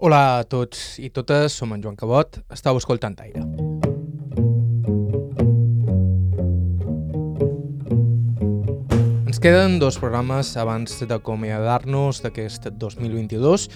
Hola 0.00 0.38
a 0.38 0.44
tots 0.48 0.94
i 0.96 1.10
totes, 1.12 1.52
som 1.60 1.74
en 1.74 1.82
Joan 1.84 1.96
Cabot, 2.00 2.38
estàu 2.48 2.78
escoltant 2.80 3.18
Aire. 3.20 3.42
Ens 9.28 9.42
queden 9.44 9.76
dos 9.76 10.00
programes 10.00 10.54
abans 10.56 10.96
d'acomiadar-nos 11.04 12.22
d'aquest 12.24 12.70
2022, 12.80 13.68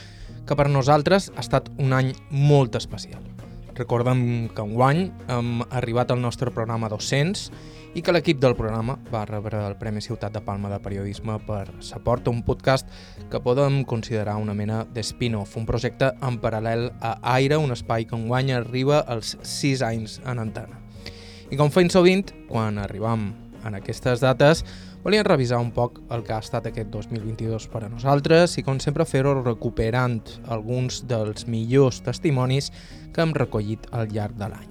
que 0.49 0.57
per 0.57 0.71
nosaltres 0.73 1.29
ha 1.37 1.45
estat 1.45 1.69
un 1.77 1.93
any 1.93 2.15
molt 2.33 2.81
especial. 2.81 3.34
Recordem 3.75 4.49
que 4.55 4.63
enguany 4.63 5.09
hem 5.27 5.63
arribat 5.75 6.13
al 6.15 6.21
nostre 6.23 6.53
programa 6.55 6.87
200 6.93 7.49
i 7.99 8.03
que 8.07 8.13
l'equip 8.15 8.39
del 8.39 8.55
programa 8.55 8.95
va 9.11 9.25
rebre 9.27 9.59
el 9.67 9.75
Premi 9.81 9.99
Ciutat 10.03 10.37
de 10.37 10.43
Palma 10.47 10.71
de 10.71 10.79
Periodisme 10.83 11.41
per 11.43 11.65
S'aporta 11.83 12.31
un 12.31 12.45
podcast 12.47 12.87
que 13.33 13.43
podem 13.43 13.83
considerar 13.83 14.37
una 14.39 14.55
mena 14.55 14.85
de 14.95 15.03
spin-off, 15.03 15.57
un 15.59 15.67
projecte 15.67 16.13
en 16.23 16.39
paral·lel 16.39 16.93
a 17.03 17.17
Aire, 17.35 17.59
un 17.59 17.75
espai 17.75 18.07
que 18.07 18.15
enguany 18.15 18.55
arriba 18.55 19.03
als 19.03 19.35
6 19.43 19.83
anys 19.83 20.21
en 20.23 20.39
antena. 20.47 20.79
I 21.51 21.59
com 21.59 21.75
feim 21.75 21.91
sovint, 21.91 22.31
quan 22.47 22.79
arribam 22.79 23.33
en 23.67 23.75
aquestes 23.75 24.23
dates, 24.23 24.63
volíem 25.03 25.27
revisar 25.27 25.59
un 25.59 25.73
poc 25.75 25.99
el 26.15 26.23
que 26.25 26.33
ha 26.37 26.43
estat 26.45 26.69
aquest 26.71 26.91
2022 26.95 27.67
per 27.73 27.85
a 27.85 27.91
nosaltres 27.91 28.55
i, 28.59 28.63
com 28.65 28.79
sempre, 28.81 29.07
fer-ho 29.09 29.35
recuperant 29.43 30.23
alguns 30.47 31.03
dels 31.11 31.49
millors 31.51 32.05
testimonis 32.07 32.71
que 33.15 33.23
hem 33.23 33.35
recollit 33.37 33.87
al 33.93 34.11
llarg 34.13 34.37
de 34.41 34.51
l'any. 34.51 34.71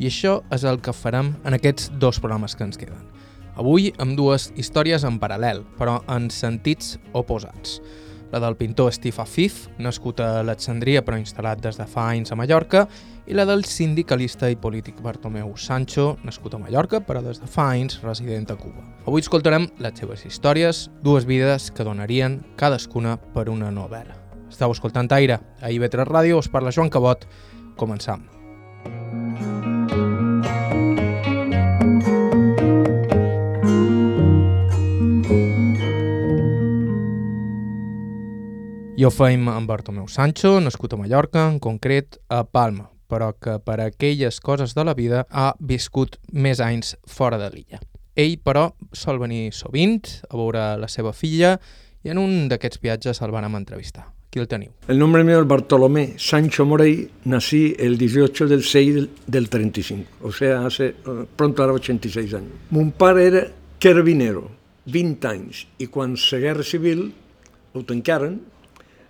I 0.00 0.08
això 0.08 0.38
és 0.54 0.64
el 0.64 0.78
que 0.80 0.94
farem 0.96 1.34
en 1.44 1.56
aquests 1.58 1.90
dos 2.00 2.20
programes 2.22 2.54
que 2.56 2.64
ens 2.64 2.78
queden. 2.80 3.02
Avui 3.60 3.90
amb 4.00 4.16
dues 4.16 4.48
històries 4.56 5.02
en 5.04 5.18
paral·lel, 5.20 5.64
però 5.76 5.98
en 6.08 6.30
sentits 6.32 6.94
oposats. 7.12 7.80
La 8.30 8.38
del 8.38 8.54
pintor 8.54 8.92
Steve 8.94 9.18
Afif, 9.18 9.64
nascut 9.82 10.20
a 10.22 10.38
Alexandria 10.40 11.02
però 11.02 11.18
instal·lat 11.18 11.58
des 11.64 11.76
de 11.80 11.86
fa 11.90 12.06
anys 12.12 12.30
a 12.30 12.38
Mallorca, 12.38 12.84
i 13.26 13.34
la 13.34 13.44
del 13.46 13.64
sindicalista 13.66 14.48
i 14.50 14.56
polític 14.58 15.02
Bartomeu 15.02 15.50
Sancho, 15.58 16.14
nascut 16.24 16.54
a 16.54 16.62
Mallorca 16.62 17.02
però 17.04 17.24
des 17.26 17.42
de 17.42 17.50
fa 17.50 17.68
anys 17.74 17.98
resident 18.06 18.54
a 18.54 18.56
Cuba. 18.58 18.86
Avui 19.04 19.26
escoltarem 19.26 19.66
les 19.82 19.98
seves 19.98 20.24
històries, 20.26 20.86
dues 21.02 21.26
vides 21.26 21.72
que 21.74 21.86
donarien 21.86 22.40
cadascuna 22.56 23.18
per 23.34 23.48
una 23.50 23.70
novel·la. 23.74 24.14
Estau 24.50 24.72
escoltant 24.74 25.10
Aire, 25.14 25.40
a 25.62 25.70
IB3 25.70 26.06
Ràdio, 26.06 26.38
us 26.38 26.48
parla 26.50 26.72
Joan 26.74 26.90
Cabot. 26.90 27.26
Començam. 27.80 28.28
Ho 39.00 39.08
feim 39.08 39.48
amb 39.48 39.66
Bartomeu 39.66 40.04
Sancho, 40.06 40.60
nascut 40.60 40.92
a 40.92 40.98
Mallorca, 41.00 41.48
en 41.48 41.56
concret 41.58 42.20
a 42.28 42.44
Palma, 42.44 42.84
però 43.10 43.32
que 43.34 43.56
per 43.64 43.80
aquelles 43.82 44.38
coses 44.44 44.76
de 44.76 44.84
la 44.86 44.94
vida 44.94 45.24
ha 45.30 45.48
viscut 45.58 46.20
més 46.30 46.60
anys 46.60 46.94
fora 47.08 47.40
de 47.40 47.48
l'illa. 47.50 47.80
Ell, 48.14 48.36
però, 48.44 48.68
sol 48.92 49.18
venir 49.18 49.50
sovint 49.56 49.98
a 50.28 50.36
veure 50.36 50.68
la 50.78 50.92
seva 50.92 51.16
filla 51.16 51.56
i 52.04 52.14
en 52.14 52.22
un 52.22 52.48
d'aquests 52.52 52.84
viatges 52.84 53.24
el 53.24 53.34
vam 53.34 53.58
entrevistar. 53.58 54.19
Aquí 54.30 54.38
el 54.38 54.46
teniu. 54.46 54.70
El 54.86 54.96
nombre 54.96 55.24
mío 55.24 55.40
es 55.40 55.46
Bartolomé 55.48 56.14
Sancho 56.16 56.64
Morey. 56.64 57.10
Nací 57.24 57.74
el 57.76 57.98
18 57.98 58.46
del 58.46 58.62
6 58.62 58.94
del, 58.94 59.10
del 59.26 59.48
35, 59.48 60.06
o 60.22 60.30
sea, 60.30 60.64
hace 60.64 60.94
pronto 61.34 61.64
ara 61.64 61.72
86 61.72 62.34
anys. 62.34 62.52
Mon 62.70 62.92
pare 62.92 63.24
era 63.26 63.40
carabinero, 63.82 64.44
20 64.86 65.26
anys, 65.26 65.64
i 65.82 65.88
quan 65.90 66.14
la 66.14 66.38
Guerra 66.38 66.62
Civil 66.62 67.08
ho 67.74 67.82
tancaren, 67.82 68.36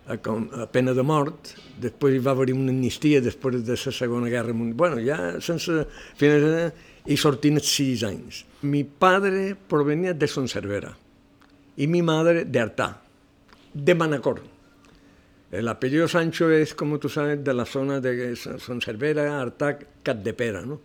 a, 0.09 0.17
a 0.17 0.67
pena 0.73 0.95
de 0.97 1.05
mort, 1.05 1.51
després 1.77 2.17
hi 2.17 2.23
va 2.25 2.33
haver 2.33 2.55
una 2.55 2.73
amnistia 2.73 3.21
després 3.21 3.61
de 3.67 3.77
la 3.77 3.93
Segona 3.93 4.31
Guerra 4.33 4.55
Mundial. 4.57 4.79
Bueno, 4.79 5.03
ja 5.05 5.37
sense 5.45 5.85
final, 6.17 6.73
i 7.05 7.19
sortint 7.21 7.61
sis 7.61 8.07
anys. 8.09 8.47
Mi 8.63 8.87
padre 8.89 9.53
provenia 9.69 10.17
de 10.17 10.27
Son 10.27 10.48
Cervera 10.48 10.95
i 11.77 11.86
mi 11.86 12.01
madre 12.01 12.47
de 12.48 12.64
Artà, 12.64 12.89
de 13.75 13.95
Manacor. 13.95 14.41
El 15.50 15.66
apellido 15.66 16.06
Sancho 16.06 16.50
es, 16.50 16.74
como 16.74 17.00
tú 17.00 17.08
sabes, 17.08 17.42
de 17.42 17.52
la 17.52 17.64
zona 17.64 18.00
de 18.00 18.36
Son 18.36 18.80
Cervera, 18.80 19.40
Artac, 19.40 19.86
Catdepera, 20.02 20.62
¿no? 20.62 20.80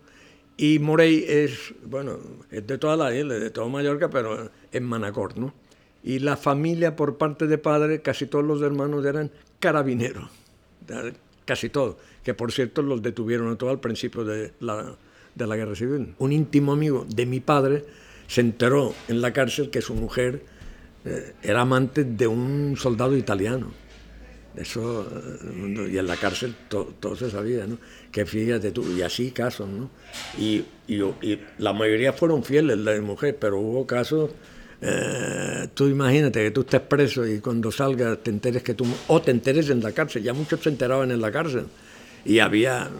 Y 0.56 0.78
Morey 0.80 1.24
es, 1.28 1.74
bueno, 1.84 2.18
es 2.50 2.66
de 2.66 2.78
toda 2.78 2.96
la 2.96 3.14
isla, 3.14 3.34
de 3.34 3.50
toda 3.50 3.68
Mallorca, 3.68 4.10
pero 4.10 4.50
en 4.72 4.84
Manacor, 4.84 5.38
¿no? 5.38 5.54
Y 6.02 6.18
la 6.18 6.36
familia 6.36 6.96
por 6.96 7.16
parte 7.16 7.46
de 7.46 7.58
padre, 7.58 8.00
casi 8.00 8.26
todos 8.26 8.44
los 8.44 8.60
hermanos 8.62 9.04
eran 9.04 9.30
carabineros, 9.60 10.30
casi 11.44 11.68
todos, 11.68 11.96
que 12.24 12.34
por 12.34 12.52
cierto 12.52 12.82
los 12.82 13.02
detuvieron 13.02 13.56
todo 13.56 13.70
al 13.70 13.80
principio 13.80 14.24
de 14.24 14.52
la, 14.60 14.96
de 15.34 15.46
la 15.46 15.56
guerra 15.56 15.76
civil. 15.76 16.14
Un 16.18 16.32
íntimo 16.32 16.72
amigo 16.72 17.06
de 17.08 17.26
mi 17.26 17.40
padre 17.40 17.84
se 18.26 18.40
enteró 18.40 18.94
en 19.08 19.20
la 19.20 19.32
cárcel 19.32 19.70
que 19.70 19.82
su 19.82 19.94
mujer 19.94 20.42
eh, 21.04 21.34
era 21.42 21.60
amante 21.60 22.02
de 22.04 22.26
un 22.26 22.76
soldado 22.76 23.16
italiano 23.16 23.85
eso, 24.56 25.06
y 25.90 25.98
en 25.98 26.06
la 26.06 26.16
cárcel 26.16 26.54
todo 26.68 27.16
se 27.16 27.30
sabía, 27.30 27.66
¿no? 27.66 27.78
Que 28.10 28.24
fíjate 28.24 28.70
tú, 28.70 28.84
y 28.96 29.02
así 29.02 29.30
casos, 29.30 29.68
¿no? 29.68 29.90
Y, 30.38 30.64
y, 30.88 31.02
y 31.02 31.40
la 31.58 31.72
mayoría 31.72 32.12
fueron 32.12 32.42
fieles, 32.42 32.78
la 32.78 33.00
mujer, 33.00 33.36
pero 33.38 33.58
hubo 33.58 33.86
casos, 33.86 34.30
eh, 34.80 35.68
tú 35.74 35.88
imagínate 35.88 36.44
que 36.44 36.50
tú 36.50 36.60
estés 36.60 36.82
preso 36.82 37.26
y 37.26 37.40
cuando 37.40 37.72
salgas 37.72 38.18
te 38.22 38.30
enteres 38.30 38.62
que 38.62 38.74
tú, 38.74 38.86
o 39.08 39.20
te 39.20 39.30
enteres 39.30 39.70
en 39.70 39.82
la 39.82 39.92
cárcel, 39.92 40.22
ya 40.22 40.32
muchos 40.32 40.60
se 40.62 40.68
enteraban 40.68 41.10
en 41.10 41.20
la 41.20 41.32
cárcel. 41.32 41.66
Y 42.24 42.40
había, 42.40 42.90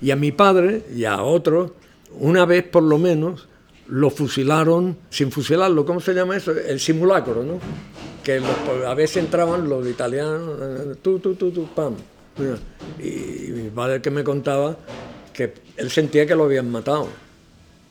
y 0.00 0.10
a 0.10 0.16
mi 0.16 0.32
padre 0.32 0.82
y 0.94 1.04
a 1.04 1.22
otros, 1.22 1.72
una 2.18 2.46
vez 2.46 2.64
por 2.64 2.82
lo 2.82 2.98
menos, 2.98 3.48
lo 3.88 4.10
fusilaron, 4.10 4.96
sin 5.10 5.30
fusilarlo, 5.30 5.84
¿cómo 5.84 6.00
se 6.00 6.14
llama 6.14 6.36
eso? 6.36 6.52
El 6.52 6.80
simulacro, 6.80 7.42
¿no? 7.42 7.60
Que 8.24 8.42
a 8.86 8.94
veces 8.94 9.18
entraban 9.18 9.68
los 9.68 9.86
italianos, 9.86 10.58
eh, 10.60 10.94
tú, 11.02 11.18
tú, 11.18 11.34
tú, 11.34 11.50
tú, 11.52 11.68
pam. 11.74 11.94
Y, 12.98 13.52
mi 13.52 13.70
padre 13.70 14.00
que 14.00 14.10
me 14.10 14.24
contaba 14.24 14.76
que 15.32 15.54
él 15.76 15.90
sentía 15.90 16.26
que 16.26 16.34
lo 16.34 16.44
habían 16.44 16.70
matado. 16.70 17.08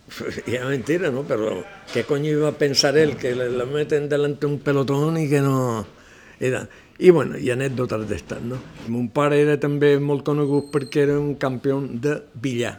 Y 0.48 0.56
era 0.56 0.68
mentira, 0.68 1.10
¿no? 1.12 1.24
Pero 1.24 1.64
¿qué 1.94 2.04
coño 2.04 2.30
iba 2.32 2.50
a 2.50 2.52
pensar 2.52 2.98
él? 2.98 3.16
Que 3.16 3.36
le, 3.36 3.66
meten 3.66 4.10
delante 4.10 4.46
un 4.46 4.60
pelotón 4.60 5.18
y 5.18 5.30
que 5.30 5.40
no... 5.40 5.86
Era... 6.40 6.68
Bueno, 7.00 7.36
i 7.42 7.50
anècdotes 7.52 8.06
d'estat, 8.08 8.44
no? 8.46 8.56
Mon 8.88 9.10
pare 9.12 9.40
era 9.42 9.58
també 9.60 9.96
molt 10.00 10.22
conegut 10.24 10.70
perquè 10.72 11.02
era 11.08 11.18
un 11.20 11.34
campió 11.42 11.82
de 11.82 12.14
billar 12.40 12.78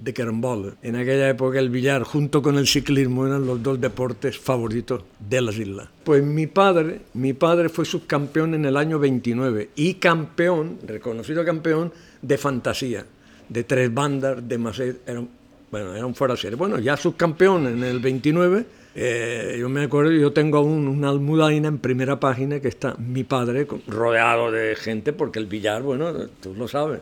de 0.00 0.14
carambola. 0.14 0.74
En 0.82 0.96
aquella 0.96 1.28
época 1.28 1.58
el 1.58 1.70
billar 1.70 2.02
junto 2.02 2.42
con 2.42 2.56
el 2.56 2.66
ciclismo 2.66 3.26
eran 3.26 3.46
los 3.46 3.62
dos 3.62 3.80
deportes 3.80 4.38
favoritos 4.38 5.02
de 5.18 5.40
las 5.40 5.56
islas. 5.56 5.88
Pues 6.04 6.22
mi 6.22 6.46
padre, 6.46 7.00
mi 7.14 7.32
padre 7.32 7.68
fue 7.68 7.84
subcampeón 7.84 8.54
en 8.54 8.64
el 8.64 8.76
año 8.76 8.98
29 8.98 9.70
y 9.76 9.94
campeón, 9.94 10.78
reconocido 10.86 11.44
campeón 11.44 11.92
de 12.22 12.38
fantasía, 12.38 13.04
de 13.48 13.64
tres 13.64 13.92
bandas 13.92 14.46
de 14.46 14.58
Macet, 14.58 15.08
eran, 15.08 15.28
bueno, 15.70 15.94
eran 15.94 16.14
fuera 16.14 16.34
de. 16.34 16.54
Bueno, 16.54 16.78
ya 16.78 16.96
subcampeón 16.96 17.66
en 17.66 17.82
el 17.82 17.98
29, 17.98 18.64
eh, 18.94 19.56
yo 19.60 19.68
me 19.68 19.84
acuerdo, 19.84 20.12
yo 20.12 20.32
tengo 20.32 20.58
aún 20.58 20.88
una 20.88 21.08
almudaina 21.08 21.68
en 21.68 21.78
primera 21.78 22.18
página 22.18 22.60
que 22.60 22.68
está 22.68 22.94
mi 22.96 23.24
padre 23.24 23.66
rodeado 23.86 24.50
de 24.50 24.76
gente, 24.76 25.12
porque 25.12 25.38
el 25.38 25.46
billar, 25.46 25.82
bueno, 25.82 26.12
tú 26.40 26.54
lo 26.54 26.68
sabes, 26.68 27.00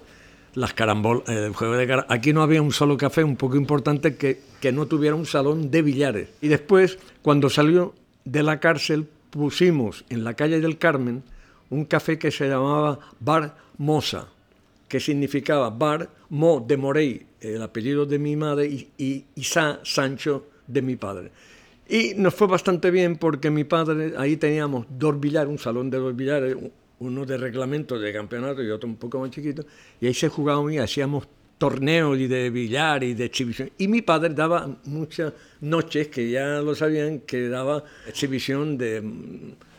las 0.56 0.72
carambolas, 0.72 1.28
el 1.28 1.52
juego 1.52 1.74
de 1.74 2.04
Aquí 2.08 2.32
no 2.32 2.42
había 2.42 2.62
un 2.62 2.72
solo 2.72 2.96
café, 2.96 3.22
un 3.22 3.36
poco 3.36 3.56
importante, 3.56 4.16
que, 4.16 4.40
que 4.58 4.72
no 4.72 4.86
tuviera 4.86 5.14
un 5.14 5.26
salón 5.26 5.70
de 5.70 5.82
billares. 5.82 6.30
Y 6.40 6.48
después, 6.48 6.98
cuando 7.22 7.50
salió 7.50 7.94
de 8.24 8.42
la 8.42 8.58
cárcel, 8.58 9.06
pusimos 9.30 10.06
en 10.08 10.24
la 10.24 10.32
calle 10.32 10.58
del 10.60 10.78
Carmen 10.78 11.22
un 11.68 11.84
café 11.84 12.18
que 12.18 12.30
se 12.30 12.48
llamaba 12.48 12.98
Bar 13.20 13.54
Mosa, 13.76 14.28
que 14.88 14.98
significaba 14.98 15.68
Bar 15.68 16.08
Mo 16.30 16.64
de 16.66 16.76
Morey, 16.78 17.26
el 17.40 17.60
apellido 17.60 18.06
de 18.06 18.18
mi 18.18 18.34
madre, 18.34 18.66
y, 18.66 18.88
y 18.96 19.24
Isa 19.34 19.80
Sancho 19.84 20.46
de 20.66 20.80
mi 20.80 20.96
padre. 20.96 21.32
Y 21.86 22.14
nos 22.16 22.34
fue 22.34 22.46
bastante 22.46 22.90
bien 22.90 23.16
porque 23.16 23.50
mi 23.50 23.64
padre, 23.64 24.14
ahí 24.16 24.38
teníamos 24.38 24.86
dos 24.88 25.20
billares, 25.20 25.50
un 25.50 25.58
salón 25.58 25.90
de 25.90 25.98
dos 25.98 26.16
billares, 26.16 26.56
uno 27.00 27.24
de 27.26 27.36
reglamento 27.36 27.98
de 27.98 28.12
campeonato 28.12 28.62
y 28.62 28.70
otro 28.70 28.88
un 28.88 28.96
poco 28.96 29.20
más 29.20 29.30
chiquito, 29.30 29.64
y 30.00 30.06
ahí 30.06 30.14
se 30.14 30.28
jugábamos 30.28 30.72
y 30.72 30.78
hacíamos 30.78 31.28
torneos 31.58 32.18
y 32.18 32.26
de 32.26 32.50
billar 32.50 33.02
y 33.02 33.14
de 33.14 33.24
exhibición. 33.24 33.70
Y 33.78 33.88
mi 33.88 34.02
padre 34.02 34.34
daba 34.34 34.68
muchas 34.84 35.32
noches, 35.60 36.08
que 36.08 36.30
ya 36.30 36.60
lo 36.60 36.74
sabían, 36.74 37.20
que 37.20 37.48
daba 37.48 37.84
exhibición 38.06 38.76
de, 38.76 39.02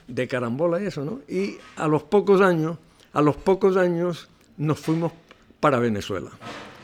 de 0.07 0.27
carambola 0.27 0.81
y 0.81 0.87
eso, 0.87 1.03
¿no? 1.03 1.21
Y 1.27 1.57
a 1.75 1.87
los 1.87 2.03
pocos 2.03 2.41
años, 2.41 2.77
a 3.13 3.21
los 3.21 3.35
pocos 3.35 3.77
años 3.77 4.27
nos 4.57 4.79
fuimos 4.79 5.11
para 5.59 5.79
Venezuela, 5.79 6.31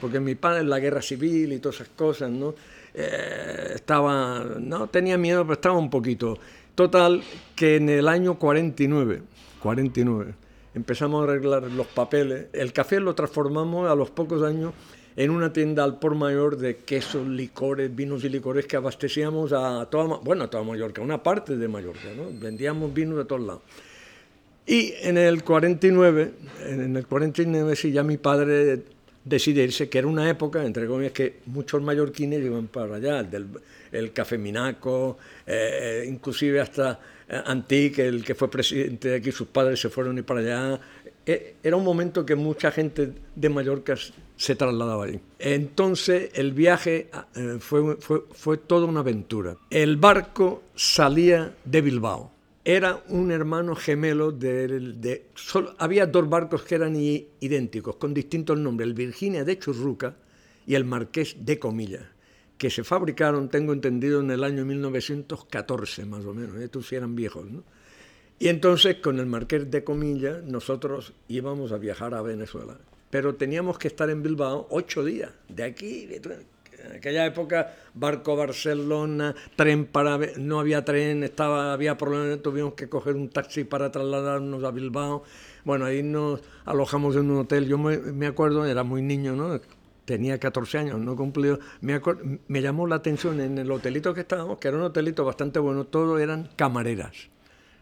porque 0.01 0.19
mi 0.19 0.35
padre 0.35 0.61
en 0.61 0.69
la 0.69 0.79
guerra 0.79 1.01
civil 1.01 1.53
y 1.53 1.59
todas 1.59 1.81
esas 1.81 1.89
cosas, 1.89 2.29
¿no? 2.29 2.53
Eh, 2.93 3.71
estaba, 3.75 4.45
no 4.59 4.87
tenía 4.87 5.17
miedo, 5.17 5.43
pero 5.43 5.53
estaba 5.53 5.77
un 5.77 5.89
poquito. 5.89 6.37
Total, 6.75 7.23
que 7.55 7.75
en 7.75 7.89
el 7.89 8.07
año 8.07 8.37
49, 8.37 9.21
49. 9.63 10.33
empezamos 10.75 11.21
a 11.21 11.31
arreglar 11.31 11.63
los 11.71 11.87
papeles. 11.87 12.47
El 12.51 12.73
café 12.73 12.99
lo 12.99 13.15
transformamos 13.15 13.89
a 13.89 13.95
los 13.95 14.09
pocos 14.09 14.43
años 14.43 14.73
en 15.15 15.29
una 15.29 15.53
tienda 15.53 15.85
al 15.85 15.99
por 15.99 16.15
mayor 16.15 16.57
de 16.57 16.77
quesos, 16.77 17.25
licores, 17.25 17.95
vinos 17.95 18.25
y 18.25 18.29
licores 18.29 18.65
que 18.65 18.75
abastecíamos 18.75 19.53
a 19.53 19.87
toda, 19.89 20.17
bueno, 20.17 20.43
a 20.43 20.49
toda 20.49 20.63
Mallorca, 20.63 21.01
una 21.01 21.23
parte 21.23 21.55
de 21.55 21.67
Mallorca, 21.67 22.09
¿no? 22.17 22.25
Vendíamos 22.37 22.93
vinos 22.93 23.17
de 23.17 23.25
todos 23.25 23.41
lados. 23.41 23.61
Y 24.65 24.93
en 25.01 25.17
el 25.17 25.43
49, 25.43 26.31
en 26.67 26.97
el 26.97 27.07
49 27.07 27.75
sí 27.75 27.91
ya 27.91 28.03
mi 28.03 28.17
padre 28.17 28.81
decide 29.23 29.63
irse, 29.63 29.87
que 29.87 29.99
era 29.99 30.07
una 30.07 30.29
época, 30.29 30.65
entre 30.65 30.87
comillas, 30.87 31.13
que 31.13 31.37
muchos 31.45 31.81
mallorquines 31.81 32.43
iban 32.43 32.67
para 32.67 32.95
allá, 32.95 33.19
el, 33.19 33.29
del, 33.29 33.47
el 33.91 34.11
Café 34.11 34.37
Minaco, 34.37 35.17
eh, 35.47 36.05
inclusive 36.07 36.59
hasta 36.59 36.99
eh, 37.29 37.41
Antique, 37.45 38.07
el 38.07 38.23
que 38.23 38.35
fue 38.35 38.49
presidente 38.49 39.09
de 39.09 39.15
aquí, 39.17 39.31
sus 39.31 39.47
padres 39.47 39.79
se 39.79 39.89
fueron 39.89 40.17
y 40.17 40.21
para 40.21 40.39
allá. 40.39 40.79
Eh, 41.25 41.55
era 41.63 41.75
un 41.75 41.83
momento 41.83 42.25
que 42.25 42.35
mucha 42.35 42.71
gente 42.71 43.13
de 43.35 43.49
Mallorca 43.49 43.95
se 44.35 44.55
trasladaba 44.55 45.05
allí. 45.05 45.19
Entonces 45.39 46.31
el 46.33 46.51
viaje 46.51 47.09
fue, 47.59 47.95
fue, 47.97 48.23
fue 48.31 48.57
toda 48.57 48.85
una 48.85 48.99
aventura. 48.99 49.55
El 49.69 49.97
barco 49.97 50.63
salía 50.75 51.53
de 51.63 51.81
Bilbao 51.81 52.33
era 52.65 53.03
un 53.09 53.31
hermano 53.31 53.75
gemelo 53.75 54.31
de... 54.31 55.25
había 55.77 56.05
dos 56.05 56.29
barcos 56.29 56.63
que 56.63 56.75
eran 56.75 56.95
idénticos, 56.95 57.97
con 57.97 58.13
distintos 58.13 58.57
nombres, 58.57 58.87
el 58.87 58.93
Virginia 58.93 59.43
de 59.43 59.59
Churruca 59.59 60.15
y 60.65 60.75
el 60.75 60.85
Marqués 60.85 61.35
de 61.39 61.59
Comillas, 61.59 62.03
que 62.63 62.69
se 62.69 62.85
fabricaron, 62.85 63.49
tengo 63.49 63.73
entendido, 63.73 64.21
en 64.21 64.31
el 64.31 64.41
año 64.41 64.63
1914 64.63 66.05
más 66.05 66.23
o 66.23 66.33
menos, 66.33 66.55
estos 66.61 66.87
sí 66.87 66.95
eran 66.95 67.13
viejos, 67.13 67.43
¿no? 67.51 67.61
Y 68.39 68.47
entonces 68.47 68.95
con 69.03 69.19
el 69.19 69.25
Marqués 69.25 69.69
de 69.69 69.83
Comillas 69.83 70.41
nosotros 70.43 71.11
íbamos 71.27 71.73
a 71.73 71.77
viajar 71.77 72.13
a 72.13 72.21
Venezuela, 72.21 72.77
pero 73.09 73.35
teníamos 73.35 73.77
que 73.77 73.89
estar 73.89 74.09
en 74.09 74.23
Bilbao 74.23 74.65
ocho 74.69 75.03
días, 75.03 75.31
de 75.49 75.63
aquí, 75.65 76.07
en 76.09 76.91
aquella 76.95 77.25
época, 77.25 77.75
barco 77.95 78.37
Barcelona, 78.37 79.35
tren 79.57 79.85
para... 79.85 80.17
No 80.37 80.61
había 80.61 80.85
tren, 80.85 81.23
estaba, 81.23 81.73
había 81.73 81.97
problemas, 81.97 82.41
tuvimos 82.41 82.75
que 82.75 82.87
coger 82.87 83.15
un 83.15 83.27
taxi 83.27 83.65
para 83.65 83.91
trasladarnos 83.91 84.63
a 84.63 84.71
Bilbao. 84.71 85.23
Bueno, 85.65 85.83
ahí 85.83 86.01
nos 86.01 86.39
alojamos 86.63 87.17
en 87.17 87.29
un 87.29 87.39
hotel. 87.39 87.67
Yo 87.67 87.77
me, 87.77 88.25
acuerdo, 88.25 88.65
era 88.65 88.83
muy 88.83 89.01
niño, 89.01 89.35
¿no? 89.35 89.59
Tenía 90.05 90.37
14 90.37 90.77
años, 90.77 90.99
no 90.99 91.15
cumplido. 91.15 91.59
Me, 91.81 92.01
me 92.47 92.61
llamó 92.61 92.87
la 92.87 92.95
atención 92.95 93.39
en 93.39 93.57
el 93.57 93.71
hotelito 93.71 94.13
que 94.13 94.21
estábamos, 94.21 94.57
que 94.57 94.67
era 94.67 94.77
un 94.77 94.83
hotelito 94.83 95.23
bastante 95.23 95.59
bueno, 95.59 95.85
todo 95.85 96.19
eran 96.19 96.49
camareras. 96.55 97.29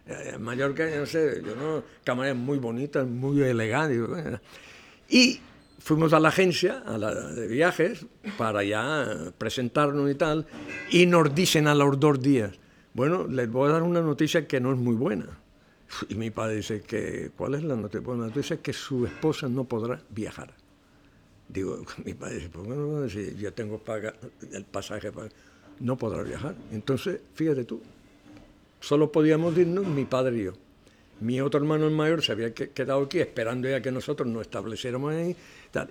Eh, 0.08 0.38
Mallorca, 0.40 0.86
no 0.98 1.06
sé, 1.06 1.42
yo 1.46 1.56
no, 1.56 1.84
camareras 2.04 2.38
muy 2.38 2.58
bonitas, 2.58 3.08
muy 3.08 3.42
elegantes. 3.42 4.40
Y 5.10 5.40
fuimos 5.80 6.14
a 6.14 6.20
la 6.20 6.30
agencia 6.30 6.84
a 6.86 6.98
la 6.98 7.14
de 7.14 7.48
viajes 7.48 8.06
para 8.38 8.64
ya 8.64 9.34
presentarnos 9.38 10.10
y 10.10 10.16
tal, 10.16 10.46
y 10.92 11.06
nos 11.06 11.34
dicen 11.34 11.68
a 11.68 11.76
los 11.76 12.00
dos 12.00 12.22
días, 12.22 12.52
bueno, 12.94 13.28
les 13.28 13.50
voy 13.50 13.70
a 13.70 13.74
dar 13.74 13.84
una 13.84 14.02
noticia 14.02 14.48
que 14.48 14.60
no 14.60 14.72
es 14.72 14.78
muy 14.78 14.96
buena. 14.96 15.26
Y 16.10 16.16
mi 16.16 16.30
padre 16.30 16.58
dice 16.58 16.82
que, 16.82 17.32
¿cuál 17.36 17.56
es 17.56 17.64
la 17.64 17.76
noticia? 17.76 18.02
Bueno, 18.02 18.22
la 18.22 18.28
noticia 18.30 18.56
es 18.56 18.62
que 18.62 18.74
su 18.74 19.06
esposa 19.06 19.50
no 19.50 19.66
podrá 19.66 20.02
viajar. 20.10 20.54
Digo, 21.52 21.84
mi 22.06 22.14
padre 22.14 22.36
dice, 22.36 22.50
¿por 22.50 22.64
qué 22.64 22.70
no? 22.70 23.10
Si 23.10 23.36
yo 23.36 23.54
tengo 23.54 23.82
el 24.54 24.66
pasaje, 24.66 25.12
para... 25.12 25.30
no 25.80 25.98
podrá 25.98 26.24
viajar. 26.24 26.56
Entonces, 26.72 27.20
fíjate 27.34 27.66
tú, 27.66 27.82
solo 28.80 29.12
podíamos 29.12 29.58
irnos 29.58 29.86
mi 29.86 30.06
padre 30.06 30.38
y 30.38 30.44
yo. 30.46 30.54
Mi 31.20 31.40
otro 31.40 31.60
hermano 31.60 31.86
el 31.86 31.94
mayor 31.94 32.24
se 32.24 32.32
había 32.32 32.52
quedado 32.52 33.04
aquí 33.04 33.20
esperando 33.20 33.70
ya 33.70 33.80
que 33.80 33.92
nosotros 33.92 34.28
nos 34.28 34.42
estableciéramos 34.42 35.14
ahí. 35.14 35.36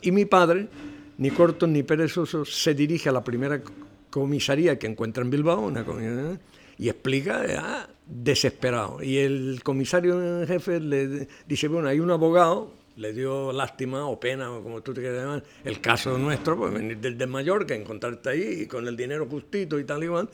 Y 0.02 0.10
mi 0.10 0.24
padre, 0.24 0.66
ni 1.18 1.30
corto 1.30 1.68
ni 1.68 1.84
perezoso, 1.84 2.44
se 2.44 2.74
dirige 2.74 3.08
a 3.08 3.12
la 3.12 3.22
primera 3.22 3.62
comisaría 4.10 4.76
que 4.76 4.88
encuentra 4.88 5.22
en 5.22 5.30
Bilbao, 5.30 5.60
una 5.60 5.84
y 6.78 6.88
explica, 6.88 7.88
desesperado. 8.06 9.02
Y 9.02 9.18
el 9.18 9.60
comisario 9.62 10.44
jefe 10.46 10.80
le 10.80 11.28
dice, 11.46 11.68
bueno, 11.68 11.88
hay 11.88 12.00
un 12.00 12.10
abogado, 12.10 12.72
le 13.00 13.14
dio 13.14 13.50
lástima 13.50 14.04
o 14.04 14.20
pena, 14.20 14.52
o 14.52 14.62
como 14.62 14.82
tú 14.82 14.92
te 14.92 15.00
quieras 15.00 15.22
llamar, 15.22 15.42
el 15.64 15.80
caso 15.80 16.18
nuestro, 16.18 16.58
pues 16.58 16.74
venir 16.74 16.98
desde 16.98 17.26
Mallorca, 17.26 17.74
encontrarte 17.74 18.28
ahí 18.28 18.62
y 18.62 18.66
con 18.66 18.86
el 18.86 18.94
dinero 18.94 19.26
justito 19.26 19.78
y 19.78 19.84
tal 19.84 20.04
igual, 20.04 20.28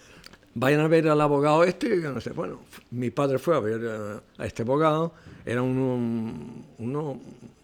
vayan 0.53 0.81
a 0.81 0.89
ver 0.89 1.07
al 1.09 1.21
abogado 1.21 1.63
este, 1.63 1.97
no 1.97 2.21
sé, 2.21 2.31
bueno, 2.31 2.59
mi 2.91 3.11
padre 3.11 3.39
fue 3.39 3.55
a 3.55 3.61
ver 3.61 4.21
a, 4.39 4.45
este 4.45 4.63
abogado, 4.63 5.13
era 5.45 5.63
uno, 5.63 6.65
uno, 6.79 7.21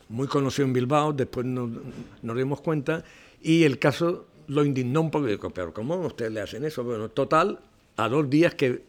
muy 0.08 0.28
conocido 0.28 0.68
en 0.68 0.72
Bilbao, 0.72 1.12
después 1.12 1.46
nos, 1.46 1.70
dimos 2.22 2.60
cuenta, 2.60 3.02
y 3.40 3.64
el 3.64 3.80
caso 3.80 4.28
lo 4.46 4.64
indignó 4.64 5.00
un 5.00 5.10
poco, 5.10 5.26
dijo, 5.26 5.50
pero 5.50 5.74
¿cómo 5.74 5.96
ustedes 5.96 6.30
le 6.30 6.42
hacen 6.42 6.64
eso? 6.64 6.84
Bueno, 6.84 7.08
total, 7.08 7.58
a 7.96 8.08
dos 8.08 8.30
días 8.30 8.54
que, 8.54 8.84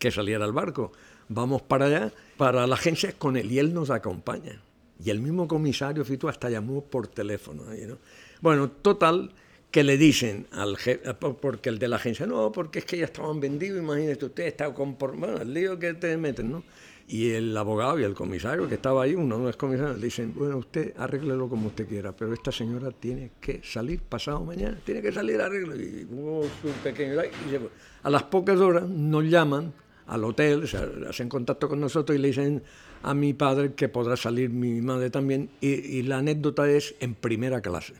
que 0.00 0.10
saliera 0.10 0.44
el 0.44 0.52
barco, 0.52 0.90
vamos 1.28 1.62
para 1.62 1.84
allá, 1.86 2.12
para 2.36 2.66
la 2.66 2.74
agencia 2.74 3.12
con 3.16 3.36
él, 3.36 3.52
y 3.52 3.60
él 3.60 3.72
nos 3.72 3.90
acompaña. 3.90 4.60
Y 5.04 5.10
el 5.10 5.20
mismo 5.20 5.48
comisario 5.48 6.04
Fito 6.04 6.28
hasta 6.28 6.48
llamó 6.48 6.84
por 6.84 7.08
teléfono. 7.08 7.64
¿no? 7.64 7.98
Bueno, 8.40 8.70
total, 8.70 9.32
que 9.72 9.82
le 9.82 9.96
dicen 9.96 10.46
al 10.52 10.76
jefe, 10.76 11.14
porque 11.14 11.70
el 11.70 11.78
de 11.78 11.88
la 11.88 11.96
agencia, 11.96 12.26
no, 12.26 12.52
porque 12.52 12.80
es 12.80 12.84
que 12.84 12.98
ya 12.98 13.06
estaban 13.06 13.40
vendidos, 13.40 13.82
imagínese 13.82 14.26
usted, 14.26 14.46
está 14.46 14.72
con, 14.72 14.96
bueno, 14.98 15.38
el 15.38 15.52
lío 15.52 15.78
que 15.78 15.94
te 15.94 16.16
meten, 16.16 16.52
¿no? 16.52 16.62
Y 17.08 17.30
el 17.30 17.56
abogado 17.56 17.98
y 17.98 18.04
el 18.04 18.14
comisario 18.14 18.68
que 18.68 18.76
estaba 18.76 19.02
ahí, 19.02 19.14
uno 19.14 19.38
no 19.38 19.48
es 19.48 19.56
comisario, 19.56 19.94
le 19.94 20.04
dicen, 20.04 20.32
bueno, 20.36 20.58
usted 20.58 20.94
arréglelo 20.96 21.48
como 21.48 21.68
usted 21.68 21.88
quiera, 21.88 22.14
pero 22.14 22.32
esta 22.32 22.52
señora 22.52 22.90
tiene 22.92 23.32
que 23.40 23.60
salir 23.64 24.00
pasado 24.02 24.44
mañana, 24.44 24.78
tiene 24.84 25.02
que 25.02 25.10
salir 25.10 25.40
arreglo. 25.40 25.74
Y 25.74 26.06
hubo 26.10 26.40
un 26.40 26.72
pequeño... 26.84 27.14
Y 27.14 27.58
a 28.02 28.10
las 28.10 28.22
pocas 28.24 28.58
horas 28.60 28.88
nos 28.88 29.24
llaman 29.24 29.72
al 30.06 30.24
hotel, 30.24 30.68
se 30.68 30.78
hacen 31.08 31.28
contacto 31.28 31.68
con 31.68 31.80
nosotros 31.80 32.16
y 32.16 32.20
le 32.20 32.28
dicen 32.28 32.62
a 33.02 33.14
mi 33.14 33.34
padre 33.34 33.74
que 33.74 33.88
podrá 33.88 34.16
salir 34.16 34.50
mi 34.50 34.80
madre 34.80 35.10
también. 35.10 35.50
y 35.60 36.02
la 36.02 36.18
anécdota 36.18 36.70
es 36.70 36.94
en 37.00 37.14
primera 37.14 37.60
clase. 37.60 37.94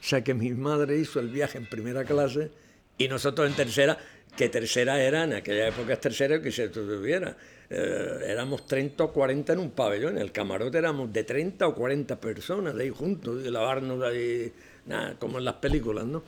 O 0.00 0.04
sea 0.04 0.22
que 0.22 0.34
mi 0.34 0.50
madre 0.50 0.98
hizo 0.98 1.20
el 1.20 1.28
viaje 1.28 1.58
en 1.58 1.66
primera 1.66 2.04
clase 2.04 2.50
y 2.96 3.08
nosotros 3.08 3.48
en 3.48 3.54
tercera, 3.54 3.98
que 4.36 4.48
tercera 4.48 5.02
era, 5.02 5.24
en 5.24 5.32
aquella 5.32 5.68
época 5.68 5.94
es 5.94 6.00
tercera 6.00 6.40
que 6.40 6.52
se 6.52 6.68
tuviera. 6.68 7.36
Eh, 7.70 8.24
éramos 8.26 8.66
30 8.66 9.04
o 9.04 9.12
40 9.12 9.52
en 9.52 9.58
un 9.58 9.70
pabellón, 9.70 10.16
en 10.16 10.22
el 10.22 10.32
camarote 10.32 10.78
éramos 10.78 11.12
de 11.12 11.24
30 11.24 11.66
o 11.66 11.74
40 11.74 12.20
personas 12.20 12.74
de 12.74 12.84
ahí 12.84 12.90
juntos, 12.90 13.42
de 13.42 13.50
lavarnos 13.50 14.02
ahí, 14.02 14.52
nada, 14.86 15.16
como 15.18 15.38
en 15.38 15.44
las 15.44 15.54
películas, 15.54 16.06
¿no? 16.06 16.22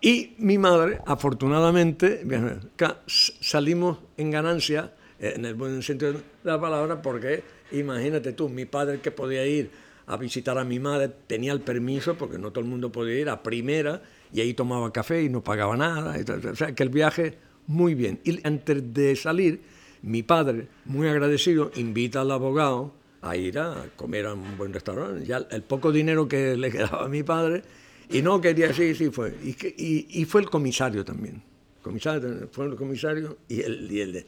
Y 0.00 0.34
mi 0.38 0.58
madre, 0.58 1.00
afortunadamente, 1.06 2.22
salimos 3.06 3.98
en 4.18 4.30
ganancia, 4.30 4.92
en 5.18 5.44
el 5.44 5.54
buen 5.54 5.82
sentido 5.82 6.12
de 6.12 6.20
la 6.42 6.60
palabra, 6.60 7.00
porque 7.02 7.42
imagínate 7.72 8.32
tú, 8.32 8.48
mi 8.48 8.64
padre 8.64 9.00
que 9.00 9.10
podía 9.10 9.46
ir 9.46 9.70
a 10.06 10.16
visitar 10.16 10.58
a 10.58 10.64
mi 10.64 10.78
madre, 10.78 11.10
tenía 11.26 11.52
el 11.52 11.60
permiso, 11.60 12.16
porque 12.16 12.38
no 12.38 12.50
todo 12.50 12.60
el 12.64 12.70
mundo 12.70 12.92
podía 12.92 13.18
ir, 13.18 13.28
a 13.28 13.42
primera, 13.42 14.02
y 14.32 14.40
ahí 14.40 14.54
tomaba 14.54 14.92
café 14.92 15.22
y 15.22 15.28
no 15.28 15.42
pagaba 15.42 15.76
nada. 15.76 16.16
O 16.50 16.56
sea, 16.56 16.74
que 16.74 16.82
el 16.82 16.90
viaje 16.90 17.38
muy 17.66 17.94
bien. 17.94 18.20
Y 18.24 18.46
antes 18.46 18.92
de 18.92 19.16
salir, 19.16 19.62
mi 20.02 20.22
padre, 20.22 20.68
muy 20.84 21.08
agradecido, 21.08 21.70
invita 21.76 22.20
al 22.20 22.30
abogado 22.30 22.92
a 23.22 23.36
ir 23.36 23.58
a 23.58 23.86
comer 23.96 24.26
a 24.26 24.34
un 24.34 24.58
buen 24.58 24.72
restaurante. 24.72 25.24
Ya 25.24 25.38
el 25.50 25.62
poco 25.62 25.90
dinero 25.90 26.28
que 26.28 26.56
le 26.58 26.70
quedaba 26.70 27.06
a 27.06 27.08
mi 27.08 27.22
padre, 27.22 27.62
y 28.10 28.20
no 28.20 28.40
quería, 28.40 28.72
sí, 28.74 28.94
sí 28.94 29.10
fue. 29.10 29.34
Y, 29.42 30.20
y, 30.20 30.24
fue 30.26 30.42
el 30.42 30.50
comisario 30.50 31.04
también. 31.04 31.42
Comisario, 31.80 32.48
fue 32.52 32.66
el 32.66 32.76
comisario 32.76 33.38
y 33.48 33.62
el, 33.62 33.90
y 33.90 34.00
el 34.00 34.12
de 34.12 34.26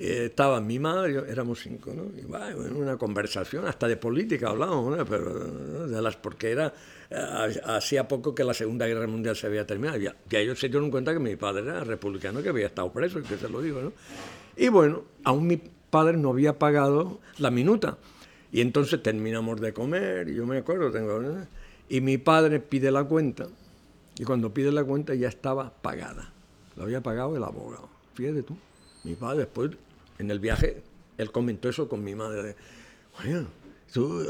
eh, 0.00 0.26
estaba 0.26 0.60
mi 0.60 0.78
madre, 0.78 1.12
yo, 1.12 1.24
éramos 1.24 1.58
cinco, 1.58 1.92
¿no? 1.92 2.04
Y 2.16 2.24
bueno, 2.24 2.78
una 2.78 2.96
conversación, 2.96 3.66
hasta 3.66 3.88
de 3.88 3.96
política 3.96 4.50
hablamos, 4.50 4.96
¿no? 4.96 5.04
Pero 5.04 5.88
de 5.88 6.00
las, 6.00 6.14
porque 6.14 6.52
era, 6.52 6.72
eh, 7.10 7.60
hacía 7.64 8.06
poco 8.06 8.32
que 8.32 8.44
la 8.44 8.54
Segunda 8.54 8.86
Guerra 8.86 9.08
Mundial 9.08 9.34
se 9.34 9.48
había 9.48 9.66
terminado, 9.66 9.98
ya, 9.98 10.14
ya 10.30 10.38
ellos 10.38 10.60
se 10.60 10.68
dieron 10.68 10.92
cuenta 10.92 11.12
que 11.12 11.18
mi 11.18 11.34
padre 11.34 11.62
era 11.62 11.82
republicano, 11.82 12.40
que 12.40 12.48
había 12.50 12.66
estado 12.66 12.92
preso, 12.92 13.18
y 13.18 13.22
que 13.22 13.36
se 13.36 13.48
lo 13.48 13.60
digo, 13.60 13.80
¿no? 13.80 13.92
Y 14.56 14.68
bueno, 14.68 15.02
aún 15.24 15.48
mi 15.48 15.60
padre 15.90 16.16
no 16.16 16.30
había 16.30 16.60
pagado 16.60 17.18
la 17.38 17.50
minuta, 17.50 17.98
y 18.52 18.60
entonces 18.60 19.02
terminamos 19.02 19.60
de 19.60 19.72
comer, 19.72 20.28
y 20.28 20.34
yo 20.36 20.46
me 20.46 20.58
acuerdo, 20.58 20.92
tengo, 20.92 21.20
y 21.88 22.00
mi 22.00 22.18
padre 22.18 22.60
pide 22.60 22.92
la 22.92 23.02
cuenta, 23.02 23.48
y 24.16 24.22
cuando 24.22 24.54
pide 24.54 24.70
la 24.70 24.84
cuenta 24.84 25.16
ya 25.16 25.26
estaba 25.26 25.72
pagada, 25.82 26.32
lo 26.76 26.84
había 26.84 27.02
pagado 27.02 27.36
el 27.36 27.42
abogado, 27.42 27.88
fíjate 28.14 28.44
tú. 28.44 28.56
Mi 29.04 29.14
padre 29.14 29.38
después 29.38 29.70
en 30.18 30.30
el 30.30 30.40
viaje, 30.40 30.82
él 31.16 31.30
comentó 31.30 31.68
eso 31.68 31.88
con 31.88 32.02
mi 32.02 32.14
madre. 32.14 32.56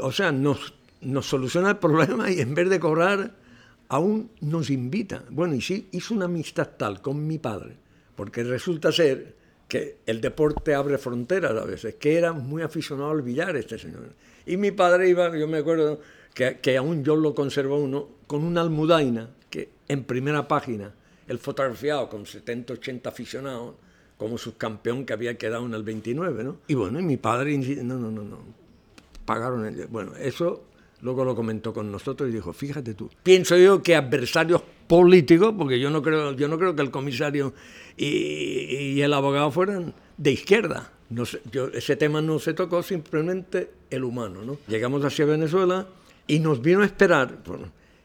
o 0.01 0.11
sea, 0.11 0.31
nos, 0.31 0.73
nos 1.01 1.25
soluciona 1.27 1.71
el 1.71 1.77
problema 1.77 2.31
y 2.31 2.39
en 2.39 2.53
vez 2.53 2.69
de 2.69 2.79
cobrar, 2.79 3.35
aún 3.89 4.31
nos 4.41 4.69
invita. 4.69 5.23
Bueno, 5.29 5.55
y 5.55 5.61
sí, 5.61 5.87
hizo 5.91 6.13
una 6.13 6.25
amistad 6.25 6.69
tal 6.77 7.01
con 7.01 7.25
mi 7.25 7.37
padre, 7.37 7.75
porque 8.15 8.43
resulta 8.43 8.91
ser 8.91 9.35
que 9.67 9.97
el 10.07 10.19
deporte 10.19 10.73
abre 10.73 10.97
fronteras 10.97 11.51
a 11.51 11.65
veces, 11.65 11.95
que 11.95 12.17
era 12.17 12.33
muy 12.33 12.63
aficionado 12.63 13.11
al 13.11 13.21
billar 13.21 13.55
este 13.55 13.77
señor. 13.77 14.13
Y 14.45 14.57
mi 14.57 14.71
padre 14.71 15.09
iba, 15.09 15.35
yo 15.37 15.47
me 15.47 15.59
acuerdo 15.59 15.99
que, 16.33 16.57
que 16.57 16.75
aún 16.75 17.03
yo 17.03 17.15
lo 17.15 17.35
conservo 17.35 17.77
uno, 17.77 18.09
con 18.25 18.43
una 18.43 18.61
almudaina, 18.61 19.29
que 19.49 19.69
en 19.87 20.03
primera 20.05 20.47
página, 20.47 20.93
el 21.27 21.37
fotografiado 21.37 22.09
con 22.09 22.25
70, 22.25 22.73
80 22.73 23.09
aficionados, 23.09 23.75
como 24.19 24.37
subcampeón 24.37 25.05
que 25.05 25.13
había 25.13 25.37
quedado 25.37 25.65
en 25.65 25.73
el 25.73 25.81
29, 25.81 26.43
¿no? 26.43 26.57
Y 26.67 26.75
bueno, 26.75 26.99
y 26.99 27.03
mi 27.03 27.17
padre, 27.17 27.57
no, 27.57 27.97
no, 27.97 28.11
no, 28.11 28.23
no, 28.23 28.37
pagaron, 29.25 29.65
el, 29.65 29.87
bueno, 29.87 30.11
eso 30.19 30.65
luego 31.01 31.23
lo 31.23 31.33
comentó 31.35 31.73
con 31.73 31.89
nosotros 31.89 32.29
y 32.29 32.33
dijo, 32.33 32.51
fíjate 32.51 32.93
tú, 32.93 33.09
pienso 33.23 33.57
yo 33.57 33.81
que 33.81 33.95
adversarios 33.95 34.61
políticos, 34.87 35.55
porque 35.57 35.79
yo 35.79 35.89
no 35.89 36.01
creo, 36.01 36.33
yo 36.33 36.49
no 36.49 36.59
creo 36.59 36.75
que 36.75 36.81
el 36.81 36.91
comisario 36.91 37.53
y, 37.95 38.99
el 38.99 39.13
abogado 39.13 39.51
fueran 39.51 39.93
de 40.17 40.31
izquierda. 40.31 40.91
No 41.09 41.23
yo, 41.51 41.69
ese 41.69 41.95
tema 41.95 42.21
no 42.21 42.37
se 42.39 42.53
tocó, 42.53 42.83
simplemente 42.83 43.71
el 43.89 44.03
humano. 44.03 44.43
¿no? 44.43 44.57
Llegamos 44.67 45.03
hacia 45.05 45.25
Venezuela 45.25 45.87
y 46.27 46.39
nos 46.39 46.61
vino 46.61 46.81
a 46.81 46.85
esperar 46.85 47.37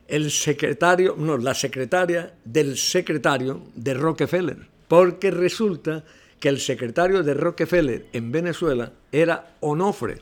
el 0.06 0.30
secretario, 0.30 1.16
no, 1.18 1.36
la 1.36 1.54
secretaria 1.54 2.34
del 2.44 2.78
secretario 2.78 3.62
de 3.74 3.94
Rockefeller, 3.94 4.73
porque 4.94 5.32
resulta 5.32 6.04
que 6.38 6.48
el 6.48 6.60
secretario 6.60 7.24
de 7.24 7.34
Rockefeller 7.34 8.06
en 8.12 8.30
Venezuela 8.30 8.92
era 9.10 9.56
Onofre, 9.58 10.18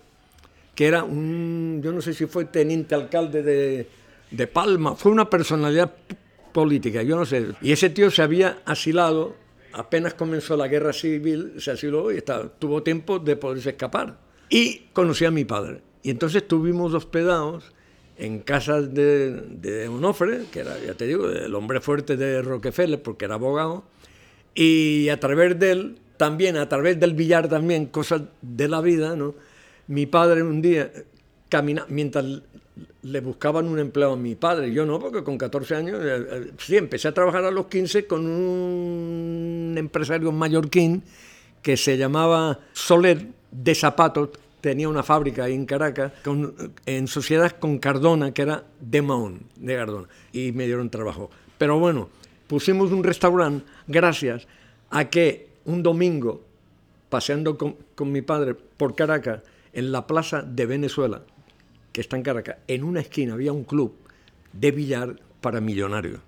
que 0.75 0.87
era 0.87 1.05
un, 1.05 1.83
yo 1.85 1.93
no 1.93 2.00
sé 2.00 2.14
si 2.14 2.25
fue 2.25 2.47
teniente 2.47 2.95
alcalde 2.95 3.43
de, 3.43 3.87
de 4.31 4.47
Palma, 4.47 4.97
fue 4.97 5.12
una 5.12 5.29
personalidad 5.29 5.93
política, 6.55 7.02
yo 7.02 7.17
no 7.17 7.26
sé. 7.26 7.49
Y 7.61 7.73
ese 7.73 7.91
tío 7.91 8.11
se 8.11 8.23
había 8.23 8.61
asilado, 8.64 9.37
apenas 9.75 10.14
comenzó 10.14 10.57
la 10.57 10.69
guerra 10.69 10.95
civil, 10.95 11.52
se 11.59 11.73
asiló 11.73 12.11
y 12.11 12.17
estaba, 12.17 12.49
tuvo 12.49 12.83
tiempo 12.83 13.19
de 13.19 13.37
poderse 13.37 13.69
escapar. 13.69 14.21
Y 14.49 14.87
conocí 14.95 15.26
a 15.26 15.31
mi 15.31 15.45
padre. 15.45 15.83
Y 16.02 16.09
entonces 16.09 16.45
estuvimos 16.45 16.95
hospedados 16.95 17.75
en 18.17 18.38
casa 18.38 18.81
de, 18.81 19.33
de 19.33 19.88
Onofre, 19.88 20.47
que 20.50 20.61
era, 20.61 20.79
ya 20.83 20.95
te 20.95 21.07
digo, 21.07 21.29
el 21.29 21.55
hombre 21.55 21.83
fuerte 21.83 22.17
de 22.17 22.41
Rockefeller, 22.41 23.02
porque 23.02 23.26
era 23.26 23.35
abogado, 23.35 23.85
y 24.54 25.09
a 25.09 25.18
través 25.18 25.59
de 25.59 25.71
él, 25.73 25.99
también 26.16 26.56
a 26.56 26.68
través 26.68 26.99
del 27.00 27.14
billar 27.14 27.49
también, 27.49 27.87
cosas 27.87 28.23
de 28.40 28.68
la 28.68 28.80
vida, 28.80 29.16
¿no? 29.16 29.35
Mi 29.88 30.06
padre 30.06 30.42
un 30.42 30.62
día, 30.62 30.90
camina, 31.49 31.85
mientras 31.88 32.25
le 33.02 33.21
buscaban 33.21 33.66
un 33.66 33.78
empleo 33.78 34.12
a 34.12 34.16
mi 34.16 34.35
padre, 34.35 34.73
yo 34.73 34.87
no, 34.87 34.99
porque 34.99 35.25
con 35.25 35.37
14 35.37 35.75
años, 35.75 36.00
eh, 36.02 36.26
eh, 36.30 36.50
sí, 36.59 36.76
empecé 36.76 37.09
a 37.09 37.14
trabajar 37.14 37.44
a 37.44 37.50
los 37.50 37.66
15 37.66 38.06
con 38.06 38.26
un 38.26 39.75
empresario 39.76 40.32
mallorquín 40.32 41.02
que 41.61 41.76
se 41.76 41.97
llamaba 41.97 42.61
Soler 42.73 43.26
de 43.50 43.75
Zapatos, 43.75 44.30
tenía 44.61 44.88
una 44.88 45.02
fábrica 45.02 45.44
ahí 45.44 45.54
en 45.54 45.66
Caracas, 45.66 46.12
en 46.87 47.09
sociedad 47.09 47.50
con 47.59 47.78
Cardona, 47.78 48.32
que 48.32 48.42
era 48.42 48.64
de 48.80 49.02
Mahón, 49.02 49.40
de 49.56 49.76
Cardona, 49.76 50.09
y 50.32 50.52
me 50.52 50.66
dieron 50.66 50.88
trabajo. 50.88 51.30
Pero 51.59 51.78
bueno, 51.78 52.09
pusimos 52.47 52.92
un 52.92 53.02
restaurante 53.02 53.64
gracias 53.87 54.47
a 54.91 55.09
que 55.09 55.49
un 55.65 55.83
domingo, 55.83 56.45
paseando 57.09 57.57
con, 57.57 58.12
mi 58.12 58.23
padre 58.23 58.55
por 58.55 58.95
Caracas, 58.95 59.43
en 59.73 59.93
la 59.93 60.07
plaza 60.07 60.43
de 60.43 60.67
Venezuela, 60.67 61.23
que 61.93 62.01
está 62.01 62.17
en 62.17 62.23
Caracas, 62.23 62.57
en 62.69 62.85
una 62.85 63.01
esquina 63.01 63.35
había 63.35 63.53
un 63.53 63.65
club 63.65 63.95
de 64.53 64.71
billar 64.71 65.17
para 65.41 65.61
millonarios. 65.61 66.21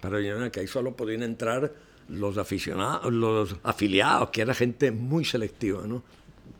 Para 0.00 0.18
millonarios, 0.18 0.50
que 0.50 0.60
ahí 0.60 0.66
solo 0.66 0.96
podían 0.96 1.22
entrar 1.22 1.72
los 2.08 2.38
aficionados, 2.38 3.12
los 3.12 3.56
afiliados, 3.62 4.30
que 4.30 4.42
era 4.42 4.54
gente 4.54 4.90
muy 4.90 5.24
selectiva, 5.24 5.86
¿no? 5.86 6.02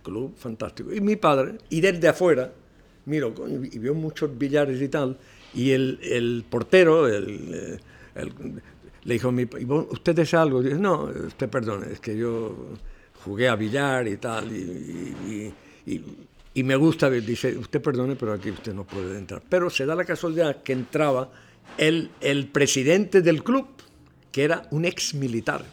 Club 0.03 0.37
fantástico. 0.37 0.93
Y 0.93 1.01
mi 1.01 1.17
padre, 1.17 1.59
y 1.69 1.81
desde 1.81 2.09
afuera, 2.09 2.53
miro, 3.07 3.35
y 3.49 3.79
vio 3.79 3.95
muchos 3.95 4.37
billares 4.39 4.81
y 4.81 4.89
tal, 4.89 5.19
y 5.53 5.73
el, 5.73 5.99
el 6.03 6.45
portero, 6.49 7.09
el, 7.09 7.81
le 9.05 9.15
dijo, 9.15 9.33
¿usted 9.91 10.15
desea 10.15 10.43
algo? 10.43 10.63
Dice, 10.63 10.79
no, 10.79 11.05
usted 11.05 11.49
perdone, 11.49 11.93
es 11.93 12.01
que 12.01 12.17
yo 12.17 12.75
jugué 13.25 13.49
a 13.49 13.57
billar 13.57 14.07
y 14.09 14.17
tal, 14.17 14.51
y 14.53 15.53
y 16.53 16.65
me 16.65 16.77
gusta, 16.77 17.09
dice, 17.11 17.57
usted 17.57 17.81
perdone, 17.81 18.17
pero 18.17 18.33
aquí 18.33 18.51
usted 18.51 18.75
no 18.75 18.85
puede 18.85 19.17
entrar. 19.17 19.43
Pero 19.49 19.71
se 19.71 19.87
da 19.87 19.95
la 19.95 20.05
casualidad 20.05 20.63
que 20.63 20.73
entraba 20.73 21.31
el, 21.79 22.11
el 22.21 22.49
presidente 22.49 23.23
del 23.23 23.45
club, 23.45 23.67
que 24.33 24.45
era 24.45 24.67
un 24.71 24.85
ex 24.85 25.15
militar. 25.15 25.65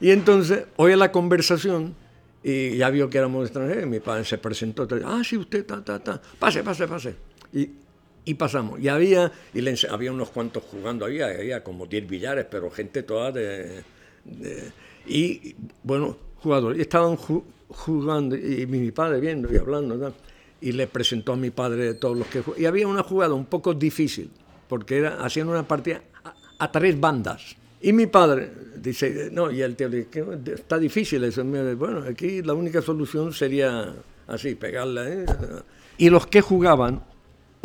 Y 0.00 0.10
entonces 0.10 0.64
oye 0.76 0.96
la 0.96 1.12
conversación 1.12 1.94
y 2.42 2.76
ya 2.76 2.88
vio 2.90 3.10
que 3.10 3.18
éramos 3.18 3.44
extranjeros. 3.44 3.86
Mi 3.86 4.00
padre 4.00 4.24
se 4.24 4.38
presentó, 4.38 4.88
ah, 5.04 5.22
sí, 5.22 5.36
usted, 5.36 5.66
ta, 5.66 5.84
ta, 5.84 5.98
ta, 5.98 6.20
pase, 6.38 6.62
pase, 6.62 6.88
pase. 6.88 7.14
Y, 7.52 7.68
y 8.26 8.34
pasamos. 8.34 8.78
Y 8.80 8.88
había, 8.88 9.32
había 9.88 10.12
unos 10.12 10.28
cuantos 10.30 10.64
jugando, 10.64 11.06
había, 11.06 11.28
había 11.28 11.64
como 11.64 11.86
10 11.86 12.06
billares, 12.06 12.46
pero 12.50 12.70
gente 12.70 13.04
toda 13.04 13.32
de, 13.32 13.82
y 15.06 15.54
bueno, 15.82 16.18
jugadores. 16.42 16.78
Y 16.78 16.82
estaban 16.82 17.16
jugando 17.16 18.36
y 18.36 18.66
mi 18.66 18.90
padre 18.90 19.20
viendo 19.20 19.52
y 19.52 19.56
hablando 19.56 20.12
y 20.60 20.72
le 20.72 20.86
presentó 20.86 21.32
a 21.32 21.36
mi 21.36 21.50
padre 21.50 21.94
todos 21.94 22.16
los 22.16 22.26
que 22.28 22.42
y 22.56 22.64
había 22.64 22.86
una 22.86 23.02
jugada 23.02 23.34
un 23.34 23.46
poco 23.46 23.74
difícil 23.74 24.30
porque 24.68 24.98
era 24.98 25.24
hacían 25.24 25.48
una 25.48 25.66
partida 25.66 26.00
a, 26.58 26.70
tres 26.70 26.98
bandas 26.98 27.56
y 27.80 27.92
mi 27.92 28.06
padre 28.06 28.50
dice 28.76 29.30
no 29.32 29.50
y 29.50 29.62
el 29.62 29.74
tío 29.74 29.88
dice 29.88 30.24
está 30.54 30.78
difícil 30.78 31.24
eso 31.24 31.44
bueno 31.44 32.04
aquí 32.08 32.40
la 32.40 32.54
única 32.54 32.80
solución 32.80 33.32
sería 33.32 33.94
así 34.28 34.54
pegarla 34.54 35.08
¿eh? 35.08 35.26
y 35.98 36.08
los 36.08 36.26
que 36.28 36.40
jugaban 36.40 37.02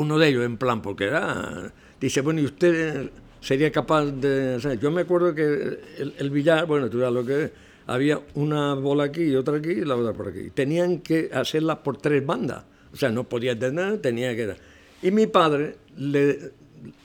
uno 0.01 0.17
de 0.17 0.27
ellos 0.27 0.45
en 0.45 0.57
plan 0.57 0.81
porque 0.81 1.05
era 1.05 1.71
dice 1.99 2.21
bueno 2.21 2.41
y 2.41 2.45
usted 2.45 3.09
sería 3.39 3.71
capaz 3.71 4.05
de 4.05 4.77
yo 4.81 4.91
me 4.91 5.01
acuerdo 5.01 5.33
que 5.33 5.79
el, 6.17 6.29
billar 6.29 6.65
bueno 6.65 6.89
tú 6.89 6.99
sabes 6.99 7.13
lo 7.13 7.25
que 7.25 7.71
había 7.87 8.21
una 8.35 8.73
bola 8.75 9.05
aquí 9.05 9.23
y 9.23 9.35
otra 9.35 9.57
aquí 9.57 9.71
y 9.71 9.85
la 9.85 9.95
otra 9.95 10.13
por 10.13 10.29
aquí. 10.29 10.49
Tenían 10.51 10.99
que 10.99 11.29
hacerla 11.33 11.83
por 11.83 11.97
tres 11.97 12.25
bandas. 12.25 12.63
O 12.93 12.95
sea, 12.95 13.09
no 13.09 13.23
podía 13.23 13.57
tener, 13.57 13.99
tenía 13.99 14.35
que... 14.35 14.55
Y 15.01 15.11
mi 15.11 15.27
padre 15.27 15.77
le, 15.97 16.51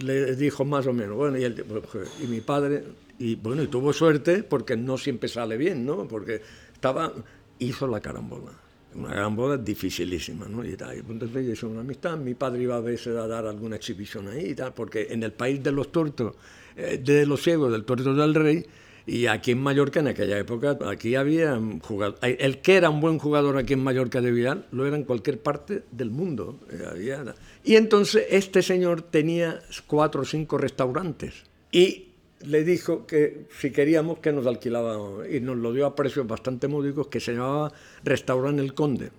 le 0.00 0.36
dijo 0.36 0.64
más 0.64 0.86
o 0.86 0.92
menos, 0.92 1.16
bueno, 1.16 1.38
y, 1.38 1.44
y 1.44 2.26
mi 2.26 2.40
padre, 2.40 2.84
y 3.18 3.36
bueno, 3.36 3.62
y 3.62 3.68
tuvo 3.68 3.92
suerte 3.92 4.42
porque 4.42 4.76
no 4.76 4.98
siempre 4.98 5.28
sale 5.28 5.56
bien, 5.56 5.86
¿no? 5.86 6.06
Porque 6.06 6.42
estaba, 6.72 7.12
hizo 7.58 7.86
la 7.86 8.00
carambola. 8.00 8.52
Una 8.96 9.08
carambola 9.08 9.56
dificilísima, 9.58 10.46
¿no? 10.48 10.64
Y, 10.64 10.76
tal, 10.76 10.96
entonces 10.96 11.46
hizo 11.52 11.68
una 11.68 11.80
amistad, 11.80 12.16
mi 12.16 12.34
padre 12.34 12.62
iba 12.62 12.76
a 12.76 12.80
veces 12.80 13.16
a 13.16 13.26
dar 13.26 13.46
alguna 13.46 13.76
exhibición 13.76 14.28
ahí 14.28 14.50
y 14.50 14.54
tal, 14.54 14.72
porque 14.72 15.08
en 15.10 15.22
el 15.22 15.32
país 15.32 15.62
de 15.62 15.72
los 15.72 15.92
tortos, 15.92 16.34
eh, 16.76 17.00
de 17.02 17.26
los 17.26 17.42
ciegos, 17.42 17.70
del 17.70 17.84
torto 17.84 18.14
del 18.14 18.34
rey, 18.34 18.64
y 19.06 19.26
aquí 19.26 19.52
en 19.52 19.60
Mallorca, 19.60 20.00
en 20.00 20.08
aquella 20.08 20.36
época, 20.36 20.76
aquí 20.86 21.14
había 21.14 21.60
jugador, 21.80 22.18
el 22.22 22.58
que 22.58 22.74
era 22.74 22.90
un 22.90 23.00
buen 23.00 23.18
jugador 23.18 23.56
aquí 23.56 23.74
en 23.74 23.84
Mallorca 23.84 24.20
de 24.20 24.32
Vidal, 24.32 24.66
lo 24.72 24.84
era 24.84 24.96
en 24.96 25.04
cualquier 25.04 25.40
parte 25.40 25.84
del 25.92 26.10
mundo. 26.10 26.58
Eh, 26.70 27.32
y 27.62 27.76
entonces 27.76 28.26
este 28.30 28.62
señor 28.62 29.02
tenía 29.02 29.60
cuatro 29.86 30.22
o 30.22 30.24
cinco 30.24 30.58
restaurantes 30.58 31.44
y 31.70 32.08
le 32.44 32.64
dijo 32.64 33.06
que 33.06 33.46
si 33.58 33.70
queríamos 33.70 34.18
que 34.18 34.32
nos 34.32 34.46
alquilaba, 34.46 35.28
y 35.28 35.40
nos 35.40 35.56
lo 35.56 35.72
dio 35.72 35.86
a 35.86 35.94
precios 35.94 36.26
bastante 36.26 36.68
módicos, 36.68 37.08
que 37.08 37.20
se 37.20 37.34
llamaba 37.34 37.72
Restaurante 38.04 38.62
El 38.62 38.74
Conde, 38.74 39.10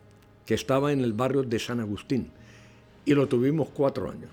que 0.46 0.54
estaba 0.54 0.92
en 0.92 1.02
el 1.02 1.14
barrio 1.14 1.44
de 1.44 1.60
San 1.60 1.80
Agustín. 1.80 2.30
Y 3.06 3.14
lo 3.14 3.28
tuvimos 3.28 3.70
cuatro 3.70 4.12
años. 4.12 4.30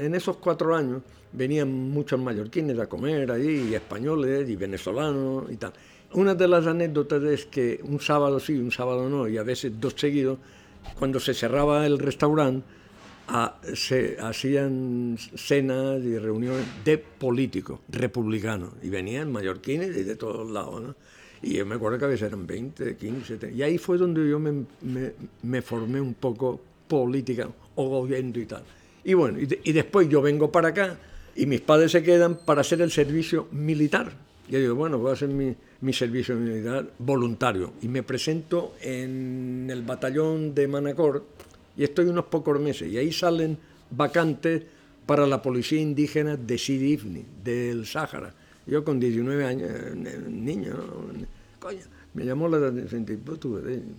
En 0.00 0.14
esos 0.14 0.36
cuatro 0.38 0.74
años 0.74 1.02
venían 1.32 1.72
muchos 1.72 2.20
mallorquines 2.20 2.78
a 2.78 2.88
comer 2.88 3.30
ahí, 3.30 3.68
y 3.70 3.74
españoles 3.74 4.48
y 4.48 4.56
venezolanos 4.56 5.50
y 5.50 5.56
tal. 5.56 5.72
Una 6.12 6.34
de 6.34 6.48
las 6.48 6.66
anécdotas 6.66 7.22
es 7.24 7.46
que 7.46 7.80
un 7.82 8.00
sábado 8.00 8.38
sí, 8.38 8.56
un 8.56 8.70
sábado 8.70 9.08
no, 9.08 9.28
y 9.28 9.38
a 9.38 9.42
veces 9.42 9.72
dos 9.80 9.94
seguidos, 9.96 10.38
cuando 10.98 11.18
se 11.20 11.34
cerraba 11.34 11.86
el 11.86 11.98
restaurante, 11.98 12.66
se 13.74 14.16
hacían 14.20 15.16
cenas 15.34 16.02
y 16.02 16.18
reuniones 16.18 16.64
de 16.84 16.98
políticos 16.98 17.80
republicanos, 17.88 18.72
y 18.82 18.88
venían 18.88 19.32
mallorquines 19.32 19.96
y 19.96 20.02
de 20.04 20.16
todos 20.16 20.50
lados. 20.50 20.82
¿no? 20.82 20.94
Y 21.42 21.54
yo 21.54 21.66
me 21.66 21.74
acuerdo 21.74 21.98
que 21.98 22.04
a 22.04 22.08
veces 22.08 22.28
eran 22.28 22.46
20, 22.46 22.96
15, 22.96 23.52
y 23.54 23.62
ahí 23.62 23.78
fue 23.78 23.98
donde 23.98 24.28
yo 24.28 24.38
me, 24.38 24.64
me, 25.42 25.62
formé 25.62 26.00
un 26.00 26.14
poco 26.14 26.60
política 26.88 27.48
o 27.74 27.88
gobierno 27.88 28.38
y 28.38 28.46
tal. 28.46 28.62
Y 29.04 29.14
bueno, 29.14 29.38
y 29.40 29.72
después 29.72 30.08
yo 30.08 30.20
vengo 30.20 30.50
para 30.50 30.68
acá 30.68 30.98
y 31.36 31.46
mis 31.46 31.60
padres 31.60 31.92
se 31.92 32.02
quedan 32.02 32.36
para 32.36 32.62
hacer 32.62 32.80
el 32.80 32.90
servicio 32.90 33.46
militar. 33.52 34.12
Y 34.48 34.52
yo 34.52 34.60
digo, 34.60 34.74
bueno, 34.74 34.98
voy 34.98 35.10
a 35.10 35.12
hacer 35.12 35.28
mi, 35.28 35.54
mi, 35.80 35.92
servicio 35.92 36.34
militar 36.36 36.88
voluntario. 36.98 37.72
Y 37.82 37.88
me 37.88 38.02
presento 38.02 38.74
en 38.80 39.68
el 39.70 39.82
batallón 39.82 40.54
de 40.54 40.68
Manacor 40.68 41.24
y 41.76 41.84
estoy 41.84 42.06
unos 42.06 42.26
pocos 42.26 42.60
meses. 42.60 42.90
Y 42.90 42.98
ahí 42.98 43.12
salen 43.12 43.58
vacantes 43.90 44.62
para 45.04 45.26
la 45.26 45.40
policía 45.40 45.80
indígena 45.80 46.36
de 46.36 46.58
Sidi 46.58 46.94
Ifni, 46.94 47.24
del 47.44 47.86
Sáhara. 47.86 48.34
Yo 48.66 48.84
con 48.84 48.98
19 48.98 49.44
años, 49.44 49.70
niño, 50.28 50.74
coño, 51.60 51.82
me 52.14 52.24
llamó 52.24 52.48
la 52.48 52.66
atención, 52.66 53.04
pues 53.04 53.38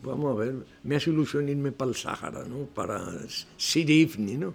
vamos 0.04 0.36
a 0.36 0.40
ver, 0.44 0.56
me 0.84 0.96
hace 0.96 1.12
ilusión 1.12 1.48
irme 1.48 1.72
para 1.72 1.90
el 1.90 1.96
Sáhara, 1.96 2.44
¿no? 2.46 2.66
Para 2.66 3.02
Sirifni, 3.58 4.36
¿no? 4.36 4.54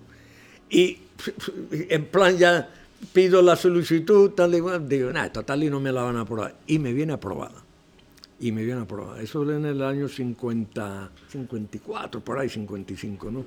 Y 0.69 0.99
en 1.71 2.05
plan 2.07 2.37
ya 2.37 2.69
pido 3.12 3.41
la 3.41 3.57
solicitud, 3.57 4.31
tal 4.31 4.55
y 4.55 4.61
cual, 4.61 4.88
digo, 4.88 5.12
nada, 5.12 5.33
total 5.33 5.64
y 5.64 5.71
no 5.71 5.81
me 5.81 5.93
la 5.93 6.02
van 6.02 6.17
a 6.17 6.23
aprobar. 6.23 6.57
Y 6.67 6.79
me 6.79 6.93
viene 6.93 7.14
aprobada. 7.14 7.62
Y 8.43 8.51
me 8.51 8.65
viene 8.65 8.81
aprobada. 8.81 9.23
Eso 9.23 9.49
en 9.51 9.65
el 9.65 9.81
año 9.83 10.09
50, 10.09 11.13
54, 11.29 12.21
por 12.21 12.39
ahí, 12.39 12.49
55, 12.49 13.31
¿no? 13.31 13.45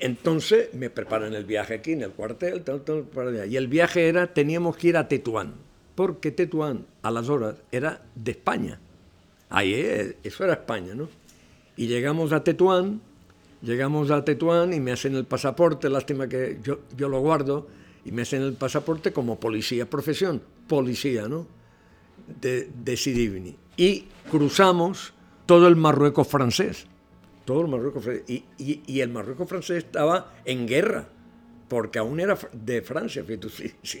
Entonces 0.00 0.72
me 0.72 0.88
preparan 0.88 1.34
el 1.34 1.44
viaje 1.44 1.74
aquí 1.74 1.92
en 1.92 2.02
el 2.02 2.12
cuartel, 2.12 2.62
tal, 2.62 2.80
tal, 2.82 3.02
para 3.02 3.28
allá. 3.28 3.44
Y 3.44 3.56
el 3.56 3.68
viaje 3.68 4.08
era, 4.08 4.32
teníamos 4.32 4.76
que 4.78 4.88
ir 4.88 4.96
a 4.96 5.06
Tetuán, 5.06 5.52
porque 5.94 6.30
Tetuán 6.30 6.86
a 7.02 7.10
las 7.10 7.28
horas 7.28 7.56
era 7.70 8.00
de 8.14 8.30
España. 8.30 8.80
Ahí, 9.50 9.74
eh, 9.74 10.16
eso 10.22 10.44
era 10.44 10.54
España, 10.54 10.94
¿no? 10.94 11.10
Y 11.76 11.86
llegamos 11.86 12.32
a 12.32 12.42
Tetuán, 12.42 13.02
llegamos 13.60 14.10
a 14.10 14.24
Tetuán 14.24 14.72
y 14.72 14.80
me 14.80 14.92
hacen 14.92 15.14
el 15.14 15.26
pasaporte, 15.26 15.90
lástima 15.90 16.26
que 16.26 16.58
yo, 16.62 16.80
yo 16.96 17.10
lo 17.10 17.20
guardo, 17.20 17.66
y 18.02 18.12
me 18.12 18.22
hacen 18.22 18.40
el 18.40 18.54
pasaporte 18.54 19.12
como 19.12 19.38
policía, 19.38 19.90
profesión, 19.90 20.40
policía, 20.66 21.28
¿no? 21.28 21.46
De, 22.40 22.70
de 22.82 22.96
Sidibni. 22.96 23.56
Y 23.76 24.06
cruzamos 24.30 25.14
todo 25.46 25.68
el 25.68 25.76
Marruecos 25.76 26.28
francés 26.28 26.86
todo 27.48 27.62
el 27.62 27.68
Marruecos 27.68 28.06
y, 28.26 28.44
y, 28.58 29.00
el 29.00 29.08
Marruecos 29.08 29.48
francés 29.48 29.78
estaba 29.78 30.34
en 30.44 30.68
guerra, 30.68 31.08
porque 31.66 31.98
aún 31.98 32.20
era 32.20 32.36
de 32.52 32.82
Francia, 32.82 33.24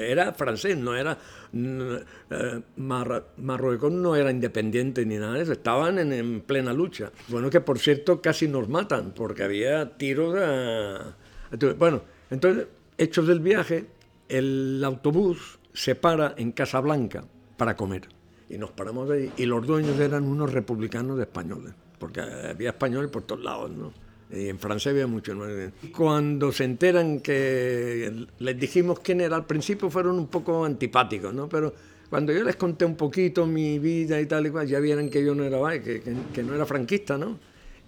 era 0.00 0.32
francés, 0.32 0.76
no 0.76 0.94
era 0.94 1.18
eh, 1.52 2.62
Marruecos 2.76 3.90
no 3.90 4.14
era 4.14 4.30
independiente 4.30 5.04
ni 5.04 5.16
nada 5.16 5.32
de 5.32 5.42
eso, 5.42 5.50
estaban 5.54 5.98
en, 5.98 6.40
plena 6.42 6.72
lucha. 6.72 7.10
Bueno, 7.26 7.50
que 7.50 7.60
por 7.60 7.80
cierto 7.80 8.22
casi 8.22 8.46
nos 8.46 8.68
matan, 8.68 9.12
porque 9.12 9.42
había 9.42 9.98
tiros 9.98 10.36
a... 10.38 11.16
Bueno, 11.76 12.02
entonces, 12.30 12.68
hechos 12.96 13.26
del 13.26 13.40
viaje, 13.40 13.86
el 14.28 14.80
autobús 14.84 15.58
se 15.72 15.96
para 15.96 16.32
en 16.36 16.52
Casablanca 16.52 17.24
para 17.56 17.74
comer. 17.74 18.17
Y 18.50 18.58
nos 18.58 18.70
paramos 18.70 19.10
ahí, 19.10 19.30
y 19.36 19.44
los 19.44 19.66
dueños 19.66 19.98
eran 20.00 20.24
unos 20.24 20.52
republicanos 20.52 21.20
españoles 21.20 21.74
porque 21.98 22.20
había 22.20 22.70
españoles 22.70 23.10
por 23.10 23.22
todos 23.22 23.42
lados, 23.42 23.70
¿no? 23.70 23.92
Y 24.30 24.48
en 24.48 24.58
Francia 24.58 24.90
había 24.90 25.06
mucho. 25.06 25.34
¿no? 25.34 25.44
Cuando 25.96 26.52
se 26.52 26.64
enteran 26.64 27.20
que 27.20 28.26
les 28.38 28.60
dijimos 28.60 29.00
quién 29.00 29.20
era, 29.20 29.36
al 29.36 29.46
principio 29.46 29.90
fueron 29.90 30.18
un 30.18 30.26
poco 30.26 30.64
antipáticos, 30.64 31.32
¿no? 31.32 31.48
Pero 31.48 31.72
cuando 32.10 32.32
yo 32.32 32.44
les 32.44 32.56
conté 32.56 32.84
un 32.84 32.94
poquito 32.94 33.46
mi 33.46 33.78
vida 33.78 34.20
y 34.20 34.26
tal 34.26 34.46
y 34.46 34.50
cual, 34.50 34.66
ya 34.66 34.80
vieron 34.80 35.08
que 35.08 35.24
yo 35.24 35.34
no 35.34 35.44
era 35.44 35.82
que, 35.82 36.02
que, 36.32 36.42
no 36.42 36.54
era 36.54 36.66
franquista, 36.66 37.16
¿no? 37.16 37.38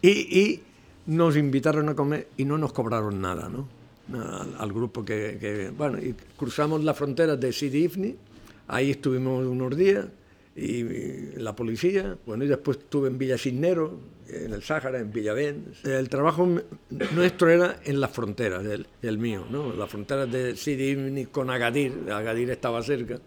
Y, 0.01 0.11
y, 0.11 0.63
nos 1.07 1.37
invitaron 1.37 1.89
a 1.89 1.95
comer 1.95 2.29
y 2.37 2.45
no 2.45 2.57
nos 2.57 2.73
cobraron 2.73 3.21
nada, 3.21 3.49
¿no? 3.49 3.69
Al, 4.13 4.55
al 4.59 4.73
grupo 4.73 5.05
que, 5.05 5.39
que, 5.41 5.71
Bueno, 5.77 5.99
y 5.99 6.15
cruzamos 6.37 6.85
la 6.85 6.95
frontera 6.95 7.37
de 7.37 7.53
Sidi 7.53 7.85
Ifni, 7.85 8.17
ahí 8.69 8.91
estuvimos 8.91 9.47
unos 9.47 9.77
días 9.77 10.07
y 10.57 11.37
la 11.37 11.55
policía. 11.55 12.17
Bueno, 12.27 12.45
y 12.45 12.49
después 12.49 12.79
estuve 12.79 13.09
en 13.09 13.19
Villa 13.19 13.39
Cisnero, 13.39 13.99
en 14.29 14.53
el 14.53 14.63
Sáhara, 14.63 14.99
en 14.99 15.11
Villavens. 15.11 15.85
El 15.85 16.09
trabajo 16.09 16.49
nuestro 17.15 17.51
era 17.51 17.81
en 17.85 18.01
las 18.01 18.11
fronteras, 18.11 18.65
el, 19.03 19.19
mío, 19.19 19.47
¿no? 19.51 19.73
Las 19.73 19.91
fronteras 19.91 20.31
de 20.31 20.57
Sidi 20.57 21.27
con 21.27 21.51
Agadir, 21.51 22.11
Agadir 22.11 22.51
estaba 22.51 22.83
cerca, 22.83 23.21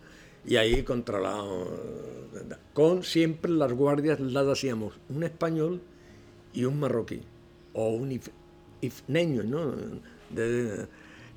y 0.46 0.56
ahí 0.56 0.84
controlado, 0.84 1.68
con 2.74 3.04
siempre 3.04 3.52
las 3.52 3.72
guardias 3.74 4.20
las 4.20 4.48
hacíamos 4.48 4.94
un 5.10 5.24
español 5.24 5.82
y 6.54 6.66
un 6.66 6.80
marroquí, 6.80 7.22
o 7.74 7.90
un 7.90 8.20
ifneño, 8.82 9.44
¿no? 9.44 9.74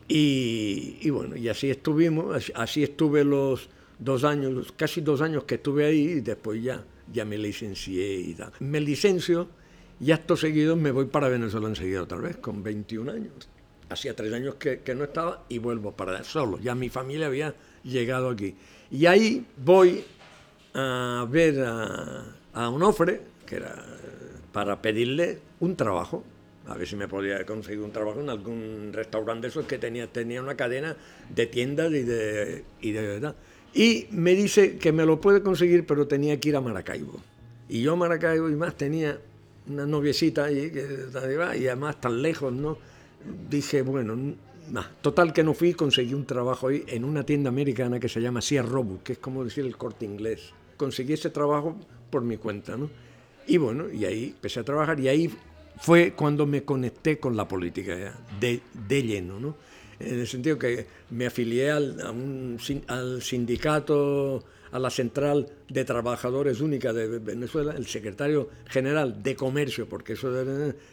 y, 0.08 0.98
y, 1.00 1.10
bueno, 1.10 1.36
y 1.36 1.48
así 1.48 1.70
estuvimos, 1.70 2.52
así 2.54 2.82
estuve 2.82 3.24
los 3.24 3.68
dos 3.98 4.24
años, 4.24 4.72
casi 4.76 5.00
dos 5.00 5.20
años 5.20 5.44
que 5.44 5.56
estuve 5.56 5.86
ahí 5.86 6.04
y 6.04 6.20
después 6.20 6.62
ya, 6.62 6.84
ya 7.12 7.24
me 7.24 7.38
licencié 7.38 8.14
y 8.14 8.34
tal. 8.34 8.52
Me 8.60 8.80
licencio 8.80 9.48
y 10.00 10.12
acto 10.12 10.36
seguido 10.36 10.76
me 10.76 10.90
voy 10.90 11.06
para 11.06 11.28
Venezuela 11.28 11.68
enseguida 11.68 12.02
otra 12.02 12.18
vez, 12.18 12.36
con 12.36 12.62
21 12.62 13.10
años. 13.12 13.48
Hacía 13.88 14.16
tres 14.16 14.32
años 14.32 14.56
que, 14.56 14.80
que 14.80 14.94
no 14.94 15.04
estaba 15.04 15.44
y 15.48 15.58
vuelvo 15.58 15.92
para 15.92 16.22
solo. 16.24 16.58
Ya 16.58 16.74
mi 16.74 16.88
familia 16.88 17.26
había 17.26 17.54
llegado 17.84 18.30
aquí. 18.30 18.54
Y 18.90 19.06
ahí 19.06 19.46
voy 19.56 20.04
a 20.74 21.26
ver 21.30 21.60
a, 21.62 22.24
a 22.52 22.68
Onofre, 22.68 23.20
que 23.46 23.56
era 23.56 23.84
para 24.52 24.82
pedirle 24.82 25.38
un 25.60 25.76
trabajo 25.76 26.24
a 26.68 26.74
ver 26.74 26.86
si 26.86 26.96
me 26.96 27.06
podía 27.06 27.44
conseguir 27.46 27.80
un 27.80 27.92
trabajo 27.92 28.20
en 28.20 28.28
algún 28.28 28.90
restaurante 28.92 29.42
de 29.42 29.48
esos 29.48 29.66
que 29.66 29.78
tenía, 29.78 30.08
tenía 30.08 30.42
una 30.42 30.56
cadena 30.56 30.96
de 31.28 31.46
tiendas 31.46 31.92
y 31.92 32.02
de, 32.02 32.64
y 32.80 32.92
de 32.92 33.06
verdad. 33.06 33.36
Y 33.76 34.06
me 34.10 34.34
dice 34.34 34.78
que 34.78 34.90
me 34.90 35.04
lo 35.04 35.20
puede 35.20 35.42
conseguir, 35.42 35.84
pero 35.84 36.08
tenía 36.08 36.40
que 36.40 36.48
ir 36.48 36.56
a 36.56 36.62
Maracaibo. 36.62 37.20
Y 37.68 37.82
yo 37.82 37.92
a 37.92 37.96
Maracaibo 37.96 38.48
y 38.48 38.54
más 38.54 38.74
tenía 38.74 39.20
una 39.68 39.84
noviecita 39.84 40.44
allí, 40.44 40.70
que, 40.70 40.86
y 41.58 41.66
además 41.66 42.00
tan 42.00 42.22
lejos, 42.22 42.54
¿no? 42.54 42.78
Dije, 43.50 43.82
bueno, 43.82 44.16
total 45.02 45.34
que 45.34 45.44
no 45.44 45.52
fui, 45.52 45.74
conseguí 45.74 46.14
un 46.14 46.24
trabajo 46.24 46.68
ahí 46.68 46.84
en 46.86 47.04
una 47.04 47.26
tienda 47.26 47.50
americana 47.50 48.00
que 48.00 48.08
se 48.08 48.22
llama 48.22 48.40
Sierra 48.40 48.66
Robu, 48.66 49.02
que 49.02 49.12
es 49.12 49.18
como 49.18 49.44
decir 49.44 49.66
el 49.66 49.76
corte 49.76 50.06
inglés. 50.06 50.54
Conseguí 50.78 51.12
ese 51.12 51.28
trabajo 51.28 51.76
por 52.08 52.22
mi 52.22 52.38
cuenta, 52.38 52.78
¿no? 52.78 52.88
Y 53.46 53.58
bueno, 53.58 53.92
y 53.92 54.06
ahí 54.06 54.32
empecé 54.34 54.60
a 54.60 54.64
trabajar 54.64 54.98
y 55.00 55.08
ahí 55.08 55.30
fue 55.82 56.14
cuando 56.14 56.46
me 56.46 56.62
conecté 56.62 57.18
con 57.18 57.36
la 57.36 57.46
política 57.46 58.14
de, 58.40 58.62
de 58.88 59.02
lleno, 59.02 59.38
¿no? 59.38 59.54
En 60.00 60.20
el 60.20 60.26
sentido 60.26 60.58
que 60.58 60.86
me 61.10 61.26
afilié 61.26 61.70
al, 61.70 62.58
al 62.88 63.22
sindicato, 63.22 64.44
a 64.72 64.78
la 64.78 64.90
Central 64.90 65.48
de 65.68 65.84
Trabajadores 65.84 66.60
Única 66.60 66.92
de 66.92 67.18
Venezuela, 67.18 67.74
el 67.76 67.86
secretario 67.86 68.50
general 68.68 69.22
de 69.22 69.34
Comercio, 69.36 69.88
porque 69.88 70.14
eso 70.14 70.30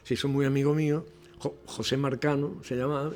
se 0.03 0.13
hizo 0.13 0.27
muy 0.27 0.45
amigo 0.45 0.73
mío, 0.73 1.05
José 1.65 1.97
Marcano 1.97 2.61
se 2.63 2.75
llamaba, 2.75 3.11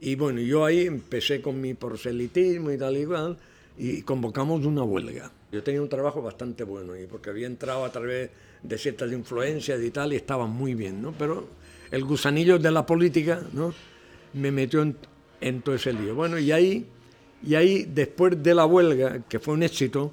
y 0.00 0.14
bueno, 0.14 0.40
yo 0.40 0.64
ahí 0.64 0.86
empecé 0.86 1.40
con 1.40 1.60
mi 1.60 1.74
proselitismo 1.74 2.70
y 2.70 2.78
tal 2.78 2.96
y 2.96 3.06
cual, 3.06 3.36
y 3.78 4.02
convocamos 4.02 4.64
una 4.64 4.82
huelga. 4.82 5.32
Yo 5.50 5.62
tenía 5.62 5.82
un 5.82 5.88
trabajo 5.88 6.22
bastante 6.22 6.62
bueno, 6.64 6.96
y 6.96 7.06
porque 7.06 7.30
había 7.30 7.46
entrado 7.46 7.84
a 7.84 7.90
través 7.90 8.30
de 8.62 8.78
ciertas 8.78 9.10
influencias 9.10 9.82
y 9.82 9.90
tal, 9.90 10.12
y 10.12 10.16
estaba 10.16 10.46
muy 10.46 10.74
bien, 10.74 11.00
¿no? 11.00 11.12
Pero 11.18 11.48
el 11.90 12.04
gusanillo 12.04 12.58
de 12.58 12.70
la 12.70 12.84
política, 12.84 13.42
¿no? 13.52 13.72
Me 14.32 14.50
metió 14.50 14.82
en, 15.40 15.62
todo 15.62 15.74
ese 15.74 15.92
lío. 15.92 16.14
Bueno, 16.14 16.38
y 16.38 16.52
ahí, 16.52 16.86
y 17.42 17.54
ahí, 17.54 17.84
después 17.84 18.42
de 18.42 18.54
la 18.54 18.66
huelga, 18.66 19.22
que 19.28 19.38
fue 19.38 19.54
un 19.54 19.62
éxito, 19.62 20.12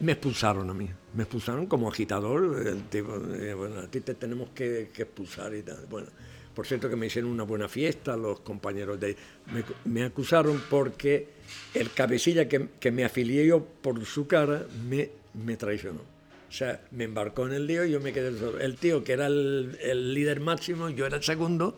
me 0.00 0.12
expulsaron 0.12 0.68
a 0.70 0.74
mí. 0.74 0.88
Me 1.14 1.22
expulsaron 1.22 1.66
como 1.66 1.88
agitador. 1.88 2.64
Eh, 2.92 3.54
bueno, 3.54 3.80
a 3.80 3.90
ti 3.90 4.00
te 4.00 4.14
tenemos 4.14 4.50
que, 4.50 4.90
expulsar 4.96 5.54
y 5.54 5.62
tal. 5.62 5.86
Bueno, 5.88 6.08
por 6.54 6.66
cierto 6.66 6.88
que 6.88 6.96
me 6.96 7.06
hicieron 7.06 7.30
una 7.30 7.44
buena 7.44 7.68
fiesta 7.68 8.16
los 8.16 8.40
compañeros 8.40 8.98
de 9.00 9.06
ahí. 9.06 9.16
Me, 9.84 10.04
acusaron 10.04 10.62
porque 10.68 11.28
el 11.74 11.90
cabecilla 11.92 12.48
que, 12.48 12.68
que, 12.80 12.90
me 12.90 13.04
afilié 13.04 13.46
yo 13.46 13.64
por 13.64 14.04
su 14.04 14.26
cara 14.26 14.66
me, 14.88 15.10
me 15.34 15.56
traicionó. 15.56 16.00
O 16.48 16.52
sea, 16.52 16.80
me 16.92 17.04
embarcó 17.04 17.46
en 17.46 17.54
el 17.54 17.66
lío 17.66 17.84
y 17.84 17.90
yo 17.90 18.00
me 18.00 18.12
quedé 18.12 18.38
solo. 18.38 18.60
El 18.60 18.76
tío, 18.76 19.02
que 19.02 19.12
era 19.12 19.26
el 19.26 20.14
líder 20.14 20.40
máximo, 20.40 20.88
yo 20.90 21.06
era 21.06 21.16
el 21.16 21.22
segundo, 21.22 21.76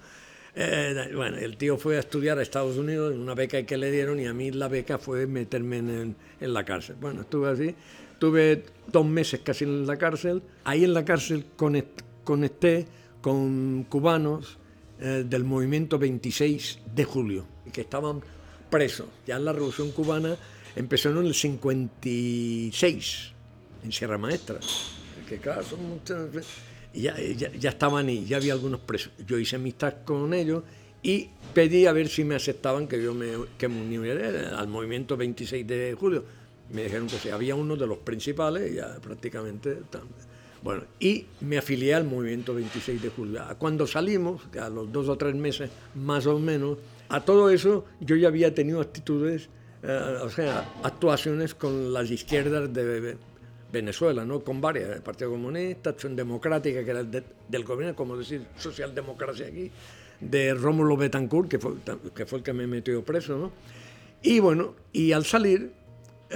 eh, 0.55 1.11
bueno, 1.15 1.37
el 1.37 1.57
tío 1.57 1.77
fue 1.77 1.97
a 1.97 2.01
estudiar 2.01 2.39
a 2.39 2.43
Estados 2.43 2.77
Unidos 2.77 3.15
en 3.15 3.21
una 3.21 3.35
beca 3.35 3.63
que 3.65 3.77
le 3.77 3.91
dieron 3.91 4.19
y 4.21 4.27
a 4.27 4.35
mí 4.35 4.51
la 4.51 4.69
beca 4.69 4.99
fue 4.99 5.27
meterme 5.27 5.79
en, 5.79 6.17
en 6.41 6.55
la 6.55 6.65
cárcel. 6.65 6.97
Bueno, 7.01 7.23
estuve 7.23 7.51
así, 7.51 7.75
tuve 8.19 8.65
dos 8.91 9.07
meses 9.07 9.41
casi 9.45 9.65
en 9.65 9.87
la 9.87 9.97
cárcel. 9.97 10.43
Ahí 10.65 10.85
en 10.85 10.95
la 10.95 11.05
cárcel 11.05 11.47
conecté 12.25 12.87
con 13.21 13.85
cubanos 13.89 14.59
eh, 15.01 15.25
del 15.27 15.45
movimiento 15.45 15.99
26 15.99 16.81
de 16.95 17.05
julio, 17.05 17.47
que 17.73 17.83
estaban 17.83 18.21
presos. 18.71 19.07
Ya 19.27 19.39
la 19.39 19.53
revolución 19.53 19.93
cubana 19.93 20.37
empezó 20.75 21.11
en 21.11 21.19
el 21.19 21.35
56, 21.35 23.33
en 23.85 23.93
Sierra 23.93 24.19
Maestra. 24.19 24.59
Que 25.29 25.39
claro, 25.39 25.63
son 25.63 25.89
muchas 25.89 26.33
y 26.93 27.03
ya, 27.03 27.17
ya, 27.37 27.69
estaban 27.71 28.09
y 28.11 28.25
ya 28.25 28.39
había 28.39 28.53
algunos 28.53 28.81
presos. 28.81 29.13
Yo 29.27 29.39
hice 29.39 29.57
amistad 29.57 29.95
con 30.05 30.33
ellos 30.35 30.63
y 31.03 31.29
pedí 31.55 31.87
a 31.87 31.93
ver 31.93 32.09
si 32.09 32.25
me 32.25 32.35
aceptaban 32.35 32.89
que 32.89 33.03
yo 33.03 33.15
me, 33.15 33.29
que 33.57 33.69
me 33.69 33.99
uniera 33.99 34.59
al 34.59 34.69
movimiento 34.69 35.17
26 35.17 35.67
de 35.67 35.97
julio. 35.99 36.25
Me 36.71 36.85
dijeron 36.85 37.07
que 37.07 37.17
sí, 37.17 37.31
había 37.31 37.55
uno 37.55 37.77
de 37.77 37.87
los 37.87 37.99
principales, 37.99 38.75
ya 38.75 38.99
prácticamente. 39.01 39.79
Bueno, 40.63 40.85
y 40.99 41.25
me 41.41 41.59
afilié 41.59 41.95
al 41.95 42.05
movimiento 42.05 42.53
26 42.55 43.01
de 43.01 43.09
julio. 43.11 43.43
Cuando 43.59 43.87
salimos, 43.87 44.43
a 44.61 44.69
los 44.69 44.93
dos 44.93 45.09
o 45.09 45.17
tres 45.17 45.35
meses 45.35 45.71
más 45.95 46.27
o 46.27 46.39
menos, 46.39 46.79
a 47.09 47.21
todo 47.25 47.49
eso 47.51 47.85
yo 48.01 48.17
ya 48.17 48.29
había 48.29 48.55
tenido 48.55 48.81
actitudes, 48.81 49.49
eh, 49.83 50.19
o 50.23 50.29
sea, 50.29 50.75
actuaciones 50.83 51.55
con 51.55 51.93
las 51.93 52.11
izquierdas 52.11 52.73
de 52.73 53.17
Venezuela, 53.73 54.25
¿no? 54.25 54.41
Con 54.41 54.61
varias, 54.61 54.91
el 54.91 55.03
Partido 55.03 55.31
Comunista, 55.31 55.91
Acción 55.91 56.17
Democrática, 56.17 56.85
que 56.85 56.91
era 56.91 57.05
de, 57.05 57.23
del 57.49 57.65
gobierno, 57.65 57.95
como 57.95 58.17
decir, 58.17 58.47
socialdemocracia 58.57 59.47
aquí, 59.47 59.71
de 60.21 60.55
Rómulo 60.55 60.97
Betancourt, 60.97 61.49
que 61.49 61.59
fue, 61.59 61.75
que 62.15 62.27
fue 62.27 62.39
el 62.39 62.45
que 62.45 62.53
me 62.53 62.67
metió 62.67 63.05
preso, 63.05 63.39
¿no? 63.39 63.53
Y 64.23 64.41
bueno, 64.41 64.75
y 64.93 65.13
al 65.13 65.25
salir, 65.25 65.73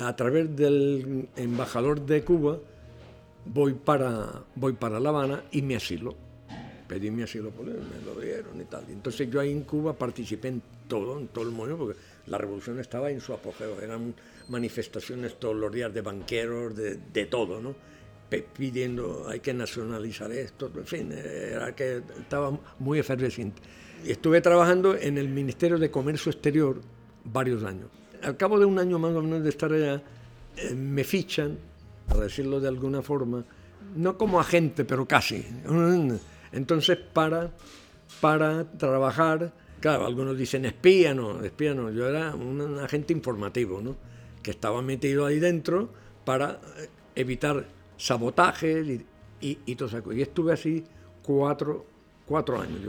a 0.01 0.15
través 0.15 0.55
del 0.57 1.29
embajador 1.37 2.01
de 2.07 2.23
Cuba, 2.23 2.59
voy 3.45 3.75
para, 3.75 4.45
voy 4.55 4.75
para 4.75 5.01
La 5.01 5.09
Habana 5.09 5.45
y 5.51 5.63
me 5.63 5.77
asilo. 5.77 6.15
Pedí 6.87 7.11
mi 7.11 7.23
asilo, 7.23 7.51
por 7.51 7.67
él, 7.69 7.77
me 7.77 8.05
lo 8.05 8.21
dieron 8.21 8.61
y 8.61 8.65
tal. 8.65 8.85
Entonces 8.89 9.31
yo 9.31 9.41
ahí 9.41 9.51
en 9.51 9.63
Cuba 9.63 9.95
participé 9.95 10.49
en 10.49 10.63
todo, 10.89 11.19
en 11.19 11.29
todo 11.29 11.45
el 11.45 11.51
mundo, 11.51 11.77
porque 11.79 11.99
la 12.27 12.39
revolución 12.39 12.79
estaba 12.79 13.11
en 13.11 13.21
su 13.21 13.33
apogeo. 13.33 13.81
Eran 13.81 14.15
manifestaciones 14.49 15.39
todos 15.39 15.57
los 15.57 15.73
días 15.73 15.93
de 15.93 16.01
banqueros, 16.01 16.77
de, 16.77 16.99
de 17.13 17.27
todo, 17.27 17.61
¿no? 17.61 17.75
pidiendo 18.41 19.27
hay 19.29 19.41
que 19.41 19.53
nacionalizar 19.53 20.33
esto, 20.33 20.71
en 20.75 20.87
fin, 20.87 21.13
era 21.13 21.75
que 21.75 22.03
estaba 22.19 22.59
muy 22.79 22.99
efervescente. 22.99 23.61
Estuve 24.05 24.41
trabajando 24.41 24.97
en 24.97 25.19
el 25.19 25.29
Ministerio 25.29 25.79
de 25.79 25.91
Comercio 25.91 26.33
Exterior 26.33 26.81
varios 27.25 27.63
años. 27.63 27.89
Al 28.23 28.37
cabo 28.37 28.59
de 28.59 28.65
un 28.65 28.79
año 28.79 28.99
más 28.99 29.13
o 29.13 29.23
menos 29.23 29.43
de 29.43 29.51
estar 29.51 29.73
allá, 29.73 30.03
eh, 30.57 30.75
me 30.75 31.05
fichan, 31.05 31.59
para 32.09 32.23
decirlo 32.23 32.61
de 32.61 32.69
alguna 32.69 33.03
forma, 33.03 33.45
no 33.97 34.17
como 34.17 34.41
agente, 34.41 34.85
pero 34.85 35.07
casi. 35.07 35.45
Entonces, 36.53 36.99
para, 37.13 37.51
para 38.21 38.65
trabajar, 38.73 39.53
claro, 39.83 40.07
algunos 40.07 40.39
dicen 40.39 40.65
espía, 40.65 41.13
no, 41.13 41.45
espía 41.45 41.75
no, 41.75 41.91
yo 41.91 42.09
era 42.09 42.35
un 42.35 42.79
agente 42.79 43.13
informativo, 43.13 43.83
¿no? 43.83 43.97
que 44.43 44.53
estaba 44.53 44.81
metido 44.81 45.27
ahí 45.27 45.39
dentro 45.39 45.91
para 46.25 46.61
eh, 46.79 46.89
evitar 47.15 47.67
sabotajes 47.97 48.87
y, 49.41 49.59
y, 49.65 49.75
todo 49.75 49.89
eso. 49.89 50.13
Y 50.13 50.23
estuve 50.23 50.53
así 50.53 50.85
cuatro, 51.23 51.85
cuatro 52.27 52.61
años, 52.61 52.81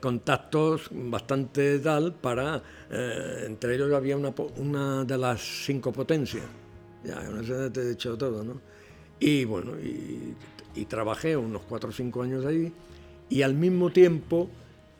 contactos 0.00 0.88
bastante 0.92 1.80
tal 1.80 2.14
para, 2.14 2.62
eh, 2.90 3.44
entre 3.46 3.74
ellos 3.74 3.92
había 3.92 4.16
una, 4.16 4.32
una 4.56 5.04
de 5.04 5.18
las 5.18 5.40
cinco 5.40 5.92
potencias, 5.92 6.44
ya, 7.04 7.20
no 7.22 7.42
sé, 7.42 7.70
te 7.70 7.80
he 7.80 7.88
dicho 7.90 8.16
todo, 8.16 8.44
¿no? 8.44 8.60
Y 9.20 9.44
bueno, 9.44 9.72
y, 9.80 10.34
y 10.76 10.84
trabajé 10.84 11.36
unos 11.36 11.62
cuatro 11.62 11.90
o 11.90 11.92
cinco 11.92 12.22
años 12.22 12.44
ahí 12.46 12.72
y 13.28 13.42
al 13.42 13.54
mismo 13.54 13.90
tiempo 13.90 14.48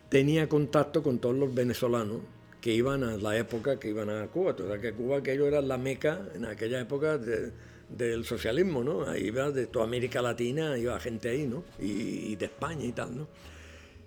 tenía 0.09 0.49
contacto 0.49 1.01
con 1.03 1.19
todos 1.19 1.35
los 1.35 1.53
venezolanos 1.53 2.17
que 2.61 2.73
iban 2.73 3.03
a 3.03 3.15
la 3.17 3.37
época 3.37 3.79
que 3.79 3.89
iban 3.89 4.09
a 4.09 4.27
Cuba. 4.27 4.55
Toda 4.55 4.79
que 4.79 4.93
Cuba 4.93 5.17
aquello 5.17 5.47
era 5.47 5.61
la 5.61 5.77
meca 5.77 6.27
en 6.35 6.45
aquella 6.45 6.81
época 6.81 7.17
del 7.17 8.25
socialismo, 8.25 8.83
¿no? 8.83 9.07
Ahí 9.07 9.27
iba 9.27 9.51
de 9.51 9.67
toda 9.67 9.85
América 9.85 10.21
Latina, 10.21 10.77
iba 10.77 10.99
gente 10.99 11.29
ahí, 11.29 11.47
¿no? 11.47 11.63
Y, 11.79 12.35
de 12.35 12.45
España 12.45 12.85
y 12.85 12.91
tal, 12.91 13.17
¿no? 13.17 13.27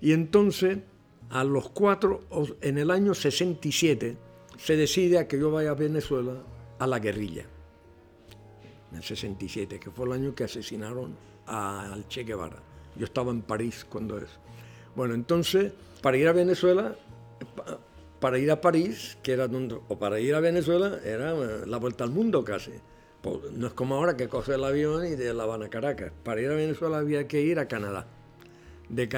Y 0.00 0.12
entonces, 0.12 0.78
a 1.30 1.44
los 1.44 1.70
cuatro, 1.70 2.22
en 2.60 2.78
el 2.78 2.90
año 2.90 3.14
67, 3.14 4.16
se 4.58 4.76
decide 4.76 5.18
a 5.18 5.28
que 5.28 5.38
yo 5.38 5.50
vaya 5.50 5.70
a 5.70 5.74
Venezuela 5.74 6.42
a 6.78 6.86
la 6.86 6.98
guerrilla. 6.98 7.46
En 8.90 8.98
el 8.98 9.02
67, 9.02 9.80
que 9.80 9.90
fue 9.90 10.06
el 10.06 10.12
año 10.12 10.34
que 10.34 10.44
asesinaron 10.44 11.16
al 11.46 12.06
Che 12.08 12.24
Guevara. 12.24 12.62
Yo 12.96 13.04
estaba 13.04 13.30
en 13.30 13.42
París 13.42 13.86
cuando 13.88 14.18
es. 14.18 14.28
Bueno, 14.94 15.14
entonces, 15.14 15.72
para 16.02 16.16
ir 16.16 16.28
a 16.28 16.32
Venezuela, 16.32 16.94
para 18.20 18.38
ir 18.38 18.50
a 18.50 18.60
París, 18.60 19.18
que 19.22 19.32
era 19.32 19.48
donde, 19.48 19.78
o 19.88 19.98
para 19.98 20.20
ir 20.20 20.34
a 20.34 20.40
Venezuela, 20.40 20.98
era 21.04 21.32
eh, 21.34 21.66
la 21.66 21.78
vuelta 21.78 22.04
al 22.04 22.10
mundo 22.10 22.44
casi. 22.44 22.72
Pues, 23.22 23.52
no 23.52 23.68
es 23.68 23.72
como 23.72 23.94
ahora 23.94 24.16
que 24.16 24.28
coge 24.28 24.54
el 24.54 24.64
avión 24.64 25.06
y 25.06 25.16
de 25.16 25.32
La 25.32 25.44
Habana 25.44 25.66
a 25.66 25.70
Caracas. 25.70 26.12
Para 26.22 26.40
ir 26.40 26.50
a 26.50 26.54
Venezuela 26.54 26.98
había 26.98 27.26
que 27.26 27.40
ir 27.40 27.58
a 27.58 27.68
Canadá, 27.68 28.06
de 28.88 29.08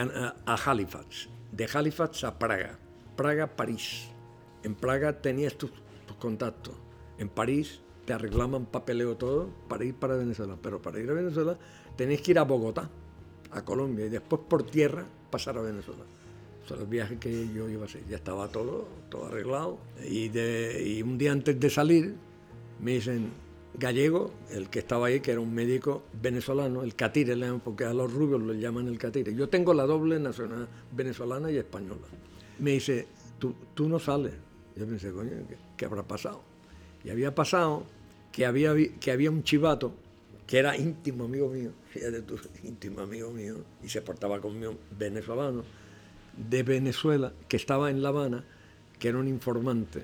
a 0.47 0.55
Halifax, 0.55 1.29
de 1.53 1.69
Halifax 1.73 2.25
a 2.25 2.39
Praga, 2.39 2.79
Praga, 3.17 3.47
París. 3.57 4.09
En 4.63 4.75
Praga 4.75 5.21
tenías 5.21 5.55
tus, 5.55 5.71
contactos. 6.19 6.75
En 7.19 7.29
París 7.29 7.81
te 8.07 8.13
arreglaban 8.13 8.67
papeleo 8.67 9.17
todo 9.17 9.51
para 9.69 9.85
ir 9.85 9.95
para 9.95 10.17
Venezuela. 10.17 10.57
Pero 10.63 10.81
para 10.81 11.01
ir 11.01 11.11
a 11.11 11.15
Venezuela 11.15 11.59
tenías 11.97 12.21
que 12.21 12.31
ir 12.31 12.39
a 12.39 12.45
Bogotá, 12.45 12.89
a 13.51 13.65
Colombia, 13.65 14.07
y 14.07 14.09
después 14.09 14.41
por 14.49 14.65
tierra 14.65 15.05
pasar 15.35 15.59
a 15.59 15.63
Venezuela 15.63 16.05
son 16.67 16.79
los 16.79 16.89
viajes 16.89 17.19
que 17.19 17.49
yo 17.55 17.69
iba 17.69 17.83
a 17.83 17.85
hacer. 17.87 18.03
Ya 18.09 18.17
estaba 18.17 18.49
todo, 18.49 18.89
todo 19.11 19.27
arreglado. 19.27 19.79
Y, 20.09 20.29
de, 20.29 20.83
y 20.87 21.03
un 21.03 21.19
día 21.19 21.33
antes 21.33 21.59
de 21.59 21.71
salir, 21.71 22.15
me 22.81 22.93
dicen, 22.93 23.31
Gallego, 23.75 24.33
el 24.51 24.71
que 24.71 24.79
estaba 24.79 25.09
ahí, 25.09 25.21
que 25.21 25.33
era 25.33 25.41
un 25.41 25.53
médico 25.53 26.05
venezolano, 26.21 26.83
el 26.83 26.95
catire, 26.95 27.37
porque 27.63 27.85
a 27.85 27.93
los 27.93 28.13
rubios 28.13 28.41
lo 28.41 28.55
llaman 28.55 28.89
el 28.89 28.99
catire. 28.99 29.35
Yo 29.35 29.49
tengo 29.49 29.75
la 29.75 29.85
doble 29.85 30.19
nacional 30.19 30.69
venezolana 30.93 31.51
y 31.51 31.57
española. 31.57 32.07
Me 32.59 32.73
dice, 32.73 33.09
tú, 33.39 33.55
tú 33.75 33.89
no 33.89 33.99
sales. 33.99 34.33
Yo 34.77 34.87
pensé, 34.87 35.13
coño, 35.13 35.33
¿qué, 35.77 35.85
habrá 35.85 36.03
pasado? 36.03 36.41
Y 37.05 37.11
había 37.11 37.35
pasado 37.35 37.85
que 38.33 38.47
había, 38.47 38.75
que 39.01 39.13
había 39.13 39.31
un 39.31 39.43
chivato 39.43 39.93
que 40.47 40.59
era 40.59 40.77
íntimo 40.77 41.25
amigo 41.25 41.49
mío, 41.49 41.71
fíjate 41.91 42.23
tú, 42.23 42.39
íntimo 42.63 43.01
amigo 43.01 43.31
mío, 43.31 43.57
y 43.83 43.89
se 43.89 44.03
portaba 44.03 44.41
conmigo 44.41 44.77
venezolano 44.97 45.65
de 46.37 46.63
Venezuela 46.63 47.33
que 47.49 47.57
estaba 47.57 47.91
en 47.91 48.03
La 48.03 48.11
Habana, 48.11 48.45
que 48.99 49.09
era 49.09 49.19
un 49.19 49.29
informante, 49.29 50.03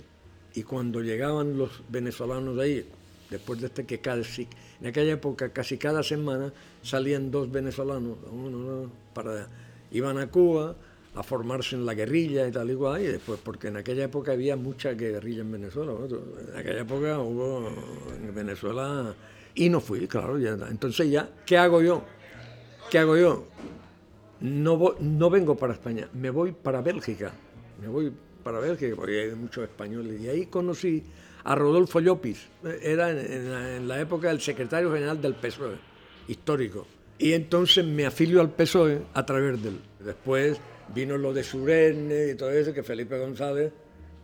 y 0.55 0.62
cuando 0.62 1.00
llegaban 1.03 1.59
los 1.59 1.83
venezolanos 1.88 2.57
de 2.57 2.62
ahí, 2.62 2.87
después 3.31 3.61
de 3.61 3.66
este 3.66 3.85
que 3.87 4.00
casi, 4.00 4.48
en 4.81 4.87
aquella 4.88 5.12
época 5.12 5.53
casi 5.53 5.79
cada 5.79 6.03
semana 6.03 6.53
salían 6.83 7.31
dos 7.31 7.50
venezolanos, 7.50 8.18
uno, 8.31 8.90
para, 9.14 9.48
iban 9.92 10.18
a 10.18 10.29
Cuba 10.29 10.74
a 11.14 11.22
formarse 11.22 11.74
en 11.74 11.85
la 11.85 11.94
guerrilla 11.94 12.46
y 12.46 12.53
tal 12.53 12.70
y 12.70 12.74
cual, 12.74 13.03
y 13.03 13.07
después, 13.07 13.40
porque 13.42 13.68
en 13.68 13.76
aquella 13.76 14.05
época 14.05 14.33
había 14.33 14.57
mucha 14.57 14.92
guerrilla 14.92 15.42
en 15.42 15.53
Venezuela, 15.53 15.92
en 15.92 16.57
aquella 16.57 16.81
época 16.81 17.18
hubo 17.18 17.68
en 18.16 18.35
Venezuela, 18.35 19.14
y 19.55 19.69
no 19.69 19.81
fui, 19.81 20.07
claro, 20.07 20.39
ya, 20.39 20.57
entonces 20.69 21.11
ya, 21.11 21.29
¿qué 21.47 21.59
hago 21.59 21.83
yo? 21.83 22.03
¿Qué 22.91 22.99
hago 22.99 23.17
yo? 23.17 23.47
no, 24.41 24.95
no 24.99 25.31
vengo 25.31 25.57
para 25.57 25.75
España, 25.75 26.09
me 26.15 26.31
voy 26.31 26.53
para 26.53 26.81
Bélgica. 26.81 27.33
Me 27.81 27.89
voy 27.89 28.13
para 28.43 28.59
Bélgica 28.59 28.95
porque 28.97 29.23
hay 29.23 29.35
muchos 29.35 29.65
españoles. 29.65 30.21
Y 30.21 30.29
ahí 30.29 30.47
conocí 30.47 31.03
a 31.45 31.55
Rodolfo 31.55 32.01
Llopis, 32.01 32.49
era 32.83 33.11
en, 33.11 33.89
la, 33.89 34.01
época 34.01 34.31
el 34.31 34.41
secretario 34.41 34.93
general 34.93 35.21
del 35.21 35.35
PSOE, 35.35 35.77
histórico. 36.29 36.87
Y 37.19 37.33
entonces 37.33 37.85
me 37.85 38.07
afilio 38.07 38.41
al 38.41 38.51
PSOE 38.51 39.03
a 39.15 39.25
través 39.25 39.63
de 39.63 39.71
él. 39.71 39.81
Después 40.01 40.59
vino 40.95 41.17
lo 41.17 41.33
de 41.33 41.45
Surenne 41.45 42.33
y 42.33 42.35
todo 42.35 42.51
eso, 42.51 42.73
que 42.73 42.83
Felipe 42.83 43.19
González 43.19 43.73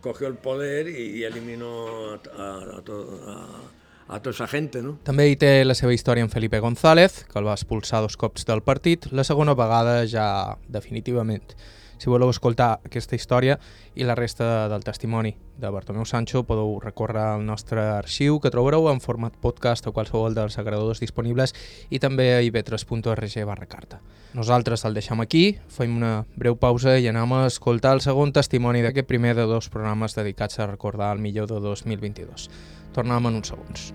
cogió 0.01 0.27
el 0.27 0.35
poder 0.35 0.87
y, 0.87 1.23
eliminó 1.23 2.13
a, 2.13 2.21
a, 2.37 2.77
a 2.77 3.61
tota 4.07 4.31
esa 4.31 4.47
gente, 4.47 4.81
no? 4.81 4.97
També 5.07 5.27
hi 5.29 5.35
té 5.39 5.51
la 5.65 5.75
seva 5.75 5.93
història 5.93 6.23
en 6.23 6.31
Felipe 6.31 6.59
González, 6.63 7.25
que 7.27 7.39
el 7.39 7.47
va 7.47 7.57
expulsar 7.57 8.01
dos 8.01 8.17
cops 8.17 8.47
del 8.47 8.63
partit, 8.63 9.09
la 9.11 9.27
segona 9.27 9.55
vegada 9.55 10.05
ja 10.07 10.57
definitivament. 10.67 11.55
Si 11.97 12.11
voleu 12.11 12.29
escoltar 12.29 12.77
aquesta 12.85 13.17
història 13.17 13.55
i 13.97 14.05
la 14.05 14.13
resta 14.15 14.67
del 14.69 14.83
testimoni 14.85 15.31
de 15.57 15.69
Bartomeu 15.73 16.05
Sancho, 16.05 16.43
podeu 16.45 16.75
recórrer 16.83 17.23
al 17.23 17.45
nostre 17.45 17.81
arxiu, 17.81 18.37
que 18.39 18.51
trobareu 18.53 18.85
en 18.91 19.01
format 19.01 19.33
podcast 19.41 19.89
o 19.89 19.93
qualsevol 19.95 20.37
dels 20.37 20.59
agradadors 20.61 21.01
disponibles 21.01 21.55
i 21.89 21.97
també 21.97 22.29
a 22.35 22.43
ivetres.org 22.45 23.37
barra 23.49 23.65
carta. 23.65 23.99
Nosaltres 24.37 24.85
el 24.85 24.93
deixem 24.93 25.23
aquí, 25.23 25.57
fem 25.73 25.97
una 25.97 26.27
breu 26.37 26.59
pausa 26.61 26.99
i 27.01 27.07
anem 27.09 27.33
a 27.33 27.45
escoltar 27.49 27.95
el 27.97 28.03
segon 28.05 28.35
testimoni 28.35 28.83
d'aquest 28.85 29.09
primer 29.09 29.33
de 29.33 29.47
dos 29.49 29.71
programes 29.73 30.13
dedicats 30.13 30.59
a 30.59 30.69
recordar 30.69 31.15
el 31.15 31.23
millor 31.23 31.49
de 31.49 31.57
2022. 31.63 32.51
Tornem 32.93 33.25
en 33.29 33.39
uns 33.41 33.51
segons. 33.53 33.91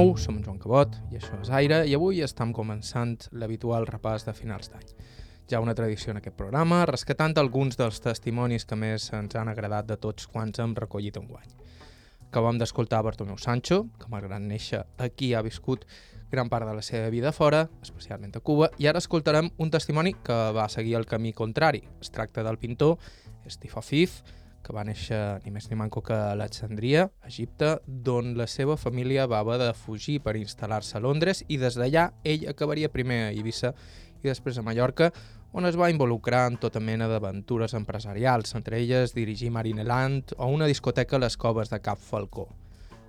Nou, 0.00 0.16
som 0.16 0.36
en 0.38 0.44
Joan 0.44 0.56
Cabot 0.56 0.94
i 1.12 1.18
això 1.18 1.36
és 1.42 1.50
Aire 1.52 1.82
i 1.84 1.92
avui 1.92 2.22
estem 2.24 2.54
començant 2.56 3.18
l'habitual 3.36 3.84
repàs 3.88 4.24
de 4.24 4.32
finals 4.32 4.70
d'any. 4.72 4.86
ja 5.50 5.58
una 5.60 5.74
tradició 5.74 6.12
en 6.12 6.20
aquest 6.20 6.36
programa, 6.38 6.86
rescatant 6.86 7.34
alguns 7.36 7.76
dels 7.76 7.98
testimonis 8.00 8.64
que 8.64 8.76
més 8.78 9.08
ens 9.12 9.34
han 9.34 9.48
agradat 9.50 9.88
de 9.88 9.96
tots 9.98 10.28
quants 10.30 10.60
hem 10.62 10.76
recollit 10.78 11.16
en 11.18 11.26
guany. 11.26 11.48
Acabam 12.28 12.56
d'escoltar 12.56 13.02
Bartomeu 13.02 13.36
Sancho, 13.36 13.88
que 13.98 14.08
malgrat 14.08 14.40
néixer 14.40 14.84
aquí 14.96 15.34
ha 15.34 15.42
viscut 15.42 15.84
gran 16.30 16.48
part 16.48 16.68
de 16.68 16.74
la 16.74 16.82
seva 16.86 17.10
vida 17.10 17.32
fora, 17.32 17.68
especialment 17.82 18.36
a 18.36 18.40
Cuba, 18.40 18.70
i 18.78 18.86
ara 18.86 19.02
escoltarem 19.02 19.50
un 19.58 19.70
testimoni 19.70 20.14
que 20.14 20.38
va 20.54 20.68
seguir 20.68 20.94
el 20.94 21.06
camí 21.10 21.32
contrari. 21.32 21.82
Es 22.00 22.14
tracta 22.14 22.46
del 22.46 22.56
pintor 22.56 22.96
Steve 23.48 23.74
Afif, 23.76 24.22
que 24.62 24.74
va 24.76 24.84
néixer 24.84 25.40
ni 25.44 25.52
més 25.54 25.68
ni 25.70 25.78
manco 25.78 26.02
que 26.04 26.14
a 26.14 26.32
Alexandria, 26.34 27.08
Egipte, 27.26 27.78
d'on 27.86 28.34
la 28.38 28.46
seva 28.50 28.76
família 28.76 29.26
va 29.30 29.40
haver 29.40 29.58
de 29.62 29.72
fugir 29.74 30.20
per 30.24 30.36
instal·lar-se 30.36 30.98
a 30.98 31.02
Londres 31.04 31.44
i 31.48 31.58
des 31.60 31.78
d'allà 31.80 32.10
ell 32.24 32.48
acabaria 32.50 32.92
primer 32.92 33.20
a 33.26 33.30
Eivissa 33.32 33.74
i 34.20 34.28
després 34.28 34.58
a 34.58 34.64
Mallorca, 34.66 35.10
on 35.52 35.66
es 35.66 35.76
va 35.76 35.90
involucrar 35.90 36.44
en 36.50 36.58
tota 36.62 36.80
mena 36.80 37.08
d'aventures 37.10 37.74
empresarials, 37.74 38.54
entre 38.54 38.78
elles 38.78 39.14
dirigir 39.16 39.50
Marineland 39.50 40.36
o 40.36 40.46
una 40.46 40.68
discoteca 40.70 41.16
a 41.16 41.24
les 41.24 41.36
coves 41.36 41.72
de 41.72 41.80
Cap 41.82 41.98
Falcó. 41.98 42.46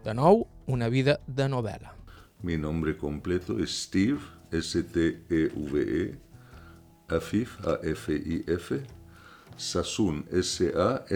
De 0.04 0.16
nou, 0.18 0.48
una 0.66 0.90
vida 0.90 1.20
de 1.28 1.46
novel·la. 1.52 1.94
Mi 2.42 2.58
nombre 2.58 2.96
completo 2.98 3.60
es 3.62 3.84
Steve, 3.84 4.20
S-T-E-V-E, 4.52 6.02
-E, 6.10 7.16
Afif, 7.16 7.60
A-F-I-F, 7.68 8.82
Sassoon, 9.62 10.26
S-A-S-S-O-O-N. 10.32 11.12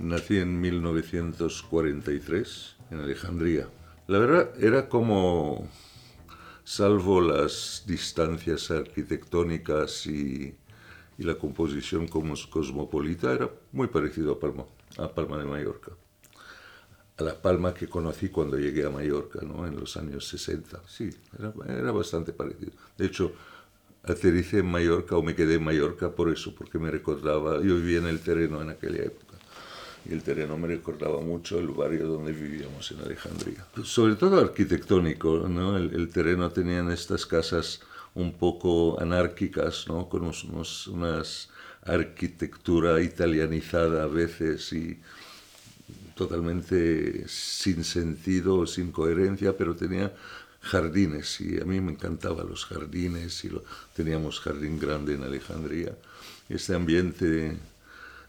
Nací 0.00 0.38
en 0.38 0.60
1943 0.60 2.76
en 2.90 2.98
Alejandría. 2.98 3.68
La 4.08 4.18
verdad 4.18 4.50
era 4.60 4.88
como, 4.88 5.68
salvo 6.64 7.20
las 7.20 7.84
distancias 7.86 8.72
arquitectónicas 8.72 10.06
y, 10.06 10.56
la 11.18 11.36
composición 11.36 12.08
como 12.08 12.34
cosmopolita, 12.48 13.32
era 13.32 13.48
muy 13.72 13.86
parecido 13.88 14.32
a 14.32 14.40
Palma, 14.40 14.64
a 14.96 15.14
Palma 15.14 15.36
de 15.38 15.44
Mallorca. 15.44 15.92
A 17.18 17.22
la 17.22 17.40
Palma 17.40 17.72
que 17.74 17.88
conocí 17.88 18.30
cuando 18.30 18.58
llegué 18.58 18.86
a 18.86 18.90
Mallorca, 18.90 19.40
¿no? 19.42 19.64
en 19.66 19.78
los 19.78 19.98
años 19.98 20.26
60. 20.26 20.82
Sí, 20.88 21.10
era, 21.38 21.52
era 21.68 21.92
bastante 21.92 22.32
parecido. 22.32 22.72
De 22.96 23.04
hecho, 23.04 23.34
aterricé 24.04 24.58
en 24.58 24.66
Mallorca 24.66 25.16
o 25.16 25.22
me 25.22 25.34
quedé 25.34 25.54
en 25.54 25.64
Mallorca 25.64 26.10
por 26.10 26.30
eso, 26.30 26.54
porque 26.54 26.78
me 26.78 26.90
recordaba, 26.90 27.56
yo 27.62 27.76
vivía 27.76 27.98
en 27.98 28.06
el 28.06 28.20
terreno 28.20 28.62
en 28.62 28.70
aquella 28.70 29.02
época, 29.04 29.36
y 30.08 30.12
el 30.12 30.22
terreno 30.22 30.56
me 30.56 30.68
recordaba 30.68 31.20
mucho 31.20 31.58
el 31.58 31.68
barrio 31.68 32.06
donde 32.06 32.32
vivíamos 32.32 32.90
en 32.90 33.00
Alejandría. 33.00 33.66
Sobre 33.84 34.14
todo 34.14 34.40
arquitectónico, 34.40 35.46
¿no? 35.48 35.76
el, 35.76 35.94
el 35.94 36.08
terreno 36.08 36.50
tenían 36.50 36.90
estas 36.90 37.26
casas 37.26 37.80
un 38.14 38.32
poco 38.32 39.00
anárquicas, 39.00 39.86
¿no? 39.88 40.08
con 40.08 40.22
unos, 40.22 40.44
unos, 40.44 40.86
unas 40.88 41.50
arquitectura 41.82 43.00
italianizada 43.00 44.04
a 44.04 44.06
veces 44.06 44.72
y 44.72 44.98
totalmente 46.14 47.26
sin 47.28 47.84
sentido, 47.84 48.66
sin 48.66 48.92
coherencia, 48.92 49.56
pero 49.56 49.74
tenía 49.74 50.14
jardines 50.60 51.40
y 51.40 51.60
a 51.60 51.64
mí 51.64 51.80
me 51.80 51.92
encantaban 51.92 52.48
los 52.48 52.66
jardines 52.66 53.44
y 53.44 53.48
lo, 53.48 53.64
teníamos 53.94 54.40
jardín 54.40 54.78
grande 54.78 55.14
en 55.14 55.22
Alejandría. 55.22 55.96
Este 56.48 56.74
ambiente, 56.74 57.56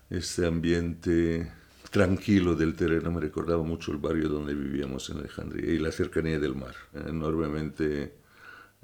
este 0.10 0.46
ambiente 0.46 1.52
tranquilo 1.90 2.56
del 2.56 2.76
terreno 2.76 3.12
me 3.12 3.20
recordaba 3.20 3.64
mucho 3.64 3.92
el 3.92 3.98
barrio 3.98 4.30
donde 4.30 4.54
vivíamos 4.54 5.10
en 5.10 5.18
Alejandría 5.18 5.74
y 5.74 5.80
la 5.80 5.92
cercanía 5.92 6.40
del 6.40 6.56
mar, 6.56 6.76
enormemente 6.94 8.14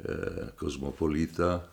eh, 0.04 0.52
cosmopolita 0.56 1.66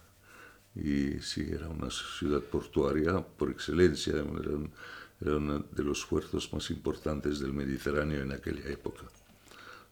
y 0.77 1.21
sí, 1.21 1.49
era 1.51 1.69
una 1.69 1.89
ciudad 1.91 2.41
portuaria 2.41 3.21
por 3.21 3.51
excelencia, 3.51 4.13
era 4.13 4.25
uno 4.25 5.59
de 5.71 5.85
los 5.85 6.05
puertos 6.05 6.53
más 6.53 6.71
importantes 6.71 7.41
del 7.41 7.53
Mediterráneo 7.53 8.23
en 8.23 8.33
aquella 8.33 8.69
época 8.69 9.05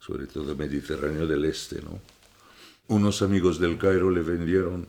sobre 0.04 0.26
todo 0.26 0.56
Mediterráneo 0.56 1.28
del 1.28 1.44
Este. 1.44 1.80
¿no? 1.80 2.00
Unos 2.88 3.22
amigos 3.22 3.60
del 3.60 3.78
Cairo 3.78 4.10
le 4.10 4.22
vendieron 4.22 4.88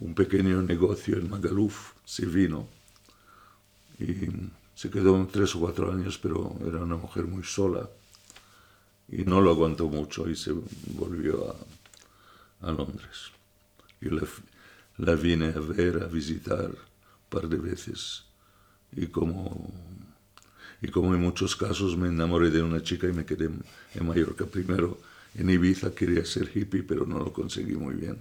un 0.00 0.14
pequeño 0.14 0.62
negocio 0.62 1.16
en 1.16 1.30
Magaluf, 1.30 1.92
se 2.04 2.26
vino 2.26 2.66
y 4.00 4.14
se 4.74 4.90
quedó 4.90 5.26
tres 5.30 5.54
o 5.54 5.60
cuatro 5.60 5.92
años, 5.92 6.18
pero 6.18 6.56
era 6.66 6.78
una 6.78 6.96
mujer 6.96 7.24
muy 7.26 7.44
sola 7.44 7.88
y 9.08 9.18
no 9.18 9.40
lo 9.40 9.50
aguantó 9.50 9.88
mucho 9.88 10.28
y 10.28 10.34
se 10.34 10.52
volvió 10.88 11.54
a, 12.60 12.68
a 12.68 12.72
Londres. 12.72 13.30
Yo 14.00 14.10
la, 14.10 14.26
la 14.98 15.14
vine 15.14 15.48
a 15.54 15.60
ver, 15.60 16.02
a 16.02 16.06
visitar 16.06 16.66
un 16.66 17.28
par 17.28 17.48
de 17.48 17.58
veces 17.58 18.24
y 18.90 19.06
como 19.06 19.72
y 20.80 20.88
como 20.88 21.14
en 21.14 21.20
muchos 21.20 21.56
casos 21.56 21.96
me 21.96 22.08
enamoré 22.08 22.50
de 22.50 22.62
una 22.62 22.82
chica 22.82 23.08
y 23.08 23.12
me 23.12 23.24
quedé 23.24 23.50
en 23.94 24.06
Mallorca 24.06 24.46
primero. 24.46 25.00
En 25.34 25.50
Ibiza 25.50 25.94
quería 25.94 26.24
ser 26.24 26.50
hippie, 26.54 26.82
pero 26.82 27.04
no 27.04 27.18
lo 27.18 27.32
conseguí 27.32 27.74
muy 27.74 27.94
bien. 27.94 28.18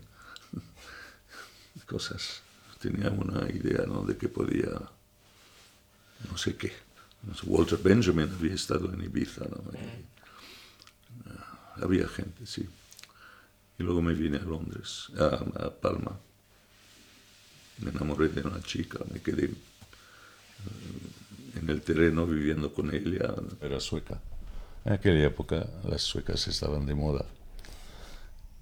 Cosas. 1.85 2.41
Tenía 2.79 3.09
una 3.09 3.49
idea 3.49 3.85
¿no? 3.87 4.03
de 4.03 4.17
que 4.17 4.27
podía, 4.27 4.69
no 6.29 6.37
sé 6.37 6.55
qué. 6.55 6.73
Walter 7.43 7.79
Benjamin 7.81 8.29
había 8.31 8.53
estado 8.53 8.91
en 8.93 9.03
Ibiza. 9.03 9.45
¿no? 9.45 9.63
Y, 9.73 9.77
uh, 11.29 11.83
había 11.83 12.07
gente, 12.07 12.45
sí. 12.45 12.67
Y 13.79 13.83
luego 13.83 14.01
me 14.01 14.13
vine 14.13 14.37
a 14.37 14.41
Londres, 14.43 15.07
a, 15.17 15.65
a 15.65 15.71
Palma. 15.71 16.19
Me 17.79 17.91
enamoré 17.91 18.29
de 18.29 18.41
una 18.41 18.61
chica, 18.61 18.99
me 19.11 19.21
quedé... 19.21 19.45
Uh, 19.45 21.16
en 21.57 21.69
el 21.69 21.81
terreno 21.81 22.25
viviendo 22.25 22.73
con 22.73 22.93
ella. 22.93 23.33
Era 23.61 23.79
sueca. 23.79 24.19
En 24.85 24.93
aquella 24.93 25.25
época 25.25 25.67
las 25.83 26.01
suecas 26.01 26.47
estaban 26.47 26.85
de 26.85 26.95
moda. 26.95 27.25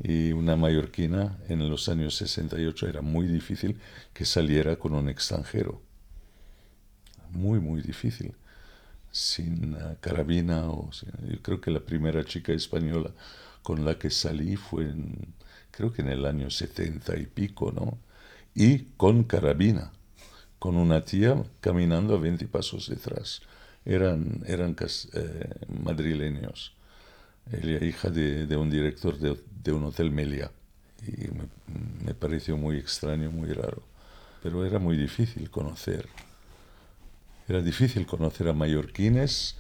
Y 0.04 0.34
una 0.34 0.56
mallorquina 0.56 1.38
en 1.48 1.70
los 1.70 1.88
años 1.88 2.16
68 2.16 2.88
era 2.88 3.02
muy 3.02 3.28
difícil 3.28 3.80
que 4.14 4.26
saliera 4.26 4.76
con 4.76 4.94
un 4.94 5.08
extranjero. 5.08 5.82
Muy, 7.32 7.60
muy 7.60 7.82
difícil. 7.82 8.34
Sin 9.12 9.78
carabina. 10.02 10.70
O, 10.70 10.92
sin, 10.92 11.12
yo 11.30 11.42
creo 11.42 11.62
que 11.62 11.72
la 11.72 11.80
primera 11.80 12.24
chica 12.26 12.52
española 12.54 13.12
con 13.62 13.86
la 13.86 13.98
que 13.98 14.10
salí 14.10 14.58
fue 14.58 14.84
en, 14.84 15.34
creo 15.72 15.92
que 15.94 16.02
en 16.02 16.10
el 16.10 16.26
año 16.26 16.50
70 16.50 17.18
y 17.18 17.26
pico, 17.26 17.72
¿no? 17.72 17.98
Y 18.54 18.80
con 18.98 19.24
carabina 19.24 19.92
con 20.66 20.78
una 20.78 21.06
tía 21.06 21.44
caminando 21.62 22.16
a 22.16 22.20
20 22.20 22.48
pasos 22.48 22.90
detrás. 22.90 23.44
Eran, 23.86 24.42
eran 24.48 24.76
eh, 25.14 25.50
madrileños. 25.84 26.74
Ella 27.52 27.86
hija 27.86 28.10
de, 28.10 28.48
de 28.48 28.58
un 28.58 28.72
director 28.72 29.16
de, 29.20 29.40
de, 29.64 29.72
un 29.72 29.84
hotel 29.84 30.10
Melia. 30.10 30.50
Y 31.06 31.28
me, 31.38 31.46
me, 32.04 32.16
pareció 32.16 32.58
muy 32.58 32.78
extraño, 32.78 33.30
muy 33.30 33.54
raro. 33.54 33.84
Pero 34.42 34.66
era 34.66 34.80
muy 34.80 34.98
difícil 34.98 35.52
conocer. 35.52 36.10
Era 37.48 37.62
difícil 37.62 38.08
conocer 38.08 38.48
a 38.48 38.54
mallorquines, 38.54 39.58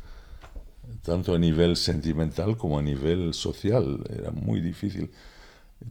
tanto 1.03 1.35
a 1.35 1.37
nivel 1.37 1.75
sentimental 1.75 2.57
como 2.57 2.79
a 2.79 2.81
nivel 2.81 3.35
social. 3.35 4.03
Era 4.09 4.31
muy 4.31 4.59
difícil. 4.59 5.11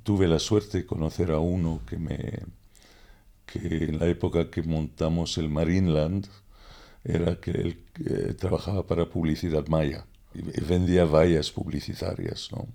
Tuve 0.03 0.27
la 0.27 0.41
suerte 0.41 0.79
de 0.79 0.87
conocer 0.87 1.31
a 1.31 1.39
uno 1.39 1.83
que 1.87 1.99
me, 1.99 2.41
que 3.47 3.85
en 3.85 3.99
la 3.99 4.07
época 4.07 4.51
que 4.51 4.63
montamos 4.63 5.39
el 5.39 5.49
Marineland 5.49 6.27
era 7.05 7.37
que 7.41 7.51
él 7.51 7.79
eh, 8.07 8.35
trabajaba 8.35 8.87
para 8.87 9.09
Publicidad 9.09 9.67
Maya 9.69 10.07
y 10.35 10.61
vendía 10.61 11.05
vallas 11.05 11.51
publicitarias. 11.51 12.49
¿no? 12.53 12.67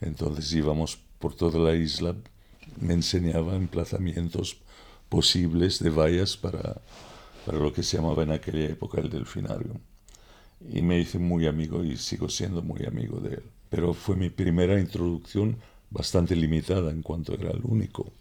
Entonces 0.00 0.52
íbamos 0.52 0.98
por 1.18 1.34
toda 1.34 1.58
la 1.58 1.74
isla, 1.74 2.14
me 2.80 2.94
enseñaba 2.94 3.56
emplazamientos 3.56 4.58
posibles 5.08 5.80
de 5.80 5.90
vallas 5.90 6.36
para, 6.36 6.80
para 7.44 7.58
lo 7.58 7.72
que 7.72 7.82
se 7.82 7.96
llamaba 7.96 8.22
en 8.22 8.30
aquella 8.30 8.66
época 8.66 9.00
el 9.00 9.10
delfinario. 9.10 9.80
Y 10.72 10.82
me 10.82 10.98
hice 10.98 11.18
muy 11.18 11.46
amigo 11.46 11.84
y 11.84 11.96
sigo 11.96 12.28
siendo 12.28 12.62
muy 12.62 12.84
amigo 12.84 13.20
de 13.20 13.34
él. 13.34 13.42
Pero 13.70 13.94
fue 13.94 14.16
mi 14.16 14.30
primera 14.30 14.78
introducción 14.78 15.56
bastante 15.90 16.36
limitada 16.36 16.90
en 16.90 17.02
cuanto 17.02 17.34
era 17.34 17.50
el 17.50 17.60
único 17.64 18.12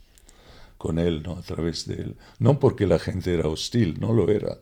con 0.78 1.00
él, 1.00 1.24
¿no? 1.24 1.34
a 1.38 1.42
través 1.42 1.88
de 1.88 1.96
él. 1.96 2.18
No 2.40 2.60
porque 2.60 2.88
la 2.88 3.00
gente 3.00 3.34
era 3.34 3.48
hostil, 3.48 4.00
no 4.00 4.13
lo 4.13 4.30
era. 4.30 4.58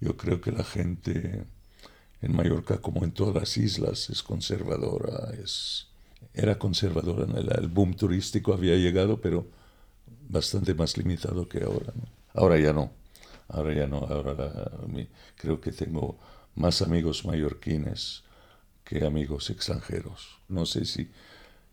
Yo 0.00 0.16
creo 0.16 0.40
que 0.40 0.52
la 0.52 0.64
gente 0.64 1.44
en 2.20 2.34
Mallorca, 2.34 2.78
como 2.78 3.04
en 3.04 3.12
todas 3.12 3.34
las 3.34 3.56
islas, 3.56 4.10
es 4.10 4.22
conservadora, 4.22 5.30
es, 5.42 5.88
era 6.32 6.58
conservadora. 6.58 7.26
El, 7.58 7.68
boom 7.68 7.94
turístico 7.94 8.52
había 8.52 8.76
llegado, 8.76 9.20
pero 9.20 9.46
bastante 10.28 10.74
más 10.74 10.96
limitado 10.96 11.48
que 11.48 11.62
ahora. 11.62 11.92
Ahora 12.34 12.58
ya 12.58 12.72
no, 12.72 12.92
ahora 13.48 13.74
ya 13.74 13.86
no, 13.86 13.98
ahora 13.98 14.70
creo 15.36 15.60
que 15.60 15.72
tengo 15.72 16.18
más 16.54 16.82
amigos 16.82 17.24
mallorquines 17.24 18.24
que 18.84 19.04
amigos 19.04 19.50
extranjeros. 19.50 20.38
No 20.48 20.66
sé 20.66 20.84
si 20.84 21.10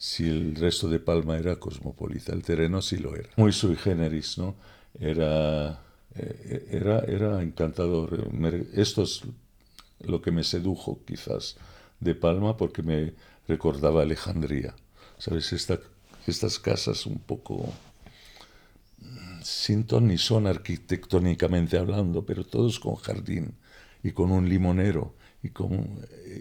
si 0.01 0.27
el 0.27 0.55
resto 0.55 0.89
de 0.89 0.99
Palma 0.99 1.37
era 1.37 1.57
cosmopolita. 1.57 2.33
El 2.33 2.41
terreno 2.41 2.81
sí 2.81 2.97
lo 2.97 3.15
era. 3.15 3.29
Muy 3.35 3.53
sui 3.53 3.75
generis, 3.75 4.39
¿no? 4.39 4.55
Era, 4.99 5.79
eh, 6.15 6.69
era, 6.71 7.01
era 7.01 7.43
encantador. 7.43 8.31
Esto 8.73 9.03
es 9.03 9.21
lo 9.99 10.19
que 10.19 10.31
me 10.31 10.43
sedujo 10.43 11.01
quizás 11.05 11.55
de 11.99 12.15
Palma 12.15 12.57
porque 12.57 12.81
me 12.81 13.13
recordaba 13.47 14.01
Alejandría. 14.01 14.73
¿Sabes? 15.19 15.53
estas 15.53 16.57
casas 16.57 17.05
un 17.05 17.19
poco 17.19 17.71
sin 19.43 19.83
ton 19.83 20.07
ni 20.07 20.17
son 20.17 20.47
arquitectónicamente 20.47 21.77
hablando, 21.77 22.25
pero 22.25 22.43
todos 22.43 22.79
con 22.79 22.95
jardín 22.95 23.53
y 24.01 24.13
con 24.13 24.31
un 24.31 24.49
limonero. 24.49 25.13
Y 25.43 25.49
con, 25.49 25.99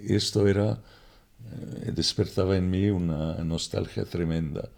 esto 0.09 0.49
era, 0.49 0.81
despertaba 1.92 2.57
en 2.57 2.70
mí 2.70 2.88
una 2.90 3.35
nostalgia 3.44 4.05
tremenda. 4.05 4.68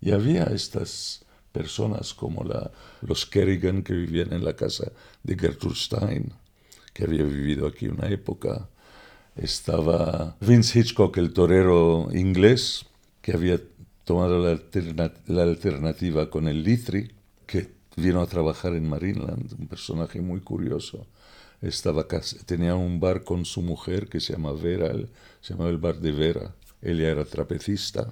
Y 0.00 0.12
había 0.12 0.44
estas 0.44 1.24
personas 1.52 2.14
como 2.14 2.44
la, 2.44 2.70
los 3.02 3.26
Kerrigan 3.26 3.82
que 3.82 3.92
vivían 3.92 4.32
en 4.32 4.44
la 4.44 4.54
casa 4.54 4.90
de 5.22 5.36
Gertrude 5.36 5.74
Stein, 5.74 6.32
que 6.92 7.04
había 7.04 7.24
vivido 7.24 7.66
aquí 7.66 7.88
una 7.88 8.08
época. 8.08 8.68
Estaba 9.36 10.36
Vince 10.40 10.78
Hitchcock, 10.78 11.16
el 11.18 11.32
torero 11.32 12.08
inglés, 12.12 12.86
que 13.22 13.32
había 13.32 13.60
tomado 14.04 14.38
la, 14.42 15.42
alternativa 15.42 16.30
con 16.30 16.48
el 16.48 16.62
Lithri, 16.64 17.12
que 17.46 17.70
vino 17.96 18.20
a 18.22 18.26
trabajar 18.26 18.74
en 18.74 18.88
Marineland, 18.88 19.54
un 19.58 19.66
personaje 19.66 20.20
muy 20.20 20.40
curioso. 20.40 21.06
Estaba, 21.62 22.06
tenía 22.46 22.74
un 22.74 23.00
bar 23.00 23.22
con 23.24 23.44
su 23.44 23.60
mujer 23.60 24.08
que 24.08 24.20
se 24.20 24.32
llama 24.32 24.52
Vera, 24.52 24.92
se 25.42 25.52
llamaba 25.52 25.70
el 25.70 25.78
bar 25.78 26.00
de 26.00 26.12
Vera. 26.12 26.54
Ella 26.80 27.10
era 27.10 27.24
trapecista. 27.24 28.10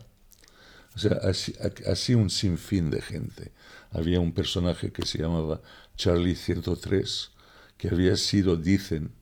O 0.94 0.98
sea, 0.98 1.18
así, 1.22 1.54
así 1.86 2.14
un 2.14 2.28
sinfín 2.28 2.90
de 2.90 3.00
gente. 3.00 3.52
Había 3.90 4.20
un 4.20 4.32
personaje 4.32 4.92
que 4.92 5.06
se 5.06 5.18
llamaba 5.18 5.62
Charlie 5.96 6.34
103, 6.34 7.30
que 7.78 7.88
había 7.88 8.16
sido, 8.16 8.56
dicen, 8.56 9.12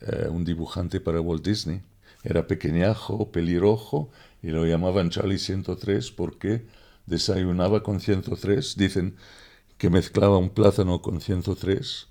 eh, 0.00 0.28
un 0.28 0.44
dibujante 0.44 1.00
para 1.00 1.20
Walt 1.20 1.44
Disney. 1.44 1.80
Era 2.24 2.46
pequeñajo, 2.46 3.32
pelirrojo, 3.32 4.10
y 4.42 4.48
lo 4.48 4.66
llamaban 4.66 5.08
Charlie 5.10 5.38
103 5.38 6.10
porque 6.10 6.66
desayunaba 7.06 7.82
con 7.82 8.00
103. 8.00 8.76
Dicen 8.76 9.16
que 9.78 9.88
mezclaba 9.88 10.36
un 10.36 10.50
plátano 10.50 11.00
con 11.00 11.22
103 11.22 12.08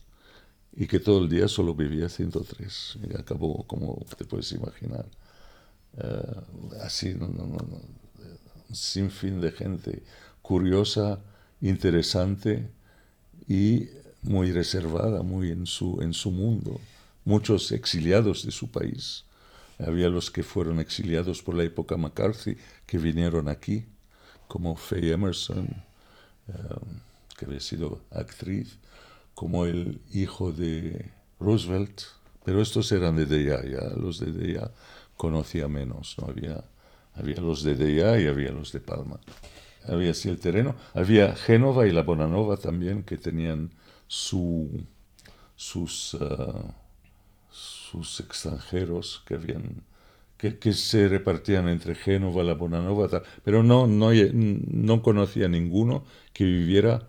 y 0.76 0.88
que 0.88 1.00
todo 1.00 1.20
el 1.24 1.30
día 1.30 1.48
solo 1.48 1.76
vivía 1.76 2.10
103. 2.10 2.98
Y 3.10 3.18
acabó, 3.18 3.66
como 3.68 4.04
te 4.18 4.26
puedes 4.26 4.52
imaginar, 4.52 5.06
eh, 5.98 6.36
así, 6.82 7.14
no, 7.14 7.28
no, 7.28 7.58
sin 8.72 9.12
fin 9.12 9.40
de 9.40 9.52
gente 9.52 10.04
curiosa, 10.42 11.20
interesante 11.62 12.70
y 13.48 13.88
muy 14.24 14.52
reservada, 14.52 15.22
muy 15.22 15.52
en 15.52 15.66
su, 15.66 16.02
en 16.02 16.14
su 16.14 16.32
mundo. 16.32 16.80
Muchos 17.26 17.72
exiliados 17.72 18.46
de 18.46 18.52
su 18.52 18.72
país. 18.72 19.26
Había 19.80 20.10
los 20.10 20.32
que 20.32 20.44
fueron 20.44 20.80
exiliados 20.80 21.42
por 21.42 21.56
la 21.56 21.64
época 21.64 21.98
McCarthy, 21.98 22.58
que 22.86 22.98
vinieron 22.98 23.48
aquí, 23.48 23.86
como 24.48 24.76
Faye 24.76 25.14
Emerson, 25.14 25.68
eh, 26.48 26.54
que 27.38 27.46
había 27.46 27.60
sido 27.60 28.02
actriz, 28.12 28.78
como 29.36 29.66
el 29.66 30.02
hijo 30.12 30.52
de 30.52 31.12
Roosevelt, 31.40 32.02
pero 32.44 32.62
estos 32.62 32.92
eran 32.92 33.16
de 33.16 33.26
DEA, 33.26 33.64
ya 33.64 33.98
los 33.98 34.20
de 34.20 34.32
DEA 34.32 34.72
conocía 35.18 35.68
menos, 35.68 36.16
¿no? 36.20 36.28
había, 36.28 36.64
había 37.14 37.38
los 37.38 37.64
de 37.64 37.76
DEA 37.76 38.20
y 38.20 38.28
había 38.28 38.52
los 38.52 38.72
de 38.72 38.80
Palma. 38.80 39.20
Había 39.86 40.12
así 40.12 40.30
el 40.30 40.40
terreno, 40.40 40.76
había 40.94 41.36
Génova 41.36 41.88
y 41.88 41.92
la 41.92 42.04
Bonanova 42.04 42.58
también 42.58 43.04
que 43.04 43.18
tenían 43.18 43.72
su, 44.08 44.86
sus, 45.56 46.16
ah, 46.22 46.74
sus 47.50 48.20
extranjeros 48.22 49.24
que 49.26 49.36
habían 49.36 49.84
que, 50.52 50.74
se 50.74 51.08
repartían 51.08 51.70
entre 51.70 51.96
Génova, 51.96 52.44
la 52.44 52.54
Bonanova, 52.54 53.24
pero 53.46 53.64
no, 53.64 53.88
no, 53.88 54.10
no 54.34 55.02
conocía 55.02 55.48
ninguno 55.48 56.04
que 56.34 56.44
viviera 56.44 57.08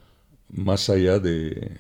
más 0.51 0.89
allá 0.89 1.19
de, 1.19 1.79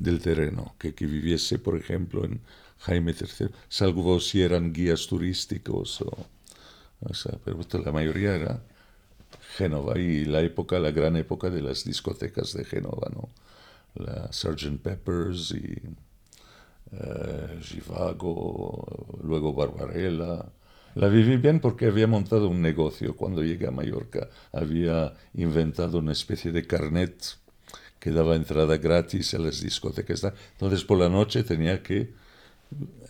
del 0.00 0.20
terreno, 0.20 0.74
que, 0.78 0.94
que 0.94 1.06
viviese, 1.06 1.58
por 1.58 1.76
ejemplo, 1.76 2.24
en 2.24 2.40
Jaime 2.80 3.12
III, 3.12 3.50
salvo 3.68 4.20
si 4.20 4.42
eran 4.42 4.72
guías 4.72 5.06
turísticos, 5.06 6.00
o, 6.00 6.26
o 7.00 7.14
sea, 7.14 7.38
pero 7.44 7.58
la 7.84 7.92
mayoría 7.92 8.34
era 8.34 8.62
Génova 9.56 9.98
y 9.98 10.24
la 10.24 10.40
época, 10.40 10.78
la 10.78 10.90
gran 10.90 11.16
época 11.16 11.50
de 11.50 11.62
las 11.62 11.84
discotecas 11.84 12.52
de 12.54 12.64
Génova, 12.64 13.10
¿no? 13.14 13.28
La 13.94 14.32
Sgt. 14.32 14.78
Peppers 14.82 15.52
y 15.52 15.76
eh, 16.92 17.58
Givago, 17.62 19.18
luego 19.22 19.52
Barbarella. 19.52 20.46
La 20.94 21.08
viví 21.08 21.36
bien 21.36 21.60
porque 21.60 21.86
había 21.86 22.06
montado 22.06 22.48
un 22.48 22.62
negocio 22.62 23.16
cuando 23.16 23.42
llegué 23.42 23.66
a 23.68 23.70
Mallorca. 23.70 24.28
Había 24.52 25.14
inventado 25.34 25.98
una 25.98 26.12
especie 26.12 26.52
de 26.52 26.66
carnet 26.66 27.36
que 28.00 28.10
daba 28.10 28.34
entrada 28.34 28.78
gratis 28.78 29.34
a 29.34 29.38
las 29.38 29.60
discotecas. 29.60 30.24
Entonces 30.52 30.82
por 30.84 30.98
la 30.98 31.08
noche 31.08 31.44
tenía 31.44 31.82
que 31.82 32.10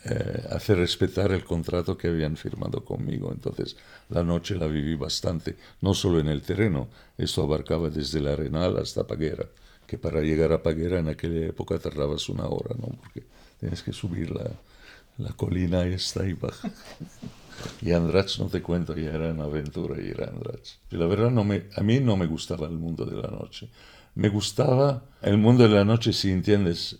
eh, 0.03 0.47
hacer 0.49 0.77
respetar 0.77 1.31
el 1.31 1.43
contrato 1.43 1.97
que 1.97 2.09
habían 2.09 2.35
firmado 2.35 2.83
conmigo. 2.83 3.31
Entonces 3.31 3.77
la 4.09 4.23
noche 4.23 4.55
la 4.55 4.67
viví 4.67 4.95
bastante, 4.95 5.55
no 5.81 5.93
solo 5.93 6.19
en 6.19 6.27
el 6.27 6.41
terreno, 6.41 6.89
esto 7.17 7.43
abarcaba 7.43 7.89
desde 7.89 8.19
la 8.19 8.33
Arenal 8.33 8.77
hasta 8.77 9.07
Paguera, 9.07 9.45
que 9.87 9.97
para 9.97 10.21
llegar 10.21 10.51
a 10.51 10.61
Paguera 10.61 10.99
en 10.99 11.07
aquella 11.07 11.47
época 11.47 11.79
tardabas 11.79 12.27
una 12.29 12.45
hora, 12.47 12.75
¿no? 12.77 12.87
porque 12.99 13.23
tienes 13.59 13.81
que 13.81 13.93
subir 13.93 14.31
la, 14.31 14.51
la 15.17 15.29
colina 15.33 15.85
esta 15.85 16.27
y 16.27 16.33
bajar. 16.33 16.71
Y 17.81 17.91
Andrach, 17.91 18.39
no 18.39 18.47
te 18.47 18.61
cuento, 18.61 18.95
ya 18.95 19.11
era 19.11 19.31
una 19.31 19.43
aventura 19.43 20.01
ir 20.01 20.21
a 20.23 20.29
Andrach. 20.29 20.77
Y 20.89 20.95
la 20.95 21.05
verdad, 21.05 21.29
no 21.29 21.43
me, 21.43 21.65
a 21.75 21.81
mí 21.81 21.99
no 21.99 22.17
me 22.17 22.25
gustaba 22.25 22.67
el 22.67 22.77
mundo 22.77 23.05
de 23.05 23.21
la 23.21 23.29
noche. 23.29 23.69
Me 24.15 24.29
gustaba 24.29 25.05
el 25.21 25.37
mundo 25.37 25.63
de 25.63 25.69
la 25.69 25.85
noche, 25.85 26.11
si 26.13 26.31
entiendes 26.31 26.99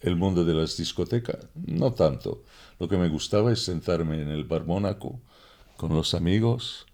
el 0.00 0.16
mundo 0.16 0.44
de 0.44 0.54
las 0.54 0.76
discotecas, 0.76 1.38
no 1.54 1.92
tanto. 1.92 2.44
Lo 2.78 2.88
que 2.88 2.96
me 2.96 3.08
gustaba 3.08 3.52
es 3.52 3.60
sentarme 3.64 4.20
en 4.22 4.28
el 4.28 4.44
bar 4.44 4.64
Mónaco 4.64 5.20
con 5.76 5.94
los 5.94 6.14
amigos, 6.14 6.86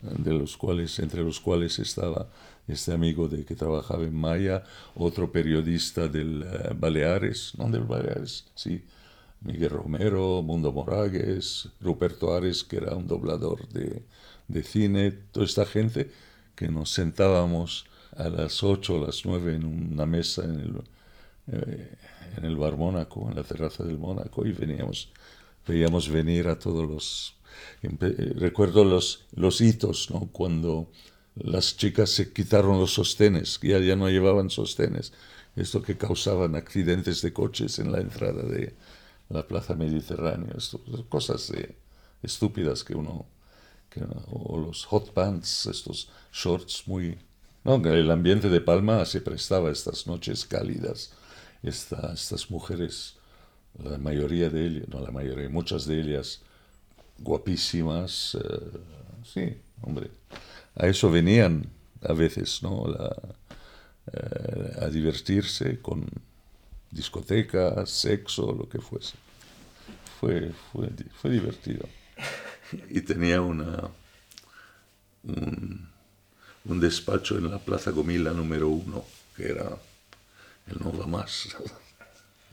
de 0.00 0.32
los 0.32 0.56
cuales, 0.56 0.98
entre 0.98 1.22
los 1.22 1.38
cuales 1.40 1.78
estaba 1.78 2.28
este 2.66 2.92
amigo 2.92 3.28
de 3.28 3.44
que 3.44 3.54
trabajaba 3.54 4.04
en 4.04 4.14
Maya, 4.14 4.64
otro 4.94 5.30
periodista 5.30 6.08
del 6.08 6.42
eh, 6.42 6.74
Baleares, 6.76 7.52
no 7.58 7.68
del 7.68 7.84
Baleares, 7.84 8.46
sí, 8.54 8.84
Miguel 9.40 9.70
Romero, 9.70 10.42
Mundo 10.42 10.72
Moragues, 10.72 11.68
Ruperto 11.80 12.34
Ares, 12.34 12.62
que 12.62 12.76
era 12.76 12.94
un 12.94 13.06
doblador 13.06 13.68
de, 13.68 14.02
de 14.48 14.62
cine, 14.62 15.10
toda 15.10 15.46
esta 15.46 15.66
gente 15.66 16.10
que 16.54 16.68
nos 16.68 16.90
sentábamos 16.90 17.86
a 18.16 18.28
las 18.28 18.62
8 18.62 18.94
o 18.94 19.06
las 19.06 19.24
9 19.24 19.54
en 19.56 19.64
una 19.64 20.06
mesa 20.06 20.44
en 20.44 20.60
el, 20.60 20.82
eh, 21.52 21.96
en 22.36 22.44
el 22.44 22.56
bar 22.56 22.76
Mónaco, 22.76 23.28
en 23.28 23.36
la 23.36 23.42
terraza 23.42 23.84
del 23.84 23.98
Mónaco, 23.98 24.46
y 24.46 24.52
veníamos, 24.52 25.10
veíamos 25.66 26.08
venir 26.08 26.48
a 26.48 26.58
todos 26.58 26.88
los... 26.88 27.36
Recuerdo 27.82 28.84
los, 28.84 29.26
los 29.34 29.60
hitos, 29.60 30.10
¿no? 30.10 30.28
Cuando 30.32 30.90
las 31.34 31.76
chicas 31.76 32.10
se 32.10 32.32
quitaron 32.32 32.78
los 32.78 32.94
sostenes, 32.94 33.58
ya, 33.62 33.78
ya 33.78 33.96
no 33.96 34.08
llevaban 34.08 34.50
sostenes, 34.50 35.12
esto 35.56 35.82
que 35.82 35.98
causaban 35.98 36.54
accidentes 36.54 37.20
de 37.22 37.32
coches 37.32 37.78
en 37.78 37.92
la 37.92 38.00
entrada 38.00 38.42
de 38.42 38.74
la 39.28 39.46
Plaza 39.46 39.74
Mediterránea, 39.74 40.54
esto, 40.56 40.80
cosas 41.08 41.52
estúpidas 42.22 42.84
que 42.84 42.94
uno, 42.94 43.26
que 43.90 44.02
o 44.30 44.58
los 44.58 44.84
hot 44.86 45.12
pants, 45.12 45.66
estos 45.66 46.10
shorts 46.32 46.84
muy 46.86 47.18
no, 47.64 47.74
el 47.76 48.10
ambiente 48.10 48.48
de 48.48 48.60
Palma 48.60 49.04
se 49.04 49.20
prestaba 49.20 49.68
a 49.68 49.72
estas 49.72 50.06
noches 50.06 50.44
cálidas, 50.44 51.12
estas 51.62 52.50
mujeres, 52.50 53.16
la 53.82 53.98
mayoría 53.98 54.50
de 54.50 54.66
ellas, 54.66 54.88
no 54.88 55.00
la 55.00 55.10
mayoría, 55.10 55.48
muchas 55.48 55.86
de 55.86 56.00
ellas 56.00 56.42
guapísimas, 57.18 58.36
eh, 58.42 58.78
sí, 59.24 59.56
hombre, 59.82 60.10
a 60.74 60.86
eso 60.86 61.10
venían 61.10 61.66
a 62.02 62.12
veces, 62.12 62.62
¿no? 62.62 62.84
Eh, 64.12 64.76
a 64.80 64.88
divertirse 64.88 65.80
con 65.80 66.04
discotecas, 66.90 67.88
sexo, 67.88 68.52
lo 68.52 68.68
que 68.68 68.80
fuese. 68.80 69.14
Fue, 70.18 70.50
fue, 70.72 70.90
fue 71.20 71.30
divertido. 71.30 71.88
Y 72.88 73.02
tenía 73.02 73.42
una, 73.42 73.90
un 75.24 75.91
despacho 76.64 77.36
en 77.36 77.50
la 77.50 77.58
Plaza 77.58 77.90
Gomila 77.90 78.32
número 78.32 78.68
uno, 78.68 79.04
que 79.36 79.50
era 79.50 79.68
el 80.66 80.78
no 80.78 80.96
va 80.96 81.06
más. 81.06 81.48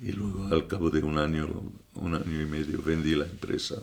Y 0.01 0.13
luego 0.13 0.47
al 0.53 0.65
cabo 0.65 0.89
de 0.89 1.03
un 1.03 1.17
año, 1.17 1.45
un 1.95 2.15
año 2.15 2.41
y 2.41 2.45
medio, 2.45 2.81
vendí 2.81 3.15
la 3.15 3.25
empresa, 3.25 3.75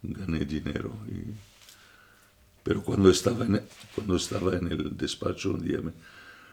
gané 0.00 0.44
dinero 0.44 0.92
Pero 2.62 2.84
cuando 2.84 3.10
estaba 3.10 3.44
en, 3.44 3.62
cuando 3.96 4.14
estaba 4.14 4.56
en 4.56 4.70
el 4.70 4.96
despacho 4.96 5.50
un 5.50 5.64
día 5.66 5.80
me, 5.80 5.92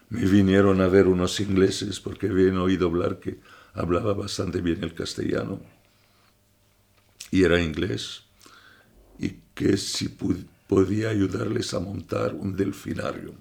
me 0.10 0.26
vinieron 0.26 0.82
a 0.82 0.88
ver 0.88 1.06
unos 1.06 1.40
ingleses 1.40 2.00
porque 2.00 2.28
habían 2.28 2.58
oído 2.58 2.88
hablar 2.88 3.20
que 3.20 3.40
hablaba 3.74 4.14
bastante 4.14 4.62
bien 4.62 4.84
el 4.84 4.96
castellano 4.96 5.62
y 7.32 7.44
era 7.44 7.62
inglés 7.62 8.24
y 9.20 9.36
que 9.54 9.78
si 9.78 10.10
podía 10.70 11.10
ayudarles 11.10 11.74
a 11.74 11.80
montar 11.80 12.36
un 12.36 12.56
delfinarium. 12.56 13.36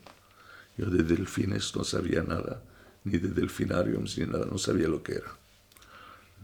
Yo 0.78 0.86
de 0.86 1.02
delfines 1.02 1.76
no 1.76 1.84
sabía 1.84 2.22
nada, 2.22 2.62
ni 3.04 3.18
de 3.18 3.28
delfinariums 3.28 4.16
ni 4.16 4.24
nada, 4.24 4.46
no 4.50 4.56
sabía 4.56 4.88
lo 4.88 5.02
que 5.02 5.16
era. 5.16 5.36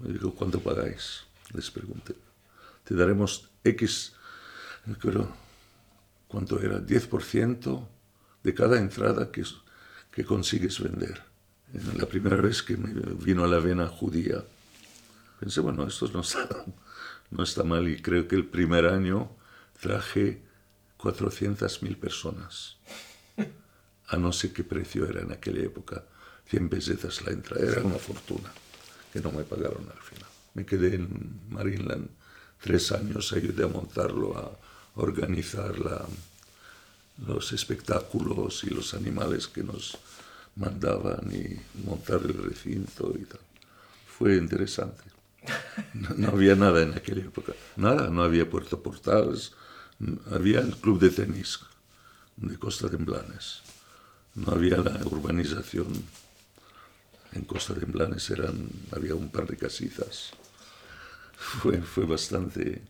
Me 0.03 0.13
dijo, 0.13 0.35
¿cuánto 0.35 0.61
pagáis? 0.61 1.25
Les 1.55 1.71
pregunté. 1.71 2.15
Te 2.85 2.95
daremos 2.95 3.49
X, 3.65 4.13
creo, 5.01 5.35
¿cuánto 6.29 6.61
era? 6.61 6.79
10% 6.79 7.89
de 8.43 8.55
cada 8.55 8.79
entrada 8.79 9.33
que, 9.33 9.43
que 10.13 10.23
consigues 10.23 10.81
vender. 10.81 11.23
La 11.97 12.05
primera 12.05 12.37
vez 12.37 12.63
que 12.63 12.77
me 12.77 12.93
vino 13.25 13.43
a 13.43 13.49
la 13.49 13.59
vena 13.59 13.89
judía, 13.89 14.45
pensé, 15.41 15.61
bueno, 15.61 15.87
esto 15.87 16.11
no 16.13 16.21
está, 16.29 16.47
no 17.31 17.43
está 17.43 17.65
mal 17.65 17.89
y 17.89 18.03
creo 18.03 18.29
que 18.29 18.37
el 18.37 18.45
primer 18.45 18.85
año 18.85 19.31
traje 19.81 20.44
400.000 21.05 21.97
personas. 21.99 22.77
A 24.09 24.17
no 24.17 24.33
sé 24.33 24.53
qué 24.53 24.65
precio 24.65 25.07
era 25.07 25.21
en 25.21 25.33
aquella 25.33 25.63
época, 25.63 26.05
100 26.49 26.69
pesetas 26.69 27.23
la 27.25 27.33
entrada, 27.33 27.63
era 27.71 27.83
una 27.83 27.99
fortuna 27.99 28.51
que 29.13 29.21
no 29.21 29.31
me 29.31 29.45
pagaron 29.45 29.87
al 29.91 30.03
final. 30.03 30.31
Me 30.55 30.65
quedé 30.65 30.95
en 30.97 31.41
Marineland 31.51 32.09
tres 32.61 32.93
años, 32.93 33.33
ayudé 33.33 33.65
a 33.65 33.69
montarlo, 33.69 34.37
a 34.39 34.51
organizar 35.01 35.79
la, 35.79 36.07
los 37.27 37.53
espectáculos 37.53 38.65
y 38.65 38.71
los 38.71 38.95
animales 38.95 39.49
que 39.49 39.63
nos 39.63 39.99
mandaban 40.57 41.31
y 41.33 41.61
montar 41.87 42.21
el 42.23 42.35
recinto 42.43 43.13
y 43.19 43.25
tal. 43.25 43.41
Fue 44.07 44.37
interesante. 44.37 45.03
No, 46.17 46.29
había 46.29 46.55
nada 46.55 46.83
en 46.83 46.95
aquella 46.95 47.23
época. 47.23 47.53
Nada, 47.77 48.09
no 48.09 48.23
había 48.23 48.49
Puerto 48.49 48.83
Portales. 48.83 49.53
Había 50.31 50.61
el 50.61 50.77
club 50.77 50.99
de 51.01 51.11
tenis 51.11 51.61
de 52.37 52.59
Costa 52.59 52.89
de 52.89 52.97
Emblanes. 52.97 53.63
No 54.35 54.53
había 54.53 54.79
la 54.79 55.01
urbanización. 55.05 55.87
En 57.33 57.43
Costa 57.45 57.75
de 57.75 57.85
Emblanes 57.85 58.31
eran, 58.31 58.69
había 58.93 59.15
un 59.15 59.31
par 59.31 59.47
de 59.47 59.57
casitas. 59.57 60.31
Fue, 61.37 61.81
fue 61.83 62.07
bastante... 62.07 62.83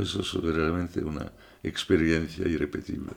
Eso 0.00 0.20
es 0.20 0.32
realmente 0.32 1.00
una 1.04 1.30
experiencia 1.62 2.48
irrepetible. 2.48 3.12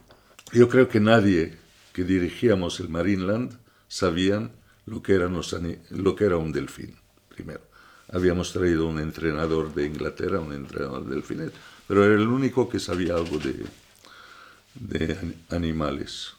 Yo 0.52 0.68
creo 0.68 0.88
que 0.88 1.00
nadie 1.00 1.58
que 1.94 2.04
dirigíamos 2.04 2.80
el 2.80 2.90
Marineland 2.90 3.58
sabían 3.88 4.52
lo 4.86 5.02
que, 5.02 5.14
eran 5.14 5.34
lo 5.34 6.16
que 6.16 6.26
era 6.26 6.38
un 6.38 6.52
delfín, 6.52 6.96
primero. 7.30 7.62
Habíamos 8.12 8.54
traído 8.54 8.88
un 8.88 9.00
entrenador 9.00 9.74
de 9.74 9.86
Inglaterra, 9.86 10.40
un 10.40 10.54
entrenador 10.54 11.06
de 11.06 11.16
delfines, 11.16 11.52
pero 11.90 12.06
era 12.06 12.14
el 12.14 12.28
único 12.28 12.70
que 12.70 12.80
sabía 12.80 13.16
algo 13.16 13.40
de, 13.40 13.66
de 14.76 15.18
animales. 15.50 16.34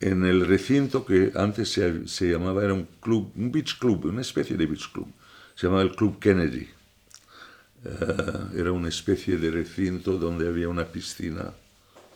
En 0.00 0.24
el 0.24 0.46
recinto 0.46 1.04
que 1.04 1.32
antes 1.34 1.70
se, 1.70 2.08
se, 2.08 2.30
llamaba, 2.32 2.64
era 2.64 2.72
un 2.72 2.88
club, 2.98 3.30
un 3.36 3.52
beach 3.52 3.78
club, 3.78 4.06
una 4.06 4.22
especie 4.22 4.56
de 4.56 4.64
beach 4.64 4.90
club, 4.90 5.06
se 5.54 5.66
llamaba 5.66 5.82
el 5.82 5.94
Club 5.94 6.18
Kennedy. 6.18 6.66
Eh, 7.84 8.56
era 8.56 8.72
una 8.72 8.88
especie 8.88 9.36
de 9.36 9.50
recinto 9.50 10.16
donde 10.16 10.48
había 10.48 10.70
una 10.70 10.86
piscina 10.86 11.52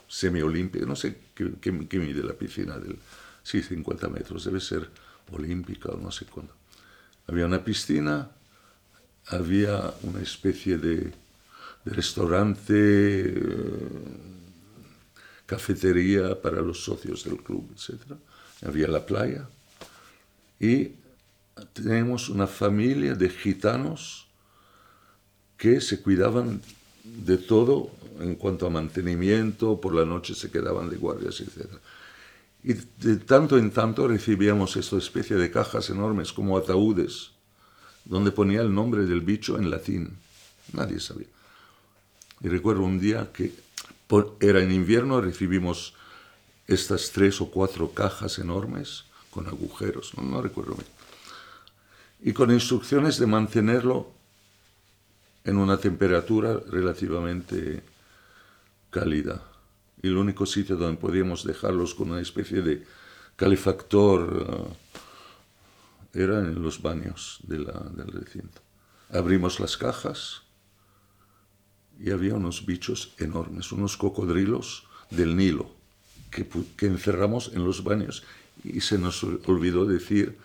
semiolímpica, 0.08 0.86
no 0.86 0.96
sé 0.96 1.18
qué, 1.34 1.52
qué, 1.60 1.98
mide 1.98 2.22
la 2.22 2.32
piscina, 2.32 2.78
del, 2.78 2.96
sí, 3.42 3.62
50 3.62 4.08
metros, 4.08 4.46
debe 4.46 4.60
ser 4.60 4.88
olímpica 5.30 5.90
o 5.90 5.98
no 5.98 6.10
sé 6.10 6.24
cuándo. 6.24 6.54
Había 7.26 7.44
una 7.44 7.62
piscina, 7.62 8.30
había 9.26 9.92
una 10.02 10.22
especie 10.22 10.78
de, 10.78 11.12
restaurante, 11.84 12.74
eh, 12.74 13.88
cafetería 15.46 16.40
para 16.40 16.60
los 16.60 16.84
socios 16.84 17.24
del 17.24 17.38
club, 17.38 17.70
etc. 17.74 18.00
Había 18.64 18.88
la 18.88 19.04
playa 19.04 19.48
y 20.60 20.92
tenemos 21.72 22.28
una 22.28 22.46
familia 22.46 23.14
de 23.14 23.28
gitanos 23.28 24.28
que 25.56 25.80
se 25.80 26.00
cuidaban 26.00 26.62
de 27.04 27.36
todo 27.36 27.90
en 28.20 28.36
cuanto 28.36 28.66
a 28.66 28.70
mantenimiento, 28.70 29.80
por 29.80 29.94
la 29.94 30.04
noche 30.04 30.34
se 30.34 30.50
quedaban 30.50 30.88
de 30.88 30.96
guardias, 30.96 31.40
etc. 31.40 31.66
Y 32.62 32.74
de 32.74 33.16
tanto 33.16 33.58
en 33.58 33.72
tanto 33.72 34.06
recibíamos 34.06 34.76
esta 34.76 34.96
especie 34.96 35.36
de 35.36 35.50
cajas 35.50 35.90
enormes 35.90 36.32
como 36.32 36.56
ataúdes 36.56 37.32
donde 38.04 38.32
ponía 38.32 38.62
el 38.62 38.74
nombre 38.74 39.04
del 39.04 39.20
bicho 39.20 39.58
en 39.58 39.70
latín. 39.70 40.16
Nadie 40.72 41.00
sabía. 41.00 41.26
Y 42.42 42.48
recuerdo 42.48 42.82
un 42.82 42.98
día 42.98 43.30
que 43.32 43.52
era 44.40 44.60
en 44.60 44.72
invierno, 44.72 45.20
recibimos 45.20 45.94
estas 46.66 47.12
tres 47.12 47.40
o 47.40 47.50
cuatro 47.50 47.92
cajas 47.92 48.38
enormes 48.38 49.04
con 49.30 49.46
agujeros, 49.46 50.12
no, 50.18 50.42
recuerdo 50.42 50.74
bien, 50.74 50.88
y 52.20 52.32
con 52.32 52.50
instrucciones 52.50 53.18
de 53.18 53.26
mantenerlo 53.26 54.10
en 55.44 55.56
una 55.56 55.78
temperatura 55.78 56.60
relativamente 56.68 57.82
cálida. 58.90 59.42
Y 60.02 60.08
el 60.08 60.16
único 60.16 60.44
sitio 60.46 60.76
donde 60.76 61.00
podíamos 61.00 61.44
dejarlos 61.44 61.94
con 61.94 62.10
una 62.10 62.20
especie 62.20 62.60
de 62.60 62.84
calefactor 63.36 64.68
era 66.12 66.40
en 66.40 66.62
los 66.62 66.82
baños 66.82 67.38
del 67.44 67.66
recinto. 68.12 68.60
Abrimos 69.10 69.58
las 69.60 69.76
cajas 69.76 70.41
y 72.02 72.10
había 72.10 72.34
unos 72.34 72.66
bichos 72.66 73.14
enormes, 73.18 73.70
unos 73.70 73.96
cocodrilos 73.96 74.84
del 75.10 75.36
Nilo, 75.36 75.70
que, 76.30 76.46
encerramos 76.86 77.52
en 77.54 77.64
los 77.64 77.84
baños 77.84 78.24
y 78.64 78.80
se 78.80 78.98
nos 78.98 79.22
olvidó 79.22 79.84
decir 79.84 80.36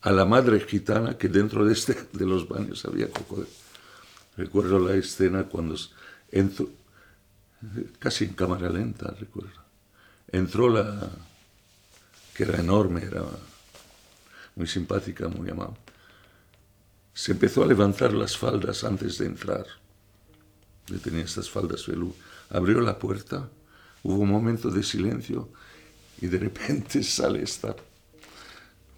a 0.00 0.10
la 0.10 0.24
madre 0.24 0.60
gitana 0.60 1.16
que 1.16 1.28
dentro 1.28 1.64
de, 1.64 1.72
este, 1.72 1.96
de 2.12 2.26
los 2.26 2.48
baños 2.48 2.84
había 2.84 3.08
cocodrilos. 3.08 3.54
Recuerdo 4.36 4.78
la 4.80 4.94
escena 4.94 5.44
cuando 5.44 5.76
entró, 6.30 6.68
casi 7.98 8.24
en 8.24 8.34
cámara 8.34 8.68
lenta, 8.68 9.14
recuerdo. 9.18 9.64
Entró 10.30 10.68
la, 10.68 11.08
que 12.34 12.42
era 12.42 12.58
enorme, 12.58 13.02
era 13.02 13.22
muy 14.56 14.66
simpática, 14.66 15.28
muy 15.28 15.48
amable. 15.50 15.76
Se 17.14 17.32
empezó 17.32 17.62
a 17.62 17.66
levantar 17.66 18.12
las 18.12 18.36
faldas 18.36 18.84
antes 18.84 19.18
de 19.18 19.26
entrar. 19.26 19.66
Le 20.88 20.98
tenía 20.98 21.24
estas 21.24 21.50
faldas 21.50 21.86
velú. 21.86 22.14
Abrió 22.50 22.80
la 22.80 22.98
puerta, 22.98 23.48
hubo 24.02 24.18
un 24.18 24.30
momento 24.30 24.70
de 24.70 24.82
silencio 24.82 25.48
y 26.20 26.26
de 26.26 26.38
repente 26.38 27.02
sale 27.02 27.42
esta 27.42 27.74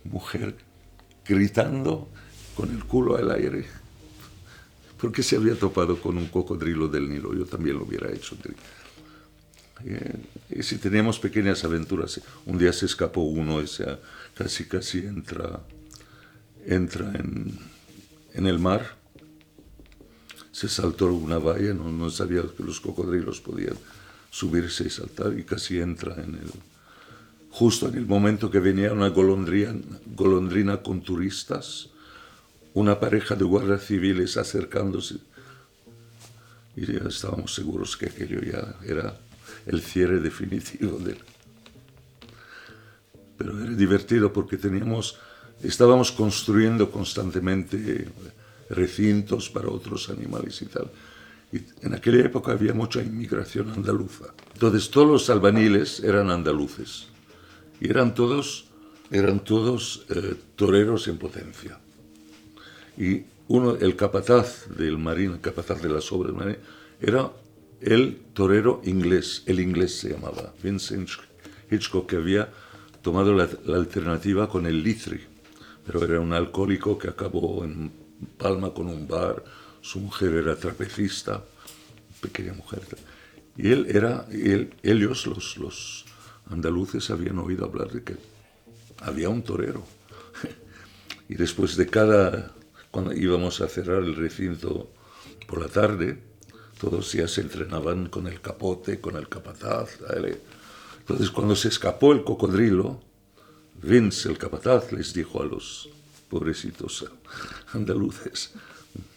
mujer 0.04 0.56
gritando 1.26 2.08
con 2.54 2.70
el 2.70 2.84
culo 2.84 3.16
al 3.16 3.30
aire 3.30 3.66
porque 4.98 5.22
se 5.22 5.36
había 5.36 5.54
topado 5.54 6.00
con 6.00 6.18
un 6.18 6.26
cocodrilo 6.26 6.88
del 6.88 7.08
Nilo. 7.08 7.34
Yo 7.34 7.46
también 7.46 7.78
lo 7.78 7.84
hubiera 7.84 8.12
hecho. 8.12 8.36
Eh, 9.84 10.14
y 10.50 10.62
si 10.62 10.76
teníamos 10.78 11.18
pequeñas 11.20 11.64
aventuras, 11.64 12.20
un 12.46 12.58
día 12.58 12.72
se 12.72 12.86
escapó 12.86 13.22
uno, 13.22 13.62
y 13.62 13.68
se, 13.68 13.86
casi 14.34 14.66
casi 14.66 14.98
entra, 14.98 15.60
entra 16.66 17.12
en, 17.14 17.56
en 18.34 18.46
el 18.46 18.58
mar, 18.58 18.97
se 20.58 20.68
saltó 20.68 21.06
una 21.06 21.38
valla, 21.38 21.72
no, 21.72 21.92
no, 21.92 22.10
sabía 22.10 22.42
que 22.56 22.64
los 22.64 22.80
cocodrilos 22.80 23.40
podían 23.40 23.76
subirse 24.30 24.84
y 24.84 24.90
saltar, 24.90 25.38
y 25.38 25.44
casi 25.44 25.78
entra 25.78 26.14
en 26.14 26.34
el, 26.34 26.50
justo 27.50 27.86
en 27.88 27.94
el 27.94 28.06
momento 28.06 28.50
que 28.50 28.58
venía 28.58 28.92
una 28.92 29.08
golondrina, 29.08 29.74
golondrina 30.16 30.82
con 30.82 31.00
turistas, 31.00 31.90
una 32.74 32.98
pareja 32.98 33.36
de 33.36 33.44
guardias 33.44 33.86
civiles 33.86 34.36
acercándose, 34.36 35.18
y 36.74 36.86
ya 36.92 37.08
estábamos 37.08 37.54
seguros 37.54 37.96
que 37.96 38.06
aquello 38.06 38.40
ya 38.40 38.74
era 38.84 39.16
el 39.66 39.80
cierre 39.80 40.18
definitivo 40.18 40.98
del 40.98 41.18
pero 43.36 43.62
era 43.62 43.70
divertido 43.70 44.32
porque 44.32 44.56
teníamos, 44.56 45.16
estábamos 45.62 46.10
construyendo 46.10 46.90
constantemente 46.90 48.08
recintos 48.70 49.48
para 49.50 49.68
otros 49.68 50.08
animales 50.10 50.60
y 50.62 50.66
tal. 50.66 50.90
Y 51.52 51.60
en 51.84 51.94
aquella 51.94 52.24
época 52.24 52.52
había 52.52 52.74
mucha 52.74 53.02
inmigración 53.02 53.70
andaluza. 53.70 54.26
Entonces 54.52 54.90
todos 54.90 55.08
los 55.08 55.30
albaniles 55.30 56.00
eran 56.00 56.30
andaluces 56.30 57.08
y 57.80 57.88
eran 57.88 58.14
todos, 58.14 58.66
eran 59.10 59.40
todos 59.40 60.04
eh, 60.10 60.34
toreros 60.56 61.08
en 61.08 61.16
potencia. 61.16 61.78
Y 62.96 63.22
uno, 63.48 63.76
el 63.76 63.96
capataz 63.96 64.66
del 64.76 64.98
marín, 64.98 65.32
el 65.32 65.40
capataz 65.40 65.80
de 65.80 65.88
las 65.88 66.12
obras 66.12 66.32
del 66.32 66.44
marín, 66.44 66.58
era 67.00 67.30
el 67.80 68.18
torero 68.34 68.82
inglés, 68.84 69.42
el 69.46 69.60
inglés 69.60 69.98
se 70.00 70.10
llamaba, 70.10 70.52
Vincent 70.62 71.08
Hitchcock, 71.70 72.08
que 72.08 72.16
había 72.16 72.50
tomado 73.02 73.32
la, 73.34 73.48
alternativa 73.74 74.48
con 74.48 74.66
el 74.66 74.82
Lithri, 74.82 75.20
pero 75.86 76.04
era 76.04 76.20
un 76.20 76.32
alcohólico 76.32 76.98
que 76.98 77.08
acabó 77.08 77.64
en 77.64 77.90
Palma 78.36 78.72
con 78.72 78.88
un 78.88 79.06
bar, 79.06 79.44
su 79.80 80.00
mujer 80.00 80.34
era 80.34 80.56
trapecista, 80.56 81.44
pequeña 82.20 82.52
mujer. 82.52 82.82
Y 83.56 83.72
él 83.72 83.86
era, 83.88 84.26
él, 84.30 84.74
ellos, 84.82 85.26
los, 85.26 86.04
andaluces, 86.50 87.10
habían 87.10 87.38
oído 87.38 87.64
hablar 87.64 87.90
de 87.90 88.02
que 88.02 88.16
había 89.00 89.28
un 89.28 89.42
torero. 89.42 89.84
y 91.28 91.34
después 91.34 91.76
de 91.76 91.86
cada, 91.86 92.52
cuando 92.90 93.12
íbamos 93.12 93.60
a 93.60 93.68
cerrar 93.68 94.02
el 94.02 94.16
recinto 94.16 94.90
por 95.46 95.60
la 95.60 95.68
tarde, 95.68 96.22
todos 96.78 97.12
ya 97.12 97.26
se 97.26 97.40
entrenaban 97.40 98.08
con 98.08 98.26
el 98.26 98.40
capote, 98.40 99.00
con 99.00 99.16
el 99.16 99.28
capataz. 99.28 99.98
Entonces, 101.00 101.30
cuando 101.30 101.56
se 101.56 101.68
escapó 101.68 102.12
el 102.12 102.24
cocodrilo, 102.24 103.00
Vince, 103.82 104.28
el 104.28 104.38
capataz, 104.38 104.92
les 104.92 105.12
dijo 105.14 105.42
a 105.42 105.46
los 105.46 105.88
pobrecitos 106.28 107.10
andaluces, 107.72 108.52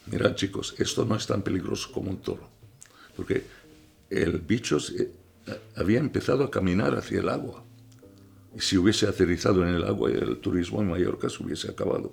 mirad 0.06 0.34
chicos, 0.34 0.74
esto 0.78 1.04
no 1.04 1.16
es 1.16 1.26
tan 1.26 1.42
peligroso 1.42 1.90
como 1.92 2.10
un 2.10 2.18
toro, 2.18 2.48
porque 3.16 3.44
el 4.10 4.38
bicho 4.38 4.78
había 5.76 5.98
empezado 5.98 6.44
a 6.44 6.50
caminar 6.50 6.94
hacia 6.96 7.20
el 7.20 7.28
agua. 7.28 7.64
Y 8.54 8.60
si 8.60 8.76
hubiese 8.76 9.06
aterrizado 9.06 9.66
en 9.66 9.74
el 9.74 9.84
agua, 9.84 10.10
el 10.10 10.36
turismo 10.38 10.82
en 10.82 10.90
Mallorca 10.90 11.30
se 11.30 11.42
hubiese 11.42 11.70
acabado. 11.70 12.12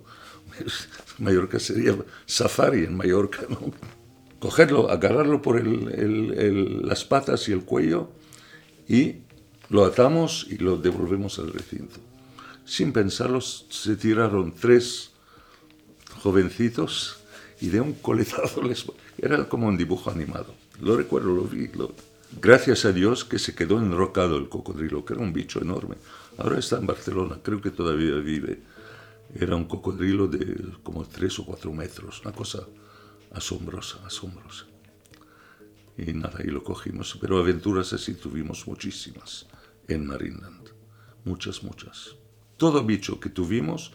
Mallorca 1.19 1.59
sería 1.59 1.97
safari 2.25 2.85
en 2.85 2.95
Mallorca, 2.95 3.45
cogerlo, 4.39 4.89
agarrarlo 4.89 5.41
por 5.41 5.61
las 5.61 7.03
patas 7.03 7.47
y 7.49 7.51
el 7.51 7.65
cuello 7.65 8.09
y 8.87 9.17
lo 9.69 9.85
atamos 9.85 10.47
y 10.49 10.57
lo 10.57 10.77
devolvemos 10.77 11.37
al 11.39 11.51
recinto. 11.51 11.99
Sin 12.69 12.93
pensarlo, 12.93 13.41
se 13.41 13.95
tiraron 13.95 14.53
tres 14.53 15.09
jovencitos 16.21 17.17
y 17.59 17.69
de 17.69 17.81
un 17.81 17.93
coletazo 17.93 18.61
les... 18.61 18.85
Era 19.17 19.49
como 19.49 19.67
un 19.67 19.75
dibujo 19.75 20.11
animado. 20.11 20.53
Lo 20.79 20.95
recuerdo, 20.95 21.33
lo 21.33 21.45
vi. 21.45 21.67
Gracias 22.39 22.85
a 22.85 22.91
Dios 22.91 23.25
que 23.25 23.39
se 23.39 23.55
quedó 23.55 23.79
enrocado 23.79 24.37
el 24.37 24.49
cocodrilo, 24.49 25.03
que 25.03 25.13
era 25.13 25.23
un 25.23 25.33
bicho 25.33 25.59
enorme. 25.59 25.95
Ahora 26.37 26.59
está 26.59 26.77
en 26.77 26.85
Barcelona, 26.85 27.39
creo 27.41 27.59
que 27.59 27.71
todavía 27.71 28.17
vive. 28.17 28.61
Era 29.33 29.55
un 29.55 29.65
cocodrilo 29.65 30.27
de 30.27 30.77
como 30.83 31.05
tres 31.05 31.39
o 31.39 31.45
cuatro 31.47 31.73
metros, 31.73 32.21
una 32.21 32.33
cosa 32.33 32.67
asombrosa, 33.31 33.97
asombrosa. 34.05 34.65
Y 35.97 36.13
nada, 36.13 36.37
y 36.43 36.51
lo 36.51 36.63
cogimos. 36.63 37.17
Pero 37.19 37.39
aventuras 37.39 37.93
así 37.93 38.13
tuvimos 38.13 38.67
muchísimas 38.67 39.47
en 39.87 40.05
Marineland. 40.05 40.69
Muchas, 41.25 41.63
muchas. 41.63 42.18
Todo 42.59 42.83
bicho 42.83 43.19
que 43.19 43.29
tuvimos, 43.29 43.93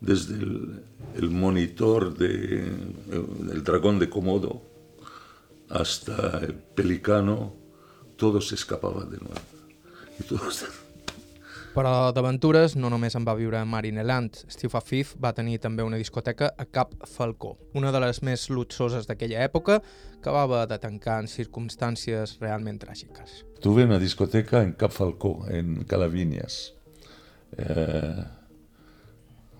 desde 0.00 0.34
el, 0.34 1.30
monitor 1.30 2.16
del 2.16 2.96
de, 3.06 3.60
dragón 3.60 3.98
de 3.98 4.08
Komodo 4.08 4.62
hasta 5.68 6.38
el 6.38 6.54
pelicano, 6.54 7.52
todo 8.16 8.40
se 8.40 8.54
escapaba 8.54 9.04
de 9.04 9.18
nuevo. 9.18 9.40
Y 10.18 10.24
todos 10.24 10.64
Però 11.78 12.10
d'aventures 12.10 12.72
no 12.74 12.88
només 12.90 13.14
en 13.14 13.22
va 13.28 13.36
viure 13.38 13.60
Marineland. 13.62 14.40
Steve 14.50 14.74
Afif 14.80 15.12
va 15.22 15.30
tenir 15.36 15.60
també 15.62 15.84
una 15.86 16.00
discoteca 16.00 16.48
a 16.58 16.64
Cap 16.64 16.96
Falcó, 17.06 17.52
una 17.78 17.92
de 17.94 18.00
les 18.02 18.18
més 18.26 18.48
luxoses 18.50 19.06
d'aquella 19.06 19.44
època, 19.44 19.76
que 20.24 20.34
va 20.34 20.42
haver 20.48 20.64
de 20.72 20.80
tancar 20.82 21.20
en 21.22 21.30
circumstàncies 21.30 22.38
realment 22.40 22.80
tràgiques. 22.82 23.44
Tuve 23.62 23.84
una 23.86 24.00
discoteca 24.02 24.64
en 24.64 24.72
Cap 24.80 24.96
Falcó, 24.96 25.44
en 25.46 25.84
Calaviñas, 25.84 26.77
eh, 27.56 28.24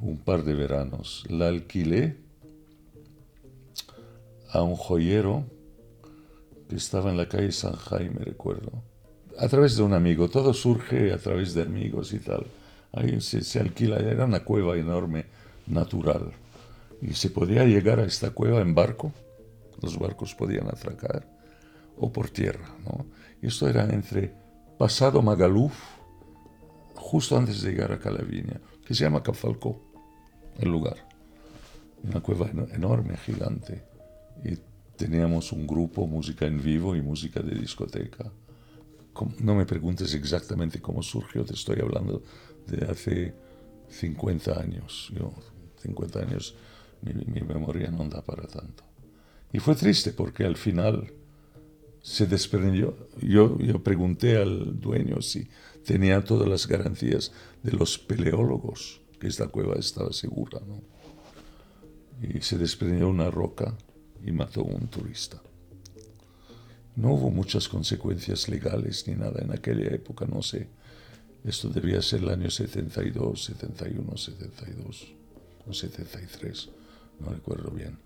un 0.00 0.18
par 0.18 0.44
de 0.44 0.54
veranos. 0.54 1.24
La 1.28 1.48
alquilé 1.48 2.16
a 4.50 4.62
un 4.62 4.76
joyero 4.76 5.44
que 6.68 6.76
estaba 6.76 7.10
en 7.10 7.16
la 7.16 7.28
calle 7.28 7.52
San 7.52 7.74
Jaime, 7.74 8.24
recuerdo 8.24 8.82
a 9.38 9.48
través 9.48 9.76
de 9.76 9.82
un 9.82 9.94
amigo, 9.94 10.28
todo 10.28 10.52
surge 10.52 11.12
a 11.12 11.18
través 11.18 11.54
de 11.54 11.62
amigos 11.62 12.12
y 12.12 12.18
tal. 12.18 12.46
Ahí 12.92 13.20
se, 13.20 13.60
alquila, 13.60 13.98
era 13.98 14.24
una 14.24 14.42
cueva 14.42 14.76
enorme, 14.76 15.26
natural. 15.66 16.32
Y 17.00 17.14
se 17.14 17.30
podía 17.30 17.64
llegar 17.64 18.00
a 18.00 18.04
esta 18.04 18.30
cueva 18.30 18.60
en 18.60 18.74
barco, 18.74 19.12
los 19.80 19.96
barcos 19.98 20.34
podían 20.34 20.66
atracar, 20.66 21.24
o 21.96 22.12
por 22.12 22.30
tierra. 22.30 22.68
¿no? 22.84 23.06
Esto 23.40 23.68
era 23.68 23.84
entre 23.84 24.32
pasado 24.76 25.22
Magaluf, 25.22 25.74
justo 26.98 27.36
antes 27.36 27.62
de 27.62 27.70
llegar 27.70 27.92
a 27.92 27.98
Calaviña, 27.98 28.60
que 28.84 28.94
se 28.94 29.04
llama 29.04 29.22
Cafalcó, 29.22 29.80
el 30.58 30.68
lugar. 30.68 30.96
Una 32.02 32.20
cueva 32.20 32.50
enorme, 32.72 33.16
gigante. 33.16 33.82
Y 34.44 34.58
teníamos 34.96 35.52
un 35.52 35.66
grupo, 35.66 36.06
música 36.06 36.46
en 36.46 36.62
vivo 36.62 36.94
y 36.94 37.02
música 37.02 37.40
de 37.40 37.54
discoteca 37.54 38.30
no 39.40 39.54
me 39.54 39.66
preguntes 39.66 40.14
exactamente 40.14 40.80
cómo 40.80 41.02
surgió, 41.02 41.44
te 41.44 41.54
estoy 41.54 41.80
hablando 41.80 42.22
de 42.66 42.86
hace 42.86 43.34
50 43.88 44.60
años. 44.60 45.10
Yo, 45.14 45.32
50 45.82 46.20
años, 46.20 46.54
mi, 47.02 47.40
memoria 47.42 47.90
no 47.90 48.08
da 48.08 48.22
para 48.22 48.46
tanto. 48.46 48.84
Y 49.52 49.58
fue 49.58 49.74
triste 49.74 50.12
porque 50.12 50.44
al 50.44 50.56
final 50.56 51.12
se 52.02 52.26
desprendió. 52.26 53.08
Yo, 53.20 53.58
yo 53.58 53.82
pregunté 53.82 54.36
al 54.36 54.78
dueño 54.78 55.22
si 55.22 55.48
tenía 55.88 56.22
todas 56.22 56.46
las 56.46 56.66
garantías 56.66 57.32
de 57.62 57.72
los 57.72 57.98
peleólogos, 57.98 59.00
que 59.18 59.26
esta 59.26 59.48
cueva 59.48 59.76
estaba 59.76 60.12
segura. 60.12 60.60
¿no? 60.60 60.82
Y 62.20 62.42
se 62.42 62.58
desprendió 62.58 63.08
una 63.08 63.30
roca 63.30 63.74
y 64.22 64.30
mató 64.32 64.60
a 64.60 64.64
un 64.64 64.88
turista. 64.88 65.40
No 66.94 67.14
hubo 67.14 67.30
muchas 67.30 67.70
consecuencias 67.70 68.50
legales 68.50 69.08
ni 69.08 69.14
nada 69.14 69.40
en 69.40 69.50
aquella 69.50 69.88
época, 69.94 70.26
no 70.26 70.42
sé. 70.42 70.68
Esto 71.42 71.70
debía 71.70 72.02
ser 72.02 72.20
el 72.20 72.28
año 72.28 72.50
72, 72.50 73.44
71, 73.44 74.14
72 74.14 75.14
o 75.66 75.72
73, 75.72 76.68
no 77.20 77.30
recuerdo 77.30 77.70
bien. 77.70 77.96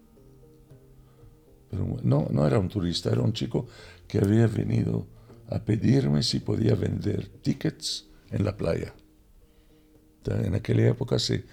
Pero 1.68 1.98
no, 2.04 2.28
no 2.30 2.46
era 2.46 2.60
un 2.60 2.68
turista, 2.68 3.10
era 3.10 3.22
un 3.22 3.32
chico 3.32 3.66
que 4.06 4.18
había 4.18 4.46
venido 4.46 5.04
a 5.54 5.64
pedirme 5.64 6.22
si 6.22 6.40
podía 6.40 6.74
vender 6.74 7.28
tickets 7.28 8.08
en 8.30 8.44
la 8.44 8.56
playa. 8.56 8.94
En 10.26 10.54
aquella 10.54 10.88
época 10.88 11.18
se, 11.18 11.44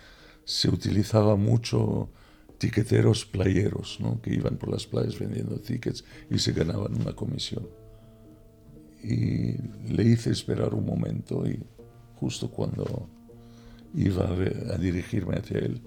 se 0.46 0.70
utilizaba 0.70 1.36
mucho 1.36 2.10
tiqueteros 2.58 3.26
playeros, 3.26 4.00
¿no? 4.00 4.22
que 4.22 4.34
iban 4.34 4.58
por 4.58 4.70
las 4.70 4.86
playas 4.86 5.18
vendiendo 5.18 5.60
tickets 5.60 6.04
y 6.30 6.38
se 6.40 6.54
ganaban 6.54 6.94
una 6.94 7.14
comisión. 7.14 7.68
Y 9.02 9.54
le 9.92 10.04
hice 10.04 10.32
esperar 10.32 10.74
un 10.74 10.86
momento 10.86 11.48
y 11.48 11.60
justo 12.16 12.52
cuando 12.52 13.10
iba 13.96 14.30
a, 14.30 14.78
dirigirme 14.78 15.38
hacia 15.38 15.60
él, 15.60 15.82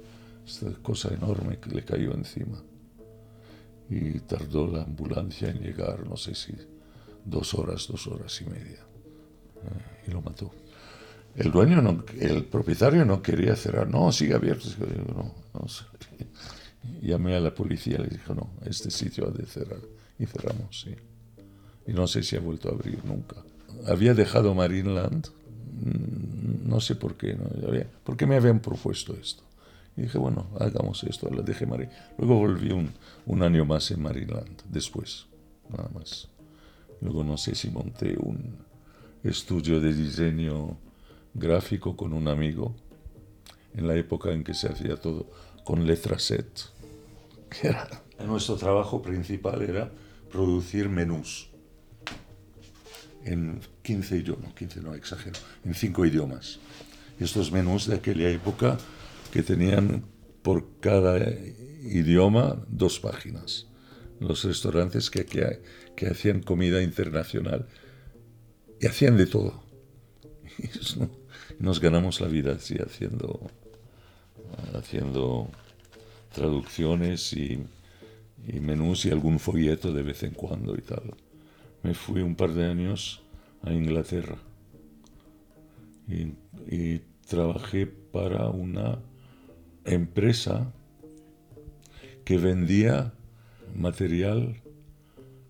esta 0.46 0.72
cosa 0.82 1.12
enorme 1.14 1.58
le 1.72 1.84
cayó 1.84 2.14
encima. 2.14 2.62
Y 3.90 4.20
tardó 4.20 4.66
la 4.66 4.82
ambulancia 4.82 5.50
en 5.50 5.60
llegar, 5.60 6.06
no 6.08 6.16
sé 6.16 6.34
si 6.34 6.54
dos 7.24 7.54
horas, 7.54 7.86
dos 7.88 8.06
horas 8.06 8.40
y 8.40 8.44
media. 8.44 8.80
Eh, 8.80 10.08
y 10.08 10.10
lo 10.10 10.22
mató. 10.22 10.50
El 11.36 11.50
dueño, 11.50 11.80
no, 11.80 12.04
el 12.20 12.44
propietario 12.44 13.04
no 13.04 13.22
quería 13.22 13.56
cerrar. 13.56 13.88
No, 13.88 14.12
sigue 14.12 14.34
abierto. 14.34 14.68
No, 15.14 15.34
no. 15.54 15.66
Llamé 17.00 17.36
a 17.36 17.40
la 17.40 17.54
policía 17.54 17.98
le 17.98 18.08
dije, 18.08 18.34
no, 18.34 18.50
este 18.64 18.90
sitio 18.90 19.28
ha 19.28 19.30
de 19.30 19.46
cerrar. 19.46 19.80
Y 20.18 20.26
cerramos, 20.26 20.80
sí. 20.80 20.94
Y 21.86 21.92
no 21.92 22.06
sé 22.06 22.22
si 22.22 22.36
ha 22.36 22.40
vuelto 22.40 22.68
a 22.68 22.72
abrir 22.72 23.04
nunca. 23.04 23.36
Había 23.86 24.14
dejado 24.14 24.54
Marineland, 24.54 25.28
mm, 25.28 26.68
no 26.68 26.80
sé 26.80 26.94
por 26.96 27.16
qué, 27.16 27.34
¿no? 27.34 27.46
porque 28.04 28.26
me 28.26 28.36
habían 28.36 28.60
propuesto 28.60 29.14
esto. 29.14 29.42
Y 29.96 30.02
dije, 30.02 30.18
bueno, 30.18 30.48
hagamos 30.58 31.02
esto, 31.04 31.28
la 31.30 31.42
dejé 31.42 31.66
Marin. 31.66 31.88
Luego 32.18 32.36
volví 32.36 32.72
un, 32.72 32.90
un 33.26 33.42
año 33.42 33.64
más 33.64 33.90
en 33.90 34.02
Marineland, 34.02 34.62
después, 34.70 35.26
nada 35.70 35.90
más. 35.94 36.28
Luego 37.02 37.24
no 37.24 37.36
sé 37.36 37.54
si 37.54 37.68
monté 37.70 38.16
un 38.18 38.56
estudio 39.24 39.80
de 39.80 39.92
diseño 39.92 40.78
gráfico 41.34 41.96
con 41.96 42.12
un 42.12 42.28
amigo, 42.28 42.74
en 43.74 43.88
la 43.88 43.96
época 43.96 44.32
en 44.32 44.44
que 44.44 44.54
se 44.54 44.68
hacía 44.68 44.96
todo 44.96 45.26
con 45.64 45.86
letra 45.86 46.18
set. 46.18 46.46
Nuestro 48.24 48.56
trabajo 48.56 49.02
principal 49.02 49.62
era 49.62 49.90
producir 50.30 50.88
menús 50.88 51.50
en 53.24 53.60
15 53.82 54.16
idiomas, 54.16 54.54
15 54.54 54.80
no 54.80 54.94
exagero, 54.94 55.38
en 55.64 55.74
5 55.74 56.06
idiomas. 56.06 56.60
Estos 57.18 57.52
menús 57.52 57.86
de 57.86 57.96
aquella 57.96 58.28
época 58.30 58.78
que 59.32 59.42
tenían 59.42 60.04
por 60.42 60.78
cada 60.80 61.18
idioma 61.82 62.64
dos 62.68 63.00
páginas. 63.00 63.66
Los 64.22 64.44
restaurantes 64.44 65.10
que, 65.10 65.24
que, 65.24 66.06
hacían 66.06 66.42
comida 66.42 66.82
internacional 66.82 67.66
y 68.80 68.86
hacían 68.86 69.16
de 69.16 69.26
todo. 69.26 69.62
Y 71.58 71.64
nos 71.64 71.80
ganamos 71.80 72.20
la 72.20 72.28
vida 72.28 72.52
así 72.52 72.76
haciendo, 72.76 73.50
haciendo 74.74 75.48
traducciones 76.34 77.32
y, 77.32 77.64
menús 78.60 79.06
y 79.06 79.10
algún 79.10 79.38
folleto 79.38 79.92
de 79.92 80.02
vez 80.02 80.22
en 80.24 80.34
cuando 80.34 80.74
y 80.76 80.82
tal. 80.82 81.14
Me 81.82 81.94
fui 81.94 82.20
un 82.20 82.34
par 82.34 82.52
de 82.52 82.66
años 82.66 83.22
a 83.62 83.72
Inglaterra 83.72 84.36
y 86.08 86.98
trabajé 87.26 87.86
para 87.86 88.48
una 88.48 88.98
empresa 89.84 90.72
que 92.24 92.38
vendía 92.38 93.12
material 93.74 94.60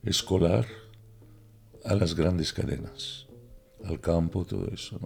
escolar 0.04 0.66
a 1.84 1.94
las 1.94 2.14
grandes 2.14 2.52
cadenas, 2.52 3.26
al 3.84 4.00
campo, 4.00 4.44
todo 4.44 4.68
eso. 4.72 4.98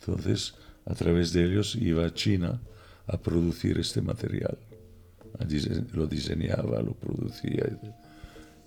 Entonces, 0.00 0.54
a 0.86 0.94
través 0.94 1.32
de 1.32 1.44
ellos 1.44 1.76
iba 1.76 2.06
a 2.06 2.14
China 2.14 2.60
a 3.06 3.18
producir 3.18 3.78
este 3.78 4.00
material. 4.00 4.58
Lo 5.92 6.06
diseñaba, 6.06 6.82
lo 6.82 6.94
producía, 6.94 7.64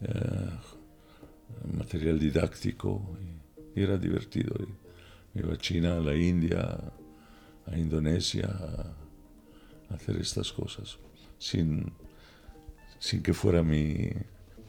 eh, 0.02 0.50
material 1.76 2.20
didáctico, 2.20 3.18
y 3.76 3.82
era 3.82 3.98
divertido. 3.98 4.56
Iba 5.34 5.54
a 5.54 5.58
China, 5.58 5.98
a 5.98 6.00
la 6.00 6.16
India, 6.16 6.80
a 7.66 7.78
Indonesia 7.78 8.50
a 9.90 9.94
hacer 9.94 10.18
estas 10.18 10.52
cosas, 10.52 10.98
sin, 11.38 11.92
sin 13.02 13.24
que 13.24 13.34
fuera 13.34 13.64
mi... 13.64 14.10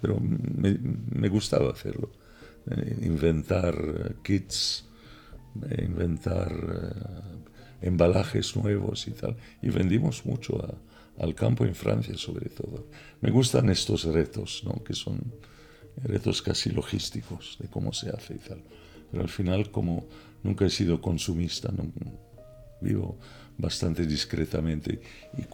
Pero 0.01 0.18
me, 0.18 1.28
gustaba 1.28 1.70
hacerlo, 1.70 2.11
eh, 2.68 2.97
inventar 3.03 4.16
kits, 4.24 4.85
eh, 5.68 5.85
inventar 5.85 6.51
eh, 6.51 7.87
embalajes 7.87 8.57
nuevos 8.57 9.07
y 9.07 9.12
tal. 9.12 9.37
Y 9.61 9.68
vendimos 9.68 10.26
mucho 10.26 10.59
al 11.18 11.35
campo 11.37 11.64
en 11.64 11.76
Francia 11.76 12.16
sobre 12.16 12.49
todo. 12.49 12.89
Me 13.20 13.30
gustan 13.30 13.68
estos 13.68 14.05
retos, 14.05 14.62
¿no? 14.64 14.83
que 14.83 14.95
son 14.95 15.20
retos 16.03 16.43
casi 16.43 16.70
logísticos 16.70 17.59
de 17.61 17.68
cómo 17.68 17.93
se 17.93 18.11
hace 18.11 18.35
y 18.35 18.39
tal. 18.39 18.61
Pero 19.11 19.22
al 19.22 19.28
final, 19.28 19.70
como 19.70 20.09
nunca 20.43 20.64
he 20.64 20.70
sido 20.70 21.01
consumista, 21.01 21.70
vivo 22.80 23.18
bastante 23.59 24.07
discretamente 24.07 25.01
y 25.39 25.45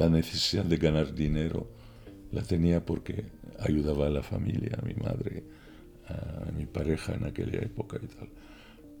la 0.00 0.08
necesidad 0.08 0.64
de 0.64 0.78
ganar 0.78 1.14
dinero 1.14 1.75
la 2.36 2.42
tenía 2.42 2.84
porque 2.84 3.24
ayudaba 3.60 4.06
a 4.08 4.10
la 4.10 4.22
familia, 4.22 4.78
a 4.78 4.84
mi 4.84 4.92
madre, 4.92 5.42
a 6.06 6.52
mi 6.52 6.66
pareja 6.66 7.14
en 7.14 7.24
aquella 7.24 7.60
época 7.60 7.98
y 8.02 8.06
tal. 8.08 8.28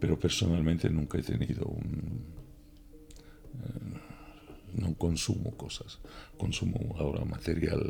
Pero 0.00 0.18
personalmente 0.18 0.88
nunca 0.88 1.18
he 1.18 1.22
tenido 1.22 1.66
un... 1.66 2.24
Eh, 3.62 4.80
no 4.80 4.94
consumo 4.94 5.50
cosas, 5.56 5.98
consumo 6.38 6.96
ahora 6.98 7.24
material 7.24 7.82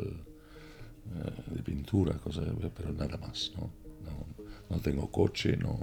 eh, 1.15 1.53
de 1.55 1.63
pintura, 1.63 2.17
cosas, 2.17 2.45
pero 2.75 2.91
nada 2.91 3.17
más, 3.17 3.51
¿no? 3.55 3.71
No, 4.07 4.15
no 4.69 4.81
tengo 4.81 5.09
coche, 5.09 5.55
no, 5.55 5.79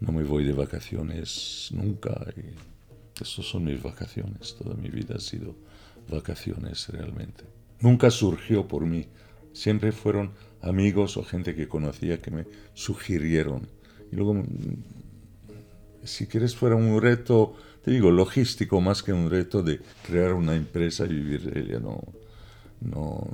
no, 0.00 0.12
me 0.12 0.22
voy 0.22 0.44
de 0.44 0.52
vacaciones 0.52 1.68
nunca. 1.72 2.26
Estas 3.14 3.46
son 3.46 3.64
mis 3.64 3.82
vacaciones, 3.82 4.54
toda 4.56 4.74
mi 4.74 4.90
vida 4.90 5.16
ha 5.16 5.20
sido 5.20 5.54
vacaciones 6.10 6.88
realmente. 6.88 7.61
Nunca 7.82 8.10
surgió 8.10 8.66
por 8.68 8.86
mí, 8.86 9.06
siempre 9.52 9.92
fueron 9.92 10.30
amigos 10.60 11.16
o 11.16 11.24
gente 11.24 11.54
que 11.54 11.68
conocía 11.68 12.20
que 12.20 12.30
me 12.30 12.46
sugirieron. 12.74 13.68
Y 14.10 14.16
luego, 14.16 14.34
mm, 14.34 14.46
si 16.04 16.26
quieres, 16.26 16.54
fuera 16.56 16.76
un 16.76 17.00
reto, 17.00 17.54
te 17.84 17.90
digo, 17.90 18.10
logístico 18.10 18.80
más 18.80 19.02
que 19.02 19.12
un 19.12 19.30
reto 19.30 19.62
de 19.62 19.80
crear 20.06 20.32
una 20.34 20.54
empresa 20.54 21.04
y 21.04 21.08
vivir 21.08 21.50
de 21.50 21.60
ella. 21.60 21.80
No, 21.80 22.00
no. 22.80 23.26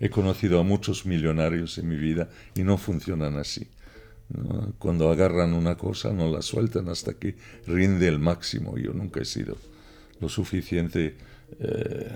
He 0.00 0.10
conocido 0.10 0.58
a 0.58 0.64
muchos 0.64 1.06
millonarios 1.06 1.78
en 1.78 1.88
mi 1.88 1.96
vida 1.96 2.28
y 2.54 2.62
no 2.62 2.76
funcionan 2.76 3.36
así. 3.36 3.68
Cuando 4.78 5.10
agarran 5.10 5.52
una 5.52 5.76
cosa 5.76 6.12
no 6.12 6.30
la 6.30 6.42
sueltan 6.42 6.88
hasta 6.88 7.14
que 7.14 7.36
rinde 7.66 8.08
el 8.08 8.18
máximo. 8.18 8.78
Yo 8.78 8.92
nunca 8.92 9.20
he 9.20 9.24
sido 9.24 9.56
lo 10.20 10.28
suficiente, 10.28 11.16
eh, 11.60 12.10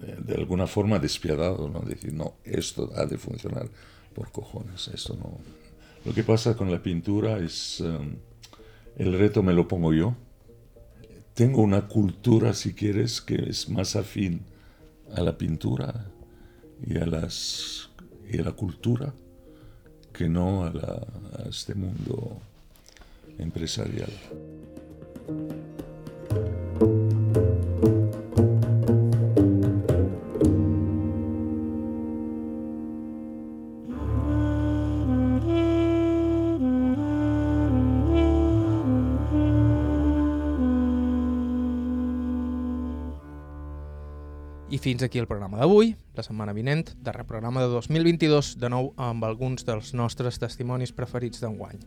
de, 0.00 0.34
alguna 0.34 0.66
forma 0.66 0.98
despiadado, 0.98 1.68
¿no? 1.68 1.80
Decir, 1.80 2.12
no, 2.12 2.34
esto 2.44 2.90
ha 2.96 3.06
de 3.06 3.18
funcionar 3.18 3.68
por 4.14 4.30
cojones, 4.32 4.88
esto 4.88 5.16
no. 5.16 5.38
Lo 6.04 6.14
que 6.14 6.24
pasa 6.24 6.56
con 6.56 6.70
la 6.70 6.82
pintura 6.82 7.38
es, 7.38 7.80
um, 7.80 8.16
el 8.96 9.18
reto 9.18 9.42
me 9.42 9.52
lo 9.52 9.68
pongo 9.68 9.92
yo. 9.92 10.14
Tengo 11.34 11.62
una 11.62 11.88
cultura, 11.88 12.54
si 12.54 12.74
quieres, 12.74 13.20
que 13.20 13.34
es 13.34 13.68
más 13.68 13.96
afín 13.96 14.42
a 15.14 15.22
la 15.22 15.36
pintura 15.36 16.10
y 16.86 16.98
a, 16.98 17.06
las, 17.06 17.90
y 18.30 18.38
a 18.38 18.44
la 18.44 18.52
cultura 18.52 19.12
que 20.12 20.28
no 20.28 20.64
a 20.64 21.06
este 21.48 21.74
mundo 21.74 22.40
empresarial. 23.38 24.10
Fins 44.90 45.04
aquí 45.04 45.20
el 45.20 45.28
programa 45.30 45.60
d'avui. 45.60 45.92
La 46.18 46.24
setmana 46.26 46.50
vinent, 46.52 46.88
darrer 47.04 47.22
programa 47.22 47.60
de 47.62 47.68
2022, 47.70 48.58
de 48.58 48.66
nou 48.72 48.88
amb 48.98 49.22
alguns 49.22 49.62
dels 49.62 49.94
nostres 49.94 50.42
testimonis 50.42 50.90
preferits 50.90 51.38
d'enguany. 51.44 51.78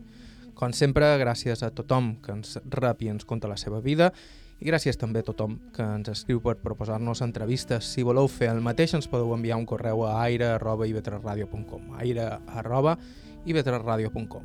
Com 0.56 0.72
sempre, 0.72 1.04
gràcies 1.20 1.60
a 1.66 1.68
tothom 1.68 2.16
que 2.24 2.32
ens 2.32 2.56
rep 2.72 3.04
i 3.04 3.12
ens 3.12 3.28
conta 3.28 3.44
la 3.50 3.60
seva 3.60 3.84
vida 3.84 4.08
i 4.56 4.64
gràcies 4.70 4.96
també 4.96 5.20
a 5.20 5.26
tothom 5.26 5.58
que 5.74 5.84
ens 5.84 6.08
escriu 6.08 6.40
per 6.40 6.56
proposar-nos 6.62 7.20
entrevistes. 7.26 7.84
Si 7.92 8.00
voleu 8.06 8.24
fer 8.24 8.48
el 8.54 8.64
mateix, 8.64 8.96
ens 8.96 9.04
podeu 9.10 9.34
enviar 9.36 9.60
un 9.60 9.68
correu 9.68 10.08
a 10.08 10.22
aire.ivetresradio.com 10.22 12.00
aire.ivetresradio.com 12.00 14.44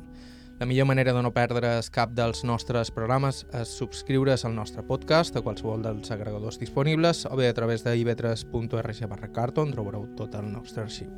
la 0.60 0.66
millor 0.66 0.86
manera 0.86 1.14
de 1.14 1.22
no 1.24 1.30
perdre's 1.32 1.86
cap 1.88 2.10
dels 2.12 2.42
nostres 2.44 2.90
programes 2.92 3.46
és 3.56 3.70
subscriure's 3.78 4.42
al 4.44 4.52
nostre 4.52 4.82
podcast 4.84 5.38
a 5.38 5.40
qualsevol 5.40 5.80
dels 5.80 6.12
agregadors 6.12 6.58
disponibles 6.60 7.22
o 7.24 7.38
bé 7.38 7.48
a 7.48 7.54
través 7.56 7.80
de 7.80 7.94
ivetres.rg 7.96 9.00
barra 9.08 9.30
carton 9.32 9.72
trobareu 9.72 10.04
tot 10.18 10.36
el 10.36 10.52
nostre 10.52 10.84
arxiu. 10.84 11.08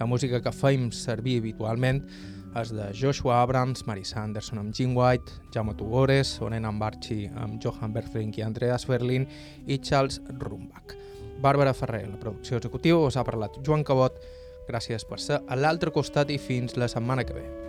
La 0.00 0.08
música 0.08 0.40
que 0.40 0.54
feim 0.56 0.88
servir 0.88 1.36
habitualment 1.42 2.00
és 2.56 2.72
de 2.72 2.88
Joshua 2.96 3.42
Abrams, 3.42 3.84
Marisa 3.84 4.22
Anderson 4.24 4.64
amb 4.64 4.72
Jim 4.72 4.96
White, 4.96 5.36
Jaume 5.52 5.76
Tugores, 5.76 6.38
Oren 6.40 6.64
Ambarchi 6.64 7.26
amb 7.36 7.60
Johan 7.60 7.92
Berfrink 7.92 8.40
i 8.40 8.48
Andreas 8.48 8.88
Berlin 8.88 9.28
i 9.66 9.82
Charles 9.84 10.22
Rumbach. 10.32 10.96
Bàrbara 11.44 11.76
Ferrer, 11.76 12.06
la 12.08 12.16
producció 12.16 12.56
executiva, 12.56 13.04
us 13.04 13.20
ha 13.20 13.28
parlat 13.28 13.60
Joan 13.60 13.84
Cabot. 13.84 14.16
Gràcies 14.64 15.04
per 15.04 15.20
ser 15.20 15.42
a 15.44 15.60
l'altre 15.60 15.92
costat 15.92 16.32
i 16.32 16.40
fins 16.40 16.80
la 16.80 16.88
setmana 16.88 17.28
que 17.28 17.36
ve. 17.36 17.67